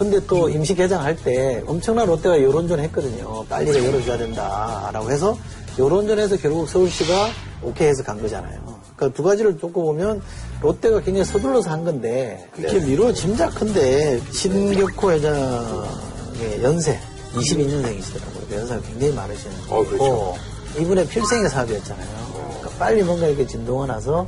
근데 0.00 0.18
또 0.26 0.48
임시 0.48 0.74
개장할 0.74 1.14
때 1.14 1.62
엄청난 1.66 2.06
롯데가 2.06 2.42
여론전 2.42 2.80
했거든요. 2.80 3.44
빨리 3.50 3.68
열어줘야 3.84 4.16
된다라고 4.16 5.10
해서 5.10 5.36
여론전에서 5.78 6.38
결국 6.38 6.66
서울시가 6.66 7.28
오케이 7.62 7.88
해서 7.88 8.02
간 8.02 8.18
거잖아요. 8.22 8.80
그러니까 8.96 9.14
두 9.14 9.22
가지를 9.22 9.58
놓고 9.60 9.82
보면 9.82 10.22
롯데가 10.62 11.02
굉장히 11.02 11.26
서둘러서 11.26 11.68
한 11.68 11.84
건데 11.84 12.48
이렇게 12.56 12.80
미뤄 12.80 13.12
짐작컨대 13.12 14.22
신격호 14.32 15.12
회장의 15.12 16.62
연세 16.62 16.98
22년생이시더라고요. 17.34 18.54
연세가 18.54 18.80
굉장히 18.80 19.12
많으시는 19.12 19.56
어, 19.68 19.84
그렇죠. 19.84 19.98
거고 19.98 20.36
이분의 20.78 21.08
필생의 21.08 21.50
사업이었잖아요. 21.50 22.08
그러니까 22.32 22.70
빨리 22.78 23.02
뭔가 23.02 23.26
이렇게 23.26 23.46
진동을 23.46 23.88
나서 23.88 24.26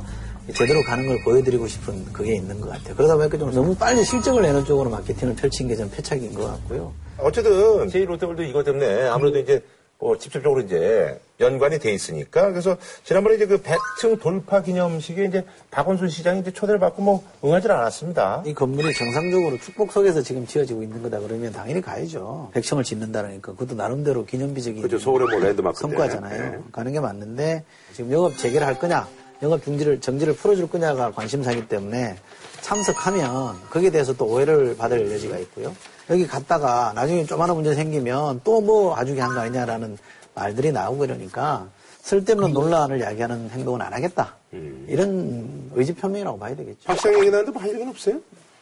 제대로 0.53 0.81
가는 0.83 1.07
걸 1.07 1.21
보여드리고 1.23 1.67
싶은 1.67 2.11
그게 2.11 2.35
있는 2.35 2.59
것 2.59 2.69
같아요. 2.69 2.95
그러다 2.95 3.15
보니까 3.15 3.37
좀 3.37 3.51
너무 3.53 3.75
빨리 3.75 4.03
실적을 4.03 4.41
내는 4.41 4.65
쪽으로 4.65 4.89
마케팅을 4.89 5.35
펼친 5.35 5.67
게 5.67 5.75
좀 5.75 5.89
패착인 5.89 6.33
것 6.33 6.45
같고요. 6.45 6.93
어쨌든 7.17 7.51
제1롯데월드 7.87 8.41
이것 8.49 8.63
때문에 8.63 9.03
아무래도 9.07 9.39
이제 9.39 9.61
어, 9.99 10.17
직접적으로 10.17 10.59
이제 10.61 11.17
연관이 11.39 11.79
돼 11.79 11.93
있으니까 11.93 12.49
그래서 12.49 12.75
지난번에 13.05 13.35
이제 13.37 13.45
그 13.47 13.61
100층 13.61 14.19
돌파 14.19 14.61
기념식에 14.61 15.23
이제 15.25 15.45
박원순 15.71 16.09
시장이 16.09 16.41
이제 16.41 16.51
초대를 16.51 16.77
받고 16.79 17.01
뭐 17.01 17.23
응하지 17.43 17.69
않았습니다. 17.69 18.43
이 18.45 18.53
건물이 18.53 18.93
정상적으로 18.93 19.57
축복 19.59 19.93
속에서 19.93 20.21
지금 20.21 20.45
지어지고 20.45 20.83
있는 20.83 21.01
거다 21.01 21.19
그러면 21.21 21.53
당연히 21.53 21.79
가야죠. 21.81 22.49
백층을 22.53 22.83
짓는다니까 22.83 23.53
그것도 23.53 23.75
나름대로 23.75 24.25
기념비적인 24.25 24.81
그렇죠. 24.81 24.99
서울의 24.99 25.27
뭐 25.29 25.39
랜드마크인데. 25.39 25.95
성과잖아요. 25.97 26.51
네. 26.51 26.59
가는 26.73 26.91
게 26.91 26.99
맞는데 26.99 27.63
지금 27.93 28.11
영업 28.11 28.37
재개를 28.37 28.67
할 28.67 28.77
거냐, 28.77 29.07
영업 29.43 29.61
중지를 29.63 29.99
정지를 29.99 30.33
풀어줄 30.35 30.69
거냐가 30.69 31.11
관심사기 31.11 31.67
때문에 31.67 32.15
참석하면 32.61 33.55
거기에 33.69 33.89
대해서 33.91 34.13
또 34.13 34.25
오해를 34.25 34.75
받을 34.77 35.11
여지가 35.11 35.37
있고요. 35.39 35.75
여기 36.09 36.25
갔다가 36.25 36.93
나중에 36.95 37.25
조그마한 37.25 37.53
문제 37.55 37.75
생기면 37.75 38.41
또 38.45 38.61
뭐 38.63 38.95
아주게 38.97 39.19
한거 39.19 39.41
아니냐라는 39.41 39.97
말들이 40.33 40.71
나오고 40.71 41.03
이러니까 41.03 41.67
쓸데없는 42.03 42.53
논란을 42.53 43.01
야기하는 43.01 43.49
행동은 43.49 43.81
안 43.81 43.91
하겠다. 43.93 44.35
이런 44.87 45.69
의지 45.75 45.93
표명이라고 45.93 46.39
봐야 46.39 46.55
되겠죠. 46.55 46.79
박 46.85 46.95
시장 46.97 47.13
얘기 47.19 47.29
나는데 47.29 47.51
뭐 47.51 47.61
할 47.61 47.69
얘기는 47.69 47.89
없어요? 47.89 48.19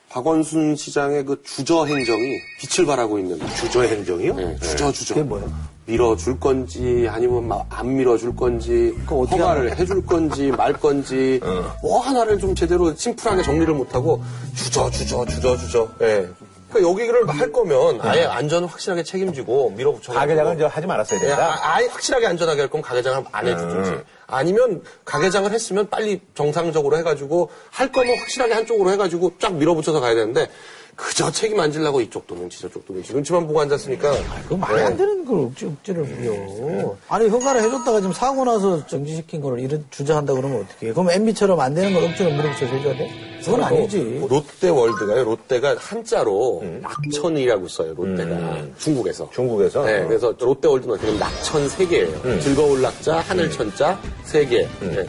박원순 0.10 0.76
시장의 0.76 1.26
그 1.26 1.42
주저 1.44 1.86
행정이 1.86 2.38
빛을 2.60 2.88
발하고 2.88 3.20
있는 3.20 3.40
주저 3.56 3.84
행정이요? 3.84 4.34
네, 4.34 4.56
주저 4.60 4.92
주저. 4.92 5.14
그게 5.14 5.24
뭐예요? 5.24 5.52
밀어줄 5.86 6.40
건지 6.40 7.08
아니면 7.10 7.48
막 7.48 7.66
안 7.70 7.96
밀어줄 7.96 8.36
건지 8.36 8.94
허가를 9.10 9.78
해줄 9.78 10.06
건지 10.06 10.52
말 10.52 10.74
건지 10.74 11.40
뭐 11.82 12.00
하나를 12.00 12.38
좀 12.38 12.54
제대로 12.54 12.94
심플하게 12.96 13.44
정리를 13.44 13.74
못하고 13.74 14.22
주저 14.56 14.90
주저 14.90 15.26
주저 15.26 15.58
주저. 15.58 15.88
예. 16.02 16.30
그러니까 16.70 16.90
여기를 16.90 17.28
할 17.28 17.52
거면 17.52 18.00
아예 18.02 18.24
안전을 18.24 18.68
확실하게 18.70 19.04
책임지고 19.04 19.72
밀어붙여 19.72 20.14
가게장은 20.14 20.56
이제 20.56 20.66
하지 20.66 20.88
말았어야 20.88 21.20
예, 21.22 21.26
된다. 21.26 21.54
아, 21.62 21.76
아예 21.76 21.88
확실하게 21.88 22.28
안전하게 22.28 22.62
할 22.62 22.70
거면 22.70 22.82
가게장을 22.84 23.26
안 23.32 23.48
해주든지. 23.48 23.92
아니면 24.28 24.82
가게장을 25.04 25.52
했으면 25.52 25.90
빨리 25.90 26.22
정상적으로 26.34 26.98
해가지고 26.98 27.50
할 27.72 27.92
거면 27.92 28.18
확실하게 28.20 28.54
한쪽으로 28.54 28.90
해가지고 28.92 29.34
쫙 29.40 29.54
밀어붙여서 29.54 30.00
가야 30.00 30.16
되는데 30.16 30.48
그저 30.96 31.32
책임 31.32 31.60
안 31.60 31.72
지려고 31.72 32.00
이쪽 32.02 32.28
도는 32.28 32.50
저쪽 32.50 32.86
도는 32.86 33.04
눈치만 33.12 33.48
보고 33.48 33.60
앉았으니까 33.62 34.14
그거 34.44 34.58
말이 34.58 34.82
안 34.82 34.96
되는 34.98 35.26
걸 35.26 35.40
억지, 35.40 35.66
억지를 35.66 36.04
부려. 36.04 36.96
아니, 37.08 37.28
허가를 37.28 37.64
해줬다가 37.64 38.00
지금 38.02 38.14
사고 38.14 38.46
나서 38.46 38.86
정지시킨 38.86 39.42
거를 39.42 39.60
이런 39.60 39.84
주저한다 39.90 40.34
그러면 40.34 40.62
어떻게 40.62 40.88
해? 40.90 40.94
그럼 40.94 41.10
MB처럼 41.10 41.60
안 41.60 41.74
되는 41.74 41.94
걸 41.94 42.04
억지로 42.04 42.30
밀어붙여서 42.32 42.66
해줘야 42.66 42.98
돼? 42.98 43.10
그건 43.44 43.64
아니지. 43.64 44.26
롯데월드가요. 44.30 45.24
롯데가 45.24 45.76
한자로 45.80 46.64
낙천이라고 46.82 47.68
써요. 47.68 47.94
롯데가 47.96 48.62
중국에서. 48.78 49.30
중국에서 49.34 49.84
네, 49.84 50.06
그래서 50.06 50.34
롯데월드는 50.38 50.94
어떻게 50.94 51.08
보면 51.08 51.20
낙천 51.20 51.70
세 51.70 51.88
개예요. 51.88 52.40
즐거울 52.42 52.82
낙자, 52.82 53.20
하늘천자 53.22 54.00
세 54.26 54.46
개. 54.46 54.68
네. 54.82 55.06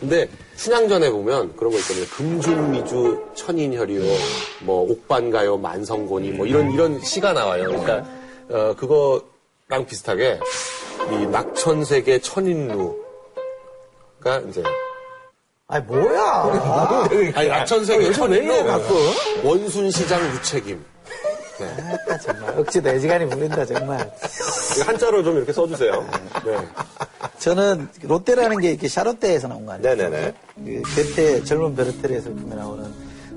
근데 0.00 0.28
춘향전에 0.56 1.10
보면 1.10 1.54
그런 1.56 1.72
거 1.72 1.78
있거든요. 1.78 2.06
금중미주, 2.16 3.26
천인혈이요, 3.34 4.02
뭐 4.62 4.90
옥반가요, 4.90 5.58
만성곤이 5.58 6.30
뭐 6.30 6.46
이런 6.46 6.72
이런 6.72 7.00
시가 7.00 7.32
나와요. 7.32 7.68
그러니까 7.68 8.04
어, 8.48 8.74
그거랑 8.76 9.86
비슷하게 9.86 10.40
이 11.12 11.26
낙천세계 11.26 12.20
천인루가 12.20 12.96
이제 14.48 14.62
아니, 15.68 15.84
뭐야. 15.84 16.70
아니 17.34 17.48
낙천세계 17.48 18.06
요즘 18.06 18.30
왜 18.30 18.38
이래, 18.38 18.46
천인루 18.46 18.66
가끔? 18.66 18.96
원순시장 19.44 20.34
유책임. 20.34 20.84
아따, 21.64 22.18
정말. 22.18 22.58
억지도 22.58 22.88
애지간히 22.90 23.26
부린다, 23.28 23.64
정말. 23.64 24.10
이거 24.74 24.84
한자로 24.84 25.22
좀 25.22 25.36
이렇게 25.36 25.52
써주세요. 25.52 26.06
네. 26.44 26.58
저는 27.38 27.88
롯데라는 28.02 28.60
게 28.60 28.70
이렇게 28.70 28.88
샤롯데에서 28.88 29.48
나온 29.48 29.64
거 29.66 29.72
아니에요? 29.72 29.94
네네네. 29.94 30.34
그 30.56 30.82
곁에 30.94 31.44
젊은 31.44 31.74
베르테르의 31.76 32.20
슬픔에 32.20 32.54
나오는 32.54 32.84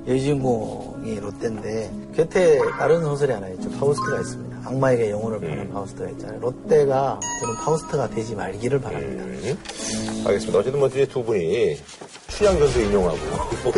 여주인공이 0.08 1.20
롯데인데 1.20 1.92
곁에 2.16 2.60
다른 2.78 3.02
소설이 3.02 3.32
하나 3.32 3.48
있죠. 3.50 3.70
파우스트가 3.72 4.20
있습니다. 4.20 4.49
악마에게 4.70 5.10
영혼을 5.10 5.40
파는 5.40 5.72
파우스트가 5.74 6.10
있잖아요. 6.12 6.40
롯데가 6.40 7.20
저는 7.42 7.56
파우스트가 7.56 8.10
되지 8.12 8.36
말기를 8.36 8.80
바랍니다. 8.80 9.24
알겠습니다. 10.26 10.60
어쨌든 10.60 10.80
뭐 10.80 10.88
이제 10.88 11.06
두 11.08 11.24
분이 11.24 11.78
춘향전도 12.28 12.80
인용하고 12.82 13.18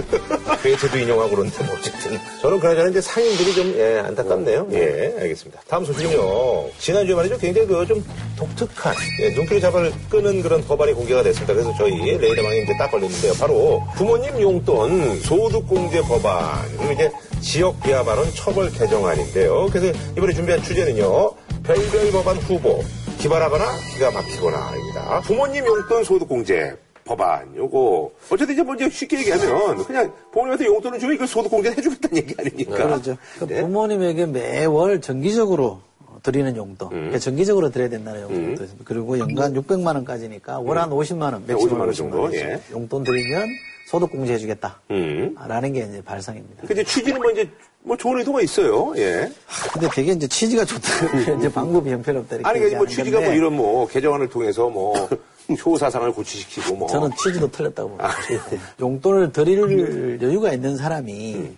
괴테도 0.62 0.98
인용하고 1.00 1.36
그런데 1.36 1.64
뭐 1.64 1.76
어쨌든 1.76 2.20
저는 2.42 2.60
그나저나 2.60 2.90
이제 2.90 3.02
상인들이 3.02 3.54
좀 3.54 3.74
예, 3.78 4.00
안타깝네요. 4.06 4.68
예, 4.74 5.16
알겠습니다. 5.22 5.62
다음 5.68 5.86
소식은요. 5.86 6.70
지난주에 6.78 7.16
말이죠. 7.16 7.38
굉장히 7.38 7.68
그 7.68 7.82
좀 7.86 8.04
독특한 8.38 8.94
예, 9.22 9.30
눈길을 9.32 9.60
잡아 9.62 9.90
끄는 10.10 10.42
그런 10.44 10.64
법안이 10.66 10.94
공개가 10.94 11.24
됐습니다. 11.24 11.54
그래서 11.54 11.74
저희 11.78 12.18
레이더망에 12.18 12.62
이제 12.64 12.74
딱 12.78 12.92
걸렸는데요. 12.92 13.34
바로 13.34 13.82
부모님 13.96 14.40
용돈 14.42 15.20
소득공제 15.22 16.02
법안 16.02 16.62
그리고 16.78 16.94
이제 16.94 17.12
지역 17.42 17.82
비하 17.82 18.04
발언 18.04 18.26
처벌 18.34 18.72
개정안인데요. 18.72 19.68
그래서 19.72 19.98
이번에 20.18 20.34
준비한 20.34 20.62
주제는요. 20.62 21.32
별별 21.64 22.12
법안 22.12 22.38
후보 22.38 22.84
기발하거나 23.20 23.66
기가 23.94 24.12
막히거나입니다. 24.12 25.22
부모님 25.22 25.66
용돈 25.66 26.04
소득 26.04 26.28
공제 26.28 26.76
법안 27.06 27.56
요거 27.56 28.12
어쨌든 28.30 28.54
이제 28.54 28.64
먼저 28.64 28.90
쉽게 28.90 29.20
얘기하면 29.20 29.84
그냥 29.86 30.14
부모님한테 30.32 30.66
용돈을 30.66 31.00
주면 31.00 31.16
이걸 31.16 31.28
소득 31.28 31.50
공제 31.50 31.72
해주겠다는 31.72 32.18
얘기 32.18 32.36
아닙니까? 32.38 32.76
그렇죠. 32.76 33.18
그 33.40 33.48
네. 33.48 33.62
부모님에게 33.62 34.28
매월 34.28 35.02
정기적으로 35.02 35.82
드리는 36.24 36.56
용돈, 36.56 36.90
그러니까 36.90 37.18
정기적으로 37.18 37.72
드려야 37.72 37.90
된다는 37.90 38.22
용돈도 38.22 38.64
있습니다. 38.64 38.86
그리고 38.86 39.18
연간 39.18 39.56
600만 39.56 39.96
원까지니까 39.96 40.60
월 40.60 40.78
한 40.78 40.92
50만 40.92 41.34
원, 41.34 41.44
맥시멈 41.48 41.78
50만 41.78 41.80
원 41.80 41.90
50만 41.90 41.96
정도, 41.96 42.22
원 42.22 42.34
예. 42.36 42.62
용돈 42.72 43.04
드리면 43.04 43.48
소득공제 43.92 44.34
해주겠다. 44.34 44.80
음. 44.92 45.36
라는 45.38 45.74
게 45.74 45.82
이제 45.82 46.02
발상입니다. 46.02 46.64
그 46.66 46.72
이제 46.72 46.82
취지는 46.82 47.22
뭐 47.22 47.30
이제 47.30 47.50
뭐 47.82 47.98
좋은 47.98 48.20
의도가 48.20 48.42
있어요. 48.42 48.94
예. 48.96 49.30
근데 49.74 49.90
되게 49.94 50.14
이제 50.14 50.28
취지가 50.28 50.64
좋다. 50.64 51.38
이제 51.38 51.52
방법이 51.52 51.92
형편없다. 51.92 52.38
이렇게 52.38 52.50
아니 52.50 52.60
그러니까 52.60 52.78
뭐 52.78 52.88
취지가 52.88 53.18
뭐 53.18 53.20
건데 53.20 53.36
이런 53.38 53.54
뭐 53.54 53.88
개정안을 53.88 54.30
통해서 54.30 54.70
뭐 54.70 55.10
효사상을 55.66 56.10
고취시키고 56.14 56.76
뭐 56.76 56.88
저는 56.88 57.10
취지도 57.22 57.52
틀렸다고 57.52 57.90
봅니다. 57.90 58.08
아, 58.10 58.14
예. 58.32 58.60
용돈을 58.80 59.34
드릴 59.34 60.22
여유가 60.22 60.54
있는 60.54 60.78
사람이 60.78 61.58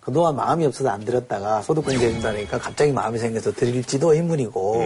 그동안 0.00 0.36
마음이 0.36 0.66
없어서 0.66 0.90
안 0.90 1.02
드렸다가 1.02 1.62
소득공제 1.62 2.08
해준다니까 2.08 2.58
갑자기 2.58 2.92
마음이 2.92 3.18
생겨서 3.18 3.52
드릴지도 3.52 4.12
의문이고 4.12 4.84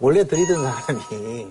원래 0.00 0.26
드리던 0.26 0.62
사람이 0.62 1.46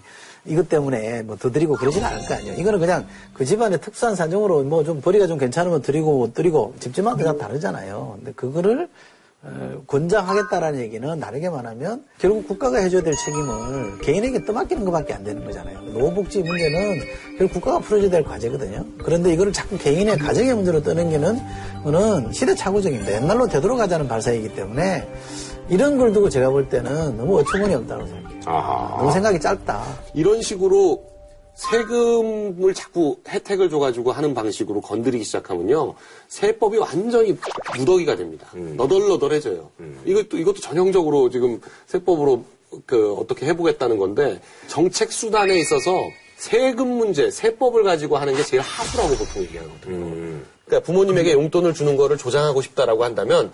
이것 0.45 0.67
때문에 0.69 1.21
뭐 1.23 1.35
더 1.37 1.51
드리고 1.51 1.75
그러진 1.75 2.03
않을 2.03 2.25
거 2.27 2.33
아니에요. 2.35 2.55
이거는 2.55 2.79
그냥 2.79 3.05
그 3.33 3.45
집안의 3.45 3.79
특수한 3.81 4.15
사정으로 4.15 4.63
뭐 4.63 4.83
좀 4.83 4.99
벌이가 5.01 5.27
좀 5.27 5.37
괜찮으면 5.37 5.81
드리고 5.81 6.17
못 6.17 6.33
드리고 6.33 6.73
집집마다 6.79 7.23
다 7.23 7.37
다르잖아요. 7.37 8.15
근데 8.17 8.31
그거를 8.33 8.87
어, 9.43 9.81
권장하겠다라는 9.87 10.79
얘기는 10.81 11.19
다르게 11.19 11.49
말 11.49 11.65
하면 11.65 12.03
결국 12.19 12.47
국가가 12.47 12.77
해줘야 12.77 13.01
될 13.01 13.15
책임을 13.15 13.97
개인에게 14.01 14.45
떠맡기는 14.45 14.85
것밖에 14.85 15.13
안 15.15 15.23
되는 15.23 15.43
거잖아요. 15.43 15.81
노후복지 15.81 16.43
문제는 16.43 16.99
결국 17.39 17.53
국가가 17.55 17.79
풀어줘야 17.79 18.11
될 18.11 18.23
과제거든요. 18.23 18.85
그런데 19.03 19.33
이거를 19.33 19.51
자꾸 19.51 19.79
개인의 19.79 20.19
가정의 20.19 20.53
문제로 20.53 20.81
떠넘기는 20.83 21.39
거는 21.83 22.31
시대착오적입니다. 22.31 23.13
옛날로 23.13 23.47
되돌아가자는 23.47 24.07
발사이기 24.07 24.53
때문에 24.53 25.07
이런 25.69 25.97
걸 25.97 26.13
두고 26.13 26.29
제가 26.29 26.49
볼 26.51 26.69
때는 26.69 27.17
너무 27.17 27.39
어처구니 27.39 27.73
없다고 27.73 28.05
생각해요. 28.05 28.30
아하. 28.45 28.97
너무 28.97 29.11
생각이 29.11 29.39
짧다. 29.39 29.83
이런 30.13 30.41
식으로 30.41 31.09
세금을 31.55 32.73
자꾸 32.73 33.17
혜택을 33.27 33.69
줘가지고 33.69 34.11
하는 34.11 34.33
방식으로 34.33 34.81
건드리기 34.81 35.23
시작하면요. 35.23 35.93
세법이 36.27 36.77
완전히 36.77 37.37
무더기가 37.77 38.15
됩니다. 38.15 38.47
너덜너덜해져요. 38.53 39.69
이것도, 40.05 40.37
이것도 40.37 40.59
전형적으로 40.59 41.29
지금 41.29 41.61
세법으로 41.87 42.43
그 42.85 43.13
어떻게 43.15 43.45
해보겠다는 43.47 43.97
건데 43.97 44.41
정책 44.67 45.11
수단에 45.11 45.59
있어서 45.59 45.91
세금 46.37 46.87
문제, 46.87 47.29
세법을 47.29 47.83
가지고 47.83 48.17
하는 48.17 48.33
게 48.33 48.43
제일 48.43 48.61
하수라고 48.63 49.15
보통 49.15 49.43
얘기하거든요. 49.43 50.39
그러니까 50.65 50.85
부모님에게 50.85 51.33
용돈을 51.33 51.73
주는 51.73 51.97
거를 51.97 52.17
조장하고 52.17 52.61
싶다라고 52.61 53.03
한다면 53.03 53.51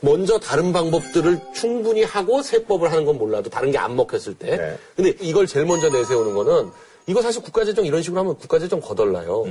먼저 0.00 0.38
다른 0.38 0.72
방법들을 0.72 1.40
충분히 1.54 2.02
하고 2.02 2.42
세법을 2.42 2.90
하는 2.90 3.04
건 3.04 3.18
몰라도 3.18 3.50
다른 3.50 3.70
게 3.70 3.78
안 3.78 3.96
먹혔을 3.96 4.34
때. 4.34 4.56
네. 4.56 4.78
근데 4.96 5.14
이걸 5.20 5.46
제일 5.46 5.66
먼저 5.66 5.88
내세우는 5.88 6.34
거는 6.34 6.70
이거 7.06 7.22
사실 7.22 7.42
국가재정 7.42 7.86
이런 7.86 8.02
식으로 8.02 8.20
하면 8.20 8.36
국가재정 8.36 8.80
거덜나요. 8.80 9.44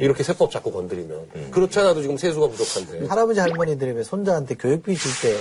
이렇게 0.00 0.22
세법 0.22 0.50
자꾸 0.50 0.72
건드리면. 0.72 1.50
그렇지 1.52 1.78
않아도 1.78 2.02
지금 2.02 2.16
세수가 2.16 2.48
부족한데. 2.48 3.06
할아버지 3.06 3.40
할머니들이 3.40 3.92
왜 3.92 4.02
손자한테 4.02 4.56
교육비 4.56 4.96
줄때 4.96 5.36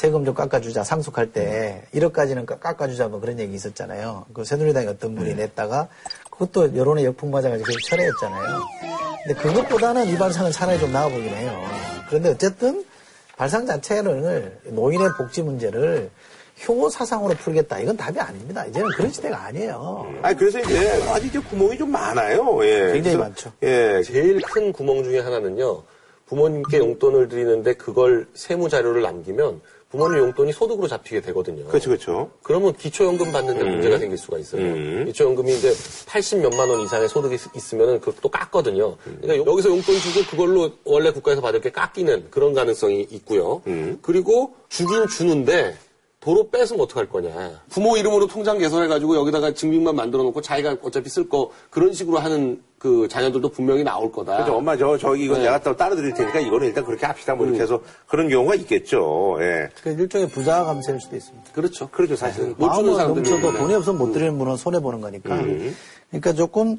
세금 0.00 0.24
좀 0.24 0.34
깎아주자 0.34 0.82
상속할 0.84 1.32
때 1.32 1.84
1억까지는 1.94 2.46
깎아주자 2.46 3.08
뭐 3.08 3.20
그런 3.20 3.38
얘기 3.38 3.54
있었잖아요. 3.54 4.26
그 4.32 4.44
새누리당의 4.44 4.88
어떤 4.88 5.14
분이 5.14 5.34
냈다가 5.34 5.88
그것도 6.30 6.76
여론의 6.76 7.04
역풍 7.04 7.30
맞아가지고 7.30 7.66
계속 7.66 7.80
철회했잖아요. 7.90 8.60
근데 9.24 9.40
그것보다는 9.40 10.08
이 10.08 10.16
발상은 10.16 10.50
차라리 10.50 10.80
좀 10.80 10.90
나아 10.90 11.08
보긴 11.08 11.28
해요. 11.28 11.62
그런데 12.08 12.30
어쨌든 12.30 12.84
발상 13.38 13.64
자체를 13.64 14.58
노인의 14.64 15.10
복지 15.16 15.42
문제를 15.42 16.10
효고 16.66 16.90
사상으로 16.90 17.34
풀겠다. 17.34 17.78
이건 17.78 17.96
답이 17.96 18.18
아닙니다. 18.18 18.66
이제는 18.66 18.88
그런 18.96 19.12
시대가 19.12 19.44
아니에요. 19.44 20.12
아니, 20.22 20.36
그래서 20.36 20.58
이제 20.58 20.90
아직 21.08 21.28
이제 21.28 21.38
구멍이 21.38 21.78
좀 21.78 21.92
많아요. 21.92 22.58
예. 22.64 22.92
굉장히 22.94 23.02
그래서, 23.02 23.18
많죠. 23.18 23.52
예. 23.62 24.02
제일 24.02 24.40
큰 24.42 24.72
구멍 24.72 25.04
중에 25.04 25.20
하나는요. 25.20 25.84
부모님께 26.26 26.78
용돈을 26.78 27.28
드리는데 27.28 27.74
그걸 27.74 28.26
세무 28.34 28.68
자료를 28.68 29.02
남기면 29.02 29.60
부모님 29.90 30.18
용돈이 30.18 30.52
소득으로 30.52 30.86
잡히게 30.86 31.22
되거든요. 31.22 31.64
그렇죠, 31.64 31.88
그렇죠. 31.88 32.30
그러면 32.42 32.74
기초연금 32.76 33.32
받는데 33.32 33.64
문제가 33.64 33.98
생길 33.98 34.18
수가 34.18 34.36
있어요. 34.38 34.60
음. 34.60 35.04
기초연금이 35.06 35.56
이제 35.56 35.72
80 36.06 36.40
몇만 36.40 36.68
원 36.68 36.80
이상의 36.80 37.08
소득이 37.08 37.36
있- 37.36 37.56
있으면은 37.56 37.98
그것도 38.00 38.28
깎거든요. 38.28 38.96
그러니까 39.02 39.36
요- 39.38 39.44
여기서 39.50 39.70
용돈 39.70 39.94
주고 39.96 40.20
그걸로 40.30 40.72
원래 40.84 41.10
국가에서 41.10 41.40
받을 41.40 41.62
게 41.62 41.70
깎이는 41.70 42.26
그런 42.30 42.52
가능성이 42.52 43.06
있고요. 43.10 43.62
음. 43.66 43.98
그리고 44.02 44.54
주긴 44.68 45.06
주는데 45.06 45.74
도로 46.28 46.50
뺏으면 46.50 46.82
어떡할 46.82 47.08
거냐. 47.08 47.62
부모 47.70 47.96
이름으로 47.96 48.26
통장 48.26 48.58
개설해가지고 48.58 49.16
여기다가 49.16 49.54
증빙만 49.54 49.96
만들어 49.96 50.22
놓고 50.24 50.42
자기가 50.42 50.76
어차피 50.82 51.08
쓸 51.08 51.26
거 51.26 51.50
그런 51.70 51.94
식으로 51.94 52.18
하는 52.18 52.62
그 52.78 53.08
자녀들도 53.08 53.48
분명히 53.48 53.82
나올 53.82 54.12
거다. 54.12 54.34
그렇죠. 54.34 54.56
엄마, 54.56 54.76
저, 54.76 54.98
저, 54.98 55.16
이거 55.16 55.38
네. 55.38 55.44
내가 55.44 55.58
또 55.62 55.74
따로 55.74 55.96
드릴 55.96 56.12
테니까 56.12 56.40
이거는 56.40 56.66
일단 56.66 56.84
그렇게 56.84 57.06
합시다. 57.06 57.34
뭐 57.34 57.46
이렇게 57.46 57.62
해서 57.62 57.80
그런 58.06 58.28
경우가 58.28 58.56
있겠죠. 58.56 59.38
예. 59.40 59.70
그 59.82 59.88
일종의 59.88 60.28
부자 60.28 60.64
감세일 60.64 61.00
수도 61.00 61.16
있습니다. 61.16 61.50
그렇죠. 61.54 61.88
그렇죠, 61.88 62.14
사실은. 62.14 62.54
못 62.58 62.74
주는 62.74 62.94
사람들이 62.94 63.30
넘쳐도. 63.30 63.56
돈이 63.56 63.74
없으면 63.74 63.98
못 63.98 64.12
드리는 64.12 64.38
분은 64.38 64.58
손해보는 64.58 65.00
거니까. 65.00 65.34
그러니까 66.10 66.32
조금 66.32 66.78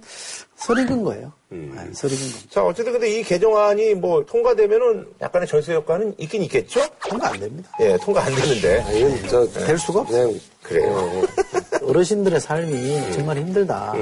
설익은 0.56 1.04
거예요. 1.04 1.32
네, 1.50 1.70
설익은 1.94 2.22
겁니다. 2.32 2.48
자, 2.50 2.64
어쨌든 2.66 2.94
근데 2.94 3.20
이 3.20 3.24
개정안이 3.24 3.94
뭐 3.96 4.26
통과되면은 4.26 5.08
약간의 5.22 5.48
절세 5.48 5.74
효과는 5.76 6.16
있긴 6.18 6.44
있겠죠? 6.44 6.82
통과 7.08 7.30
안 7.30 7.40
됩니다. 7.40 7.70
예, 7.80 7.98
통과 7.98 8.24
안 8.24 8.34
되는데. 8.36 8.82
아, 8.82 8.92
이건 8.92 9.16
진짜 9.18 9.66
될 9.66 9.78
수가 9.78 10.02
없어요. 10.02 10.34
그래요. 10.64 11.22
어르신들의 11.84 12.40
삶이 12.40 13.12
정말 13.14 13.38
힘들다. 13.38 13.94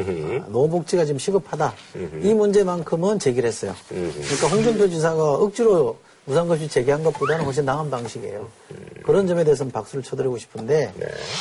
노후복지가 0.48 1.06
지금 1.06 1.20
시급하다. 1.20 1.74
이 2.22 2.34
문제만큼은 2.34 3.20
제기를 3.20 3.48
했어요. 3.48 3.74
그러니까 3.90 4.48
홍준표 4.48 4.90
지사가 4.90 5.34
억지로 5.36 5.98
무상급식 6.28 6.70
제기한 6.70 7.04
것보다는 7.04 7.46
훨씬 7.46 7.64
나은 7.66 7.90
방식이에요. 7.90 8.48
그런 9.04 9.26
점에 9.28 9.46
대해서는 9.46 9.72
박수를 9.72 10.04
쳐드리고 10.04 10.38
싶은데 10.38 10.94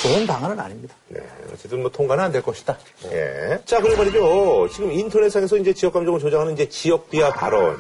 좋은 0.03 0.27
방안은 0.27 0.61
아닙니다. 0.61 0.95
네, 1.09 1.21
어쨌든 1.53 1.83
뭐 1.83 1.91
통과는 1.91 2.23
안 2.25 2.33
될 2.33 2.41
것이다. 2.43 2.79
예. 3.11 3.59
자, 3.65 3.81
그리고 3.81 3.99
말이죠. 3.99 4.69
지금 4.73 4.93
인터넷상에서 4.93 5.57
이제 5.57 5.75
지역 5.75 5.93
감정을 5.93 6.21
조장하는 6.21 6.53
이제 6.53 6.69
지역 6.69 7.11
비하 7.11 7.31
발언. 7.33 7.77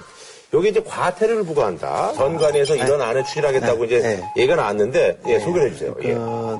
여기 0.54 0.68
이제 0.70 0.82
과태료를 0.82 1.44
부과한다. 1.44 2.12
전관위에서 2.14 2.74
이런 2.76 3.00
안을 3.02 3.24
추진하겠다고 3.24 3.78
네. 3.80 3.84
이제 3.86 4.00
네. 4.00 4.24
얘기가 4.36 4.56
나왔는데, 4.56 5.20
예, 5.26 5.38
소개해 5.40 5.70
주세요. 5.70 5.94
예. 6.02 6.14
그, 6.14 6.58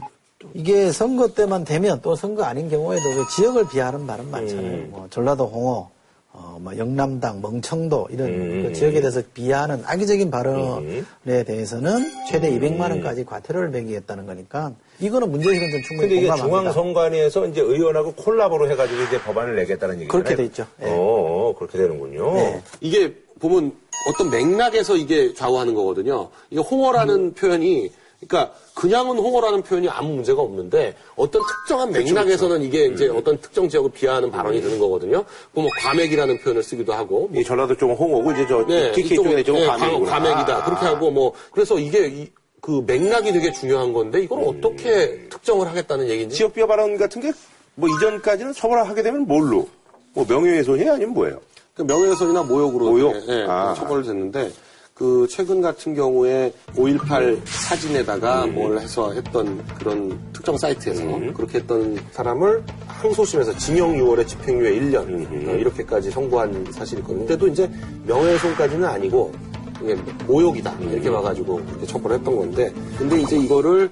이게 0.55 0.92
선거 0.92 1.28
때만 1.28 1.64
되면 1.64 2.01
또 2.03 2.14
선거 2.14 2.44
아닌 2.44 2.68
경우에도 2.68 3.09
왜 3.09 3.16
지역을 3.34 3.68
비하하는 3.68 4.07
발언 4.07 4.30
많잖아요. 4.30 4.86
뭐 4.88 5.07
전라도 5.11 5.47
홍어, 5.47 5.90
어, 6.39 6.59
뭐 6.61 6.76
영남당, 6.76 7.41
멍청도 7.41 8.09
이런 8.11 8.62
그 8.64 8.72
지역에 8.74 9.01
대해서 9.01 9.22
비하하는 9.32 9.82
악의적인 9.87 10.30
발언에 10.30 11.03
대해서는 11.45 12.05
최대 12.28 12.51
200만 12.51 12.91
원까지 12.91 13.24
과태료를 13.24 13.70
매기겠다는 13.70 14.26
거니까 14.26 14.72
이거는 15.01 15.30
문제의식은 15.30 15.70
좀 15.70 15.82
충분히 15.82 16.09
근데 16.09 16.16
이게 16.16 16.26
공감합니다. 16.28 16.72
중앙선관위에서 16.72 17.47
이제 17.47 17.61
의원하고 17.62 18.12
콜라보로 18.12 18.70
해가지고 18.70 19.03
이제 19.05 19.20
법안을 19.22 19.57
내겠다는 19.57 20.01
얘기잖아요. 20.03 20.22
그렇게 20.24 20.37
돼 20.37 20.45
있죠. 20.45 20.66
예. 20.82 20.87
어, 20.91 21.55
그렇게 21.59 21.78
되는군요. 21.78 22.34
네. 22.34 22.62
이게 22.82 23.14
보면 23.41 23.72
어떤 24.11 24.30
맥락에서 24.30 24.97
이게 24.97 25.32
좌우하는 25.32 25.74
거거든요. 25.74 26.28
이게 26.51 26.61
홍어라는 26.61 27.32
표현이 27.34 27.91
그러니까 28.28 28.52
그냥은 28.74 29.16
홍어라는 29.18 29.62
표현이 29.62 29.88
아무 29.88 30.14
문제가 30.14 30.42
없는데 30.42 30.94
어떤 31.16 31.42
특정한 31.46 31.92
맥락에서는 31.92 32.62
이게 32.62 32.86
이제 32.86 33.08
어떤 33.08 33.38
특정 33.40 33.68
지역을 33.68 33.90
비하하는 33.92 34.30
발언이 34.30 34.60
되는 34.60 34.78
거거든요. 34.78 35.24
그뭐 35.54 35.68
과맥이라는 35.80 36.38
표현을 36.40 36.62
쓰기도 36.62 36.92
하고 36.92 37.28
뭐이 37.32 37.44
전라도 37.44 37.76
쪽은 37.76 37.94
홍어고 37.94 38.32
이제 38.32 38.46
저 38.48 38.66
네, 38.66 38.92
TK 38.92 39.16
쪽에 39.16 39.42
좀 39.42 39.56
네, 39.56 39.66
과메기구나. 39.66 40.10
과- 40.10 40.18
과메기다. 40.18 40.64
그렇게 40.64 40.84
하고 40.86 41.10
뭐 41.10 41.32
그래서 41.52 41.78
이게 41.78 42.06
이- 42.08 42.30
그 42.60 42.82
맥락이 42.86 43.32
되게 43.32 43.52
중요한 43.52 43.92
건데 43.92 44.20
이걸 44.22 44.42
어떻게 44.44 45.28
특정을 45.28 45.68
하겠다는 45.68 46.08
얘기인지 46.08 46.36
지역 46.36 46.52
비하 46.54 46.66
발언 46.66 46.96
같은 46.96 47.22
게 47.22 47.32
뭐 47.78 47.90
이전까지는 47.90 48.54
처벌하게 48.54 49.02
되면 49.02 49.26
뭘로? 49.26 49.68
뭐 50.14 50.24
명예훼손이 50.26 50.88
아니면 50.88 51.12
뭐예요? 51.12 51.38
그 51.74 51.82
명예훼손이나 51.82 52.42
모욕으로 52.44 52.86
모욕? 52.86 53.12
이렇게, 53.14 53.32
예, 53.32 53.44
아. 53.46 53.74
처벌을 53.76 54.02
됐는데 54.02 54.50
그 54.97 55.26
최근 55.28 55.61
같은 55.61 55.94
경우에 55.94 56.55
5.18 56.74 57.42
사진에다가 57.44 58.44
음. 58.44 58.55
뭘 58.55 58.78
해서 58.78 59.12
했던 59.12 59.62
그런 59.78 60.18
특정 60.32 60.57
사이트에서 60.57 61.03
그렇게 61.34 61.59
했던 61.59 61.99
사람을 62.12 62.64
항소심에서 62.86 63.59
징역 63.59 63.90
6월에 63.90 64.26
집행유예 64.26 64.80
1년 64.80 65.07
음. 65.07 65.44
어, 65.49 65.53
이렇게까지 65.53 66.11
선고한 66.11 66.72
사실이 66.72 67.03
있거든요. 67.03 67.26
근데도 67.26 67.47
이제 67.49 67.70
명예훼손까지는 68.07 68.86
아니고 68.86 69.34
이게 69.82 69.97
모욕이다 70.26 70.72
음. 70.80 70.90
이렇게 70.90 71.11
와가지고 71.11 71.57
그렇게 71.66 71.86
처벌했던 71.86 72.34
건데 72.34 72.72
근데 72.97 73.20
이제 73.20 73.36
이거를 73.36 73.90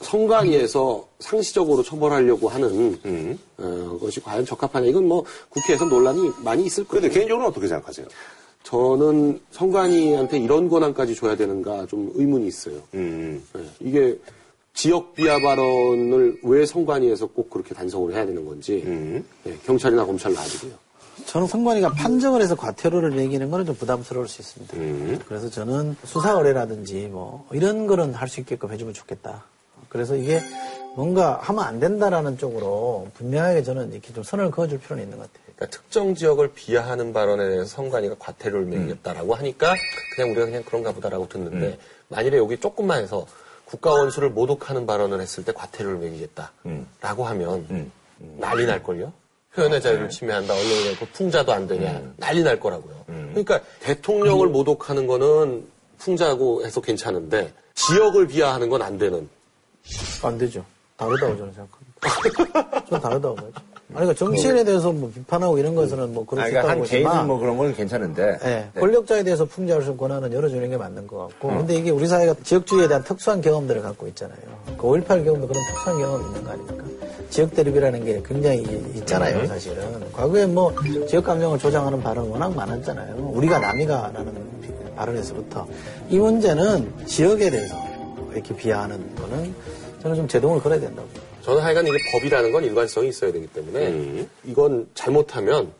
선관위에서 0.00 1.06
상시적으로 1.18 1.82
처벌하려고 1.82 2.48
하는 2.48 2.98
음. 3.04 3.38
어, 3.58 3.98
것이 4.00 4.22
과연 4.22 4.46
적합하냐 4.46 4.86
이건 4.86 5.08
뭐 5.08 5.24
국회에서 5.50 5.84
논란이 5.84 6.30
많이 6.42 6.64
있을 6.64 6.84
거예요. 6.84 7.02
그런데 7.02 7.10
개인적으로는 7.10 7.50
어떻게 7.50 7.68
생각하세요? 7.68 8.06
저는 8.62 9.40
선관위한테 9.50 10.38
이런 10.38 10.68
권한까지 10.68 11.14
줘야 11.14 11.36
되는가 11.36 11.86
좀 11.86 12.12
의문이 12.14 12.46
있어요. 12.46 12.76
음. 12.94 13.42
예, 13.56 13.64
이게 13.80 14.18
지역 14.74 15.14
비하 15.14 15.40
발언을 15.40 16.40
왜 16.42 16.66
선관위에서 16.66 17.28
꼭 17.28 17.50
그렇게 17.50 17.74
단속을 17.74 18.14
해야 18.14 18.26
되는 18.26 18.44
건지 18.44 18.82
음. 18.86 19.24
예, 19.46 19.56
경찰이나 19.64 20.04
검찰 20.04 20.32
놔두고요. 20.34 20.72
저는 21.24 21.46
선관위가 21.48 21.92
판정을 21.92 22.40
해서 22.42 22.54
과태료를 22.54 23.10
매기는 23.10 23.50
거는 23.50 23.66
좀 23.66 23.74
부담스러울 23.74 24.28
수 24.28 24.40
있습니다. 24.40 24.76
음. 24.76 25.18
그래서 25.26 25.48
저는 25.50 25.96
수사 26.04 26.32
의뢰라든지 26.32 27.08
뭐 27.10 27.46
이런 27.52 27.86
거는 27.86 28.14
할 28.14 28.28
수 28.28 28.40
있게끔 28.40 28.70
해주면 28.70 28.94
좋겠다. 28.94 29.44
그래서 29.88 30.14
이게 30.14 30.40
뭔가 30.94 31.38
하면 31.42 31.64
안 31.64 31.80
된다라는 31.80 32.36
쪽으로 32.38 33.08
분명하게 33.14 33.62
저는 33.62 33.92
이렇게 33.92 34.12
좀 34.12 34.22
선을 34.22 34.50
그어줄 34.50 34.78
필요는 34.80 35.02
있는 35.04 35.18
것 35.18 35.32
같아요. 35.32 35.47
그러니까 35.58 35.66
특정 35.76 36.14
지역을 36.14 36.52
비하하는 36.54 37.12
발언에 37.12 37.48
대해서 37.48 37.64
선관위가 37.64 38.14
과태료를 38.20 38.66
매기겠다라고 38.66 39.34
하니까 39.34 39.74
그냥 40.14 40.30
우리가 40.30 40.46
그냥 40.46 40.62
그런가 40.64 40.92
보다라고 40.92 41.28
듣는데 41.28 41.78
만일에 42.08 42.36
여기 42.38 42.56
조금만 42.58 43.02
해서 43.02 43.26
국가 43.64 43.90
원수를 43.92 44.30
모독하는 44.30 44.86
발언을 44.86 45.20
했을 45.20 45.44
때 45.44 45.52
과태료를 45.52 45.98
매기겠다라고 45.98 47.24
하면 47.24 47.90
난리 48.38 48.66
날걸요? 48.66 49.12
표현의 49.54 49.82
자유를 49.82 50.08
침해한다, 50.10 50.54
언론의 50.54 50.96
그 50.96 51.06
풍자도 51.06 51.52
안 51.52 51.66
되냐, 51.66 52.00
난리 52.16 52.42
날 52.44 52.60
거라고요. 52.60 53.04
그러니까 53.06 53.60
대통령을 53.80 54.46
모독하는 54.48 55.06
거는 55.08 55.66
풍자고 55.98 56.64
해서 56.64 56.80
괜찮은데 56.80 57.52
지역을 57.74 58.28
비하하는 58.28 58.68
건 58.68 58.80
안 58.82 58.96
되는. 58.98 59.28
안 60.22 60.38
되죠. 60.38 60.64
다르다고 60.96 61.36
저는 61.36 61.52
생각합니다. 61.54 62.84
좀 62.88 63.00
다르다고 63.00 63.34
봐요. 63.34 63.52
아니, 63.94 64.00
그러니까 64.06 64.14
정치인에 64.18 64.64
대해서 64.64 64.92
뭐 64.92 65.10
비판하고 65.14 65.58
이런 65.58 65.74
것은 65.74 66.12
뭐 66.12 66.26
그럴 66.26 66.44
수 66.44 66.50
그러니까 66.50 66.60
있다고 66.60 66.68
한 66.68 66.88
개인은 66.88 67.08
보지만 67.08 67.26
뭐 67.26 67.38
그런 67.38 67.56
건 67.56 67.74
괜찮은데. 67.74 68.38
예, 68.44 68.80
권력자에 68.80 69.22
대해서 69.22 69.46
풍자할 69.46 69.82
수 69.82 69.88
있는 69.88 69.96
권한은 69.98 70.32
열어주는 70.32 70.68
게 70.68 70.76
맞는 70.76 71.06
것 71.06 71.16
같고. 71.16 71.48
근데 71.48 71.74
이게 71.74 71.90
우리 71.90 72.06
사회가 72.06 72.34
지역주의에 72.42 72.88
대한 72.88 73.02
특수한 73.02 73.40
경험들을 73.40 73.80
갖고 73.80 74.06
있잖아요. 74.08 74.38
그 74.76 74.86
5.18 74.86 75.24
경험도 75.24 75.48
그런 75.48 75.62
특수한 75.72 75.98
경험이 75.98 76.24
있는 76.26 76.44
거 76.44 76.50
아닙니까? 76.50 76.84
지역 77.30 77.54
대립이라는 77.54 78.04
게 78.04 78.22
굉장히 78.26 78.62
있잖아요, 78.96 79.46
사실은. 79.46 80.12
과거에 80.12 80.46
뭐 80.46 80.74
지역 81.08 81.24
감정을 81.24 81.58
조장하는 81.58 82.02
발언 82.02 82.28
워낙 82.28 82.54
많았잖아요. 82.54 83.16
우리가 83.32 83.58
남이가라는 83.58 84.48
발언에서부터. 84.96 85.66
이 86.10 86.18
문제는 86.18 87.06
지역에 87.06 87.48
대해서 87.48 87.76
이렇게 88.32 88.54
비하하는 88.54 89.14
거는 89.16 89.54
저는 90.02 90.16
좀 90.16 90.28
제동을 90.28 90.60
걸어야 90.60 90.78
된다고. 90.80 91.08
저는 91.48 91.62
하여간 91.62 91.86
이게 91.86 91.96
법이라는 92.12 92.52
건 92.52 92.62
일관성이 92.62 93.08
있어야 93.08 93.32
되기 93.32 93.46
때문에 93.46 94.26
이건 94.44 94.86
잘못하면 94.94 95.72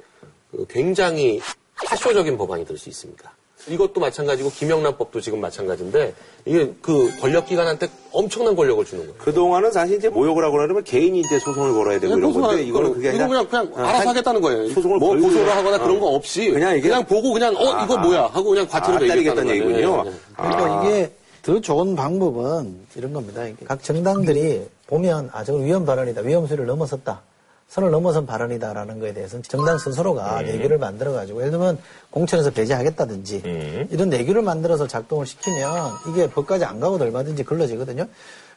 그 0.50 0.64
굉장히 0.66 1.42
파쇼적인 1.84 2.38
법안이 2.38 2.64
될 2.64 2.78
수 2.78 2.88
있습니다. 2.88 3.30
이것도 3.68 4.00
마찬가지고 4.00 4.50
김영란법도 4.50 5.20
지금 5.20 5.42
마찬가지인데 5.42 6.14
이게 6.46 6.72
그 6.80 7.10
권력기관한테 7.20 7.88
엄청난 8.12 8.56
권력을 8.56 8.82
주는 8.86 9.04
거예요. 9.04 9.14
그 9.18 9.34
동안은 9.34 9.70
사실 9.72 9.98
이제 9.98 10.08
모욕을 10.08 10.42
하고 10.42 10.56
그러면 10.56 10.82
개인이 10.84 11.20
이제 11.20 11.38
소송을 11.38 11.74
걸어야 11.74 12.00
되고 12.00 12.16
이런 12.16 12.32
건데 12.32 12.62
이거는 12.62 12.94
그게 12.94 13.10
아니라 13.10 13.26
이거 13.26 13.28
그냥 13.28 13.48
그냥 13.50 13.66
어, 13.74 13.86
알아서 13.86 13.98
한- 13.98 14.08
하겠다는 14.08 14.40
거예요. 14.40 14.68
소송을 14.70 14.96
뭐 14.98 15.08
걸고 15.10 15.22
고소를 15.24 15.44
그냥- 15.44 15.58
하거나 15.58 15.78
그런 15.84 16.00
거 16.00 16.06
어. 16.06 16.14
없이 16.14 16.50
그냥 16.50 16.78
이게- 16.78 16.88
보고 17.04 17.32
그냥 17.34 17.54
어 17.56 17.84
이거 17.84 17.98
아, 17.98 18.00
뭐야 18.00 18.22
하고 18.32 18.44
그냥 18.50 18.66
과태료 18.68 18.96
아, 18.96 19.00
따르겠다는 19.00 19.44
거예요. 19.44 19.64
얘기군요. 19.64 20.04
네, 20.04 20.10
네. 20.10 20.16
그러니까 20.34 20.64
아. 20.80 20.86
이게 20.86 21.12
더 21.42 21.60
좋은 21.60 21.94
방법은 21.94 22.74
이런 22.96 23.12
겁니다. 23.12 23.44
각 23.66 23.82
정당들이 23.82 24.62
보면 24.88 25.30
아 25.32 25.44
저건 25.44 25.64
위험 25.64 25.84
발언이다, 25.86 26.22
위험수를 26.22 26.66
넘어섰다, 26.66 27.20
선을 27.68 27.90
넘어선 27.90 28.26
발언이다라는 28.26 28.98
거에 28.98 29.12
대해서는 29.12 29.42
정당 29.42 29.78
스스로가 29.78 30.42
내규를 30.42 30.78
만들어 30.78 31.12
가지고 31.12 31.40
예를 31.40 31.50
들면 31.52 31.78
공천에서 32.10 32.50
배제하겠다든지 32.50 33.86
이런 33.90 34.08
내규를 34.08 34.42
만들어서 34.42 34.86
작동을 34.88 35.26
시키면 35.26 35.92
이게 36.10 36.28
법까지 36.30 36.64
안 36.64 36.80
가고도 36.80 37.04
얼마든지 37.04 37.44
걸러지거든요. 37.44 38.06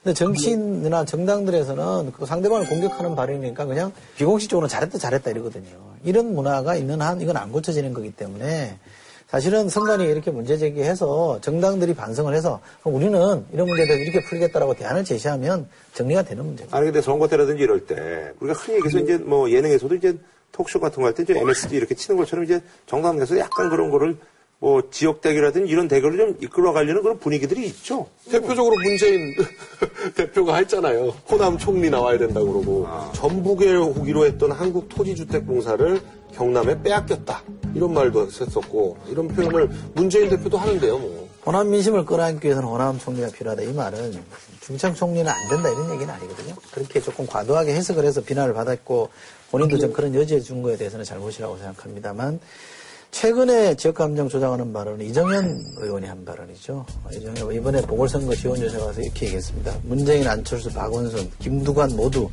근데 0.02 0.16
정치인이나 0.16 1.06
정당들에서는 1.06 2.14
그 2.14 2.26
상대방을 2.26 2.68
공격하는 2.68 3.16
발언이니까 3.16 3.66
그냥 3.66 3.92
비공식적으로 4.16 4.68
잘했다 4.68 4.98
잘했다 4.98 5.30
이러거든요. 5.30 5.70
이런 6.04 6.34
문화가 6.34 6.76
있는 6.76 7.02
한 7.02 7.22
이건 7.22 7.38
안 7.38 7.52
고쳐지는 7.52 7.94
거기 7.94 8.12
때문에 8.12 8.80
사실은 9.32 9.70
선관위 9.70 10.04
이렇게 10.06 10.30
문제 10.30 10.58
제기해서 10.58 11.40
정당들이 11.42 11.94
반성을 11.94 12.34
해서 12.36 12.60
우리는 12.84 13.46
이런 13.54 13.66
문제에 13.66 13.86
대해서 13.86 14.04
이렇게 14.04 14.22
풀겠다라고 14.28 14.74
대안을 14.74 15.06
제시하면 15.06 15.70
정리가 15.94 16.24
되는 16.24 16.46
문제입니다. 16.46 16.78
아니 16.78 16.88
근데 16.88 17.02
선거 17.02 17.30
때라든지 17.30 17.64
이럴 17.64 17.86
때 17.86 18.34
우리가 18.42 18.60
흔히 18.60 18.76
얘기해서 18.80 19.00
이제 19.00 19.18
뭐 19.18 19.50
예능에서도 19.50 19.96
이제 19.96 20.18
토크쇼 20.52 20.82
같은 20.82 21.02
거 21.02 21.08
할 21.08 21.14
때 21.16 21.24
이제 21.24 21.40
MSG 21.40 21.78
이렇게 21.78 21.96
치는 21.96 22.18
것처럼 22.18 22.44
이제 22.44 22.62
정당에서 22.88 23.38
약간 23.40 23.70
그런 23.70 23.90
거를 23.90 24.18
뭐 24.62 24.84
지역 24.92 25.22
대결이라든지 25.22 25.72
이런 25.72 25.88
대결을 25.88 26.18
좀 26.18 26.38
이끌어 26.40 26.72
가려는 26.72 27.02
그런 27.02 27.18
분위기들이 27.18 27.66
있죠. 27.66 28.06
대표적으로 28.30 28.76
문재인 28.76 29.34
대표가 30.16 30.58
했잖아요. 30.58 31.08
호남 31.28 31.58
총리 31.58 31.90
나와야 31.90 32.20
된다고 32.20 32.46
그러고 32.54 32.88
전북에 33.14 33.74
오기로 33.76 34.24
했던 34.28 34.52
한국 34.52 34.88
토지주택공사를 34.88 36.00
경남에 36.36 36.84
빼앗겼다. 36.84 37.42
이런 37.74 37.92
말도 37.92 38.28
했었고 38.28 38.98
이런 39.10 39.30
표현을 39.30 39.68
문재인 39.96 40.30
대표도 40.30 40.60
하는데요. 40.60 40.98
뭐. 41.00 41.28
호남 41.44 41.72
민심을 41.72 42.06
끌어안기 42.06 42.46
위해서는 42.46 42.70
호남 42.70 43.00
총리가 43.00 43.30
필요하다. 43.30 43.64
이 43.64 43.74
말은 43.74 44.24
중창 44.60 44.94
총리는 44.94 45.28
안 45.28 45.50
된다 45.50 45.70
이런 45.70 45.92
얘기는 45.96 46.14
아니거든요. 46.14 46.54
그렇게 46.72 47.02
조금 47.02 47.26
과도하게 47.26 47.74
해석을 47.74 48.06
해서 48.06 48.22
비난을 48.22 48.54
받았고 48.54 49.10
본인도 49.50 49.80
좀 49.80 49.92
그런 49.92 50.14
여지에 50.14 50.40
준 50.40 50.62
거에 50.62 50.78
대해서는 50.78 51.04
잘못이라고 51.04 51.58
생각합니다만 51.58 52.40
최근에 53.12 53.76
지역감정 53.76 54.30
조장하는 54.30 54.72
발언은 54.72 55.06
이정현 55.06 55.64
의원이 55.78 56.08
한 56.08 56.24
발언이죠. 56.24 56.86
이정현 57.14 57.54
이번에 57.54 57.82
보궐선거 57.82 58.34
지원 58.34 58.60
요새 58.62 58.78
와서 58.78 59.02
이렇게 59.02 59.26
얘기했습니다. 59.28 59.74
문재인, 59.84 60.28
안철수, 60.28 60.70
박원순, 60.72 61.30
김두관 61.40 61.96
모두 61.96 62.30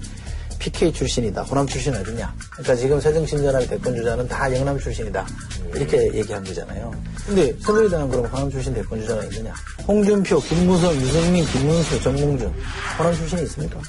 PK 0.61 0.93
출신이다. 0.93 1.43
호남 1.43 1.67
출신 1.67 1.95
어디냐? 1.95 2.35
그러니까 2.53 2.75
지금 2.77 3.01
새정신전환의 3.01 3.69
대권 3.69 3.95
주자는 3.95 4.29
다 4.29 4.55
영남 4.55 4.79
출신이다. 4.79 5.27
이렇게 5.75 6.15
얘기한 6.15 6.43
거잖아요. 6.45 6.95
근데 7.27 7.55
새누리당은 7.61 8.09
그럼 8.09 8.27
호남 8.27 8.51
출신 8.51 8.73
대권 8.73 9.01
주자가 9.01 9.25
있느냐? 9.25 9.53
홍준표, 9.87 10.41
김무성, 10.41 10.95
유승민, 10.95 11.45
김문수, 11.45 12.03
정몽준 12.03 12.55
호남 12.99 13.15
출신이 13.15 13.43
있습니까? 13.43 13.81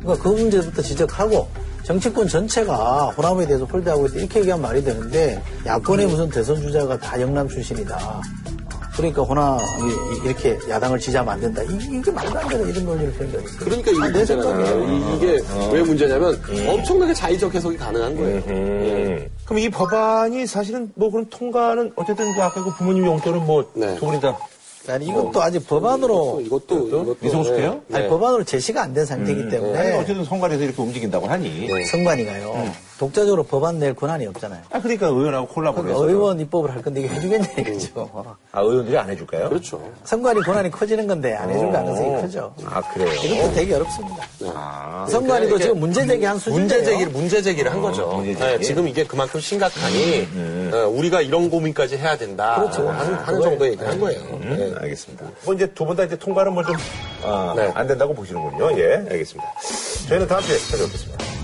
그러니까 0.00 0.22
그 0.22 0.28
문제부터 0.28 0.82
지적하고 0.82 1.48
정치권 1.92 2.26
전체가 2.26 3.08
호남에 3.18 3.46
대해서 3.46 3.66
홀대하고 3.66 4.06
있다 4.06 4.16
이렇게 4.20 4.40
얘기하면 4.40 4.62
말이 4.62 4.82
되는데 4.82 5.42
야권의 5.66 6.06
무슨 6.06 6.30
대선 6.30 6.56
주자가 6.56 6.98
다 6.98 7.20
영남 7.20 7.46
출신이다. 7.46 8.20
그러니까 8.96 9.22
호남이 9.22 9.92
이렇게 10.24 10.58
야당을 10.70 10.98
지지하면 10.98 11.34
안 11.34 11.40
된다. 11.40 11.62
이- 11.62 11.98
이게 11.98 12.10
말도 12.10 12.38
안 12.38 12.48
되는 12.48 12.66
이런 12.68 12.84
논리를 12.86 13.12
펴는 13.12 13.32
게 13.32 13.38
있어요. 13.44 13.58
그러니까 13.58 13.90
이게 13.90 14.00
아, 14.00 14.04
내 14.04 14.10
문제잖아요. 14.10 14.66
생각이에요. 14.66 14.88
이- 14.92 15.16
이게 15.16 15.42
왜 15.72 15.82
문제냐면 15.82 16.40
엄청나게 16.68 17.14
자의적 17.14 17.54
해석이 17.54 17.76
가능한 17.76 18.16
거예요. 18.16 18.42
음. 18.48 19.28
그럼 19.44 19.58
이 19.58 19.68
법안이 19.68 20.46
사실은 20.46 20.90
뭐 20.94 21.10
그런 21.10 21.26
통과는 21.28 21.92
어쨌든 21.96 22.34
그 22.34 22.42
아까 22.42 22.62
그 22.64 22.70
부모님 22.74 23.04
용돈은 23.06 23.44
뭐 23.46 23.70
네. 23.74 23.94
두 23.96 24.06
분이 24.06 24.20
다 24.20 24.36
아니, 24.88 25.06
이것도 25.06 25.40
아직 25.42 25.66
법안으로 25.66 26.42
이것도 26.44 26.88
이것도 26.88 27.16
미성숙해요? 27.20 27.82
네. 27.88 27.98
아니, 27.98 28.08
법안으로 28.08 28.44
제시가 28.44 28.82
안 28.82 28.92
된 28.92 29.06
상태이기 29.06 29.42
아니, 29.42 29.50
때문에 29.50 29.96
어쨌든 29.98 30.24
선관에서 30.24 30.62
이렇게 30.64 30.82
움직인다고 30.82 31.26
하니. 31.26 31.68
선관위가요. 31.86 32.72
독자적으로 33.06 33.42
법안 33.42 33.80
낼 33.80 33.94
권한이 33.94 34.28
없잖아요. 34.28 34.62
아, 34.70 34.80
그러니까 34.80 35.08
의원하고 35.08 35.48
콜라보를 35.48 35.82
그러니까 35.90 36.04
해서. 36.04 36.08
의원 36.08 36.38
입법을 36.38 36.70
할 36.70 36.82
건데 36.82 37.00
이게 37.00 37.08
해주겠냐 37.12 37.46
이거죠. 37.58 38.36
아, 38.52 38.60
의원들이 38.60 38.96
안 38.96 39.10
해줄까요? 39.10 39.48
그렇죠. 39.48 39.82
선관위 40.04 40.40
권한이 40.42 40.70
커지는 40.70 41.08
건데 41.08 41.34
안 41.34 41.50
해줄 41.50 41.66
어. 41.66 41.72
가능성이 41.72 42.22
크죠. 42.22 42.54
아, 42.64 42.80
그래요? 42.92 43.12
이것도 43.12 43.54
되게 43.54 43.74
어렵습니다. 43.74 44.24
아. 44.54 45.04
선관위도 45.10 45.56
이게 45.56 45.64
지금 45.64 45.80
문제 45.80 46.06
제기한 46.06 46.38
수준이에요. 46.38 46.60
문제 46.60 46.84
제기를 46.84 47.12
문제 47.12 47.42
제기를 47.42 47.72
한 47.72 47.82
거죠. 47.82 48.06
문제 48.06 48.34
제기. 48.36 48.40
네, 48.44 48.60
지금 48.60 48.86
이게 48.86 49.04
그만큼 49.04 49.40
심각하니 49.40 50.28
어, 50.72 50.86
우리가 50.86 51.22
이런 51.22 51.50
고민까지 51.50 51.96
해야 51.96 52.16
된다. 52.16 52.54
그렇죠. 52.60 52.88
하는, 52.88 53.14
하는 53.14 53.42
정도 53.42 53.66
얘기를 53.66 53.88
한 53.88 53.98
거예요. 53.98 54.20
네. 54.20 54.46
음, 54.46 54.76
알겠습니다. 54.80 55.24
뭐 55.44 55.54
이제 55.54 55.66
두 55.74 55.84
분 55.84 55.96
다 55.96 56.04
이제 56.04 56.16
통과는 56.16 56.52
뭐 56.54 56.62
좀, 56.62 56.76
아, 57.24 57.52
네. 57.56 57.68
안 57.74 57.84
된다고 57.88 58.14
보시는군요. 58.14 58.78
예, 58.78 58.94
알겠습니다. 59.10 59.52
저희는 60.08 60.28
다음 60.28 60.40
주에 60.42 60.56
찾아뵙겠습니다. 60.56 61.41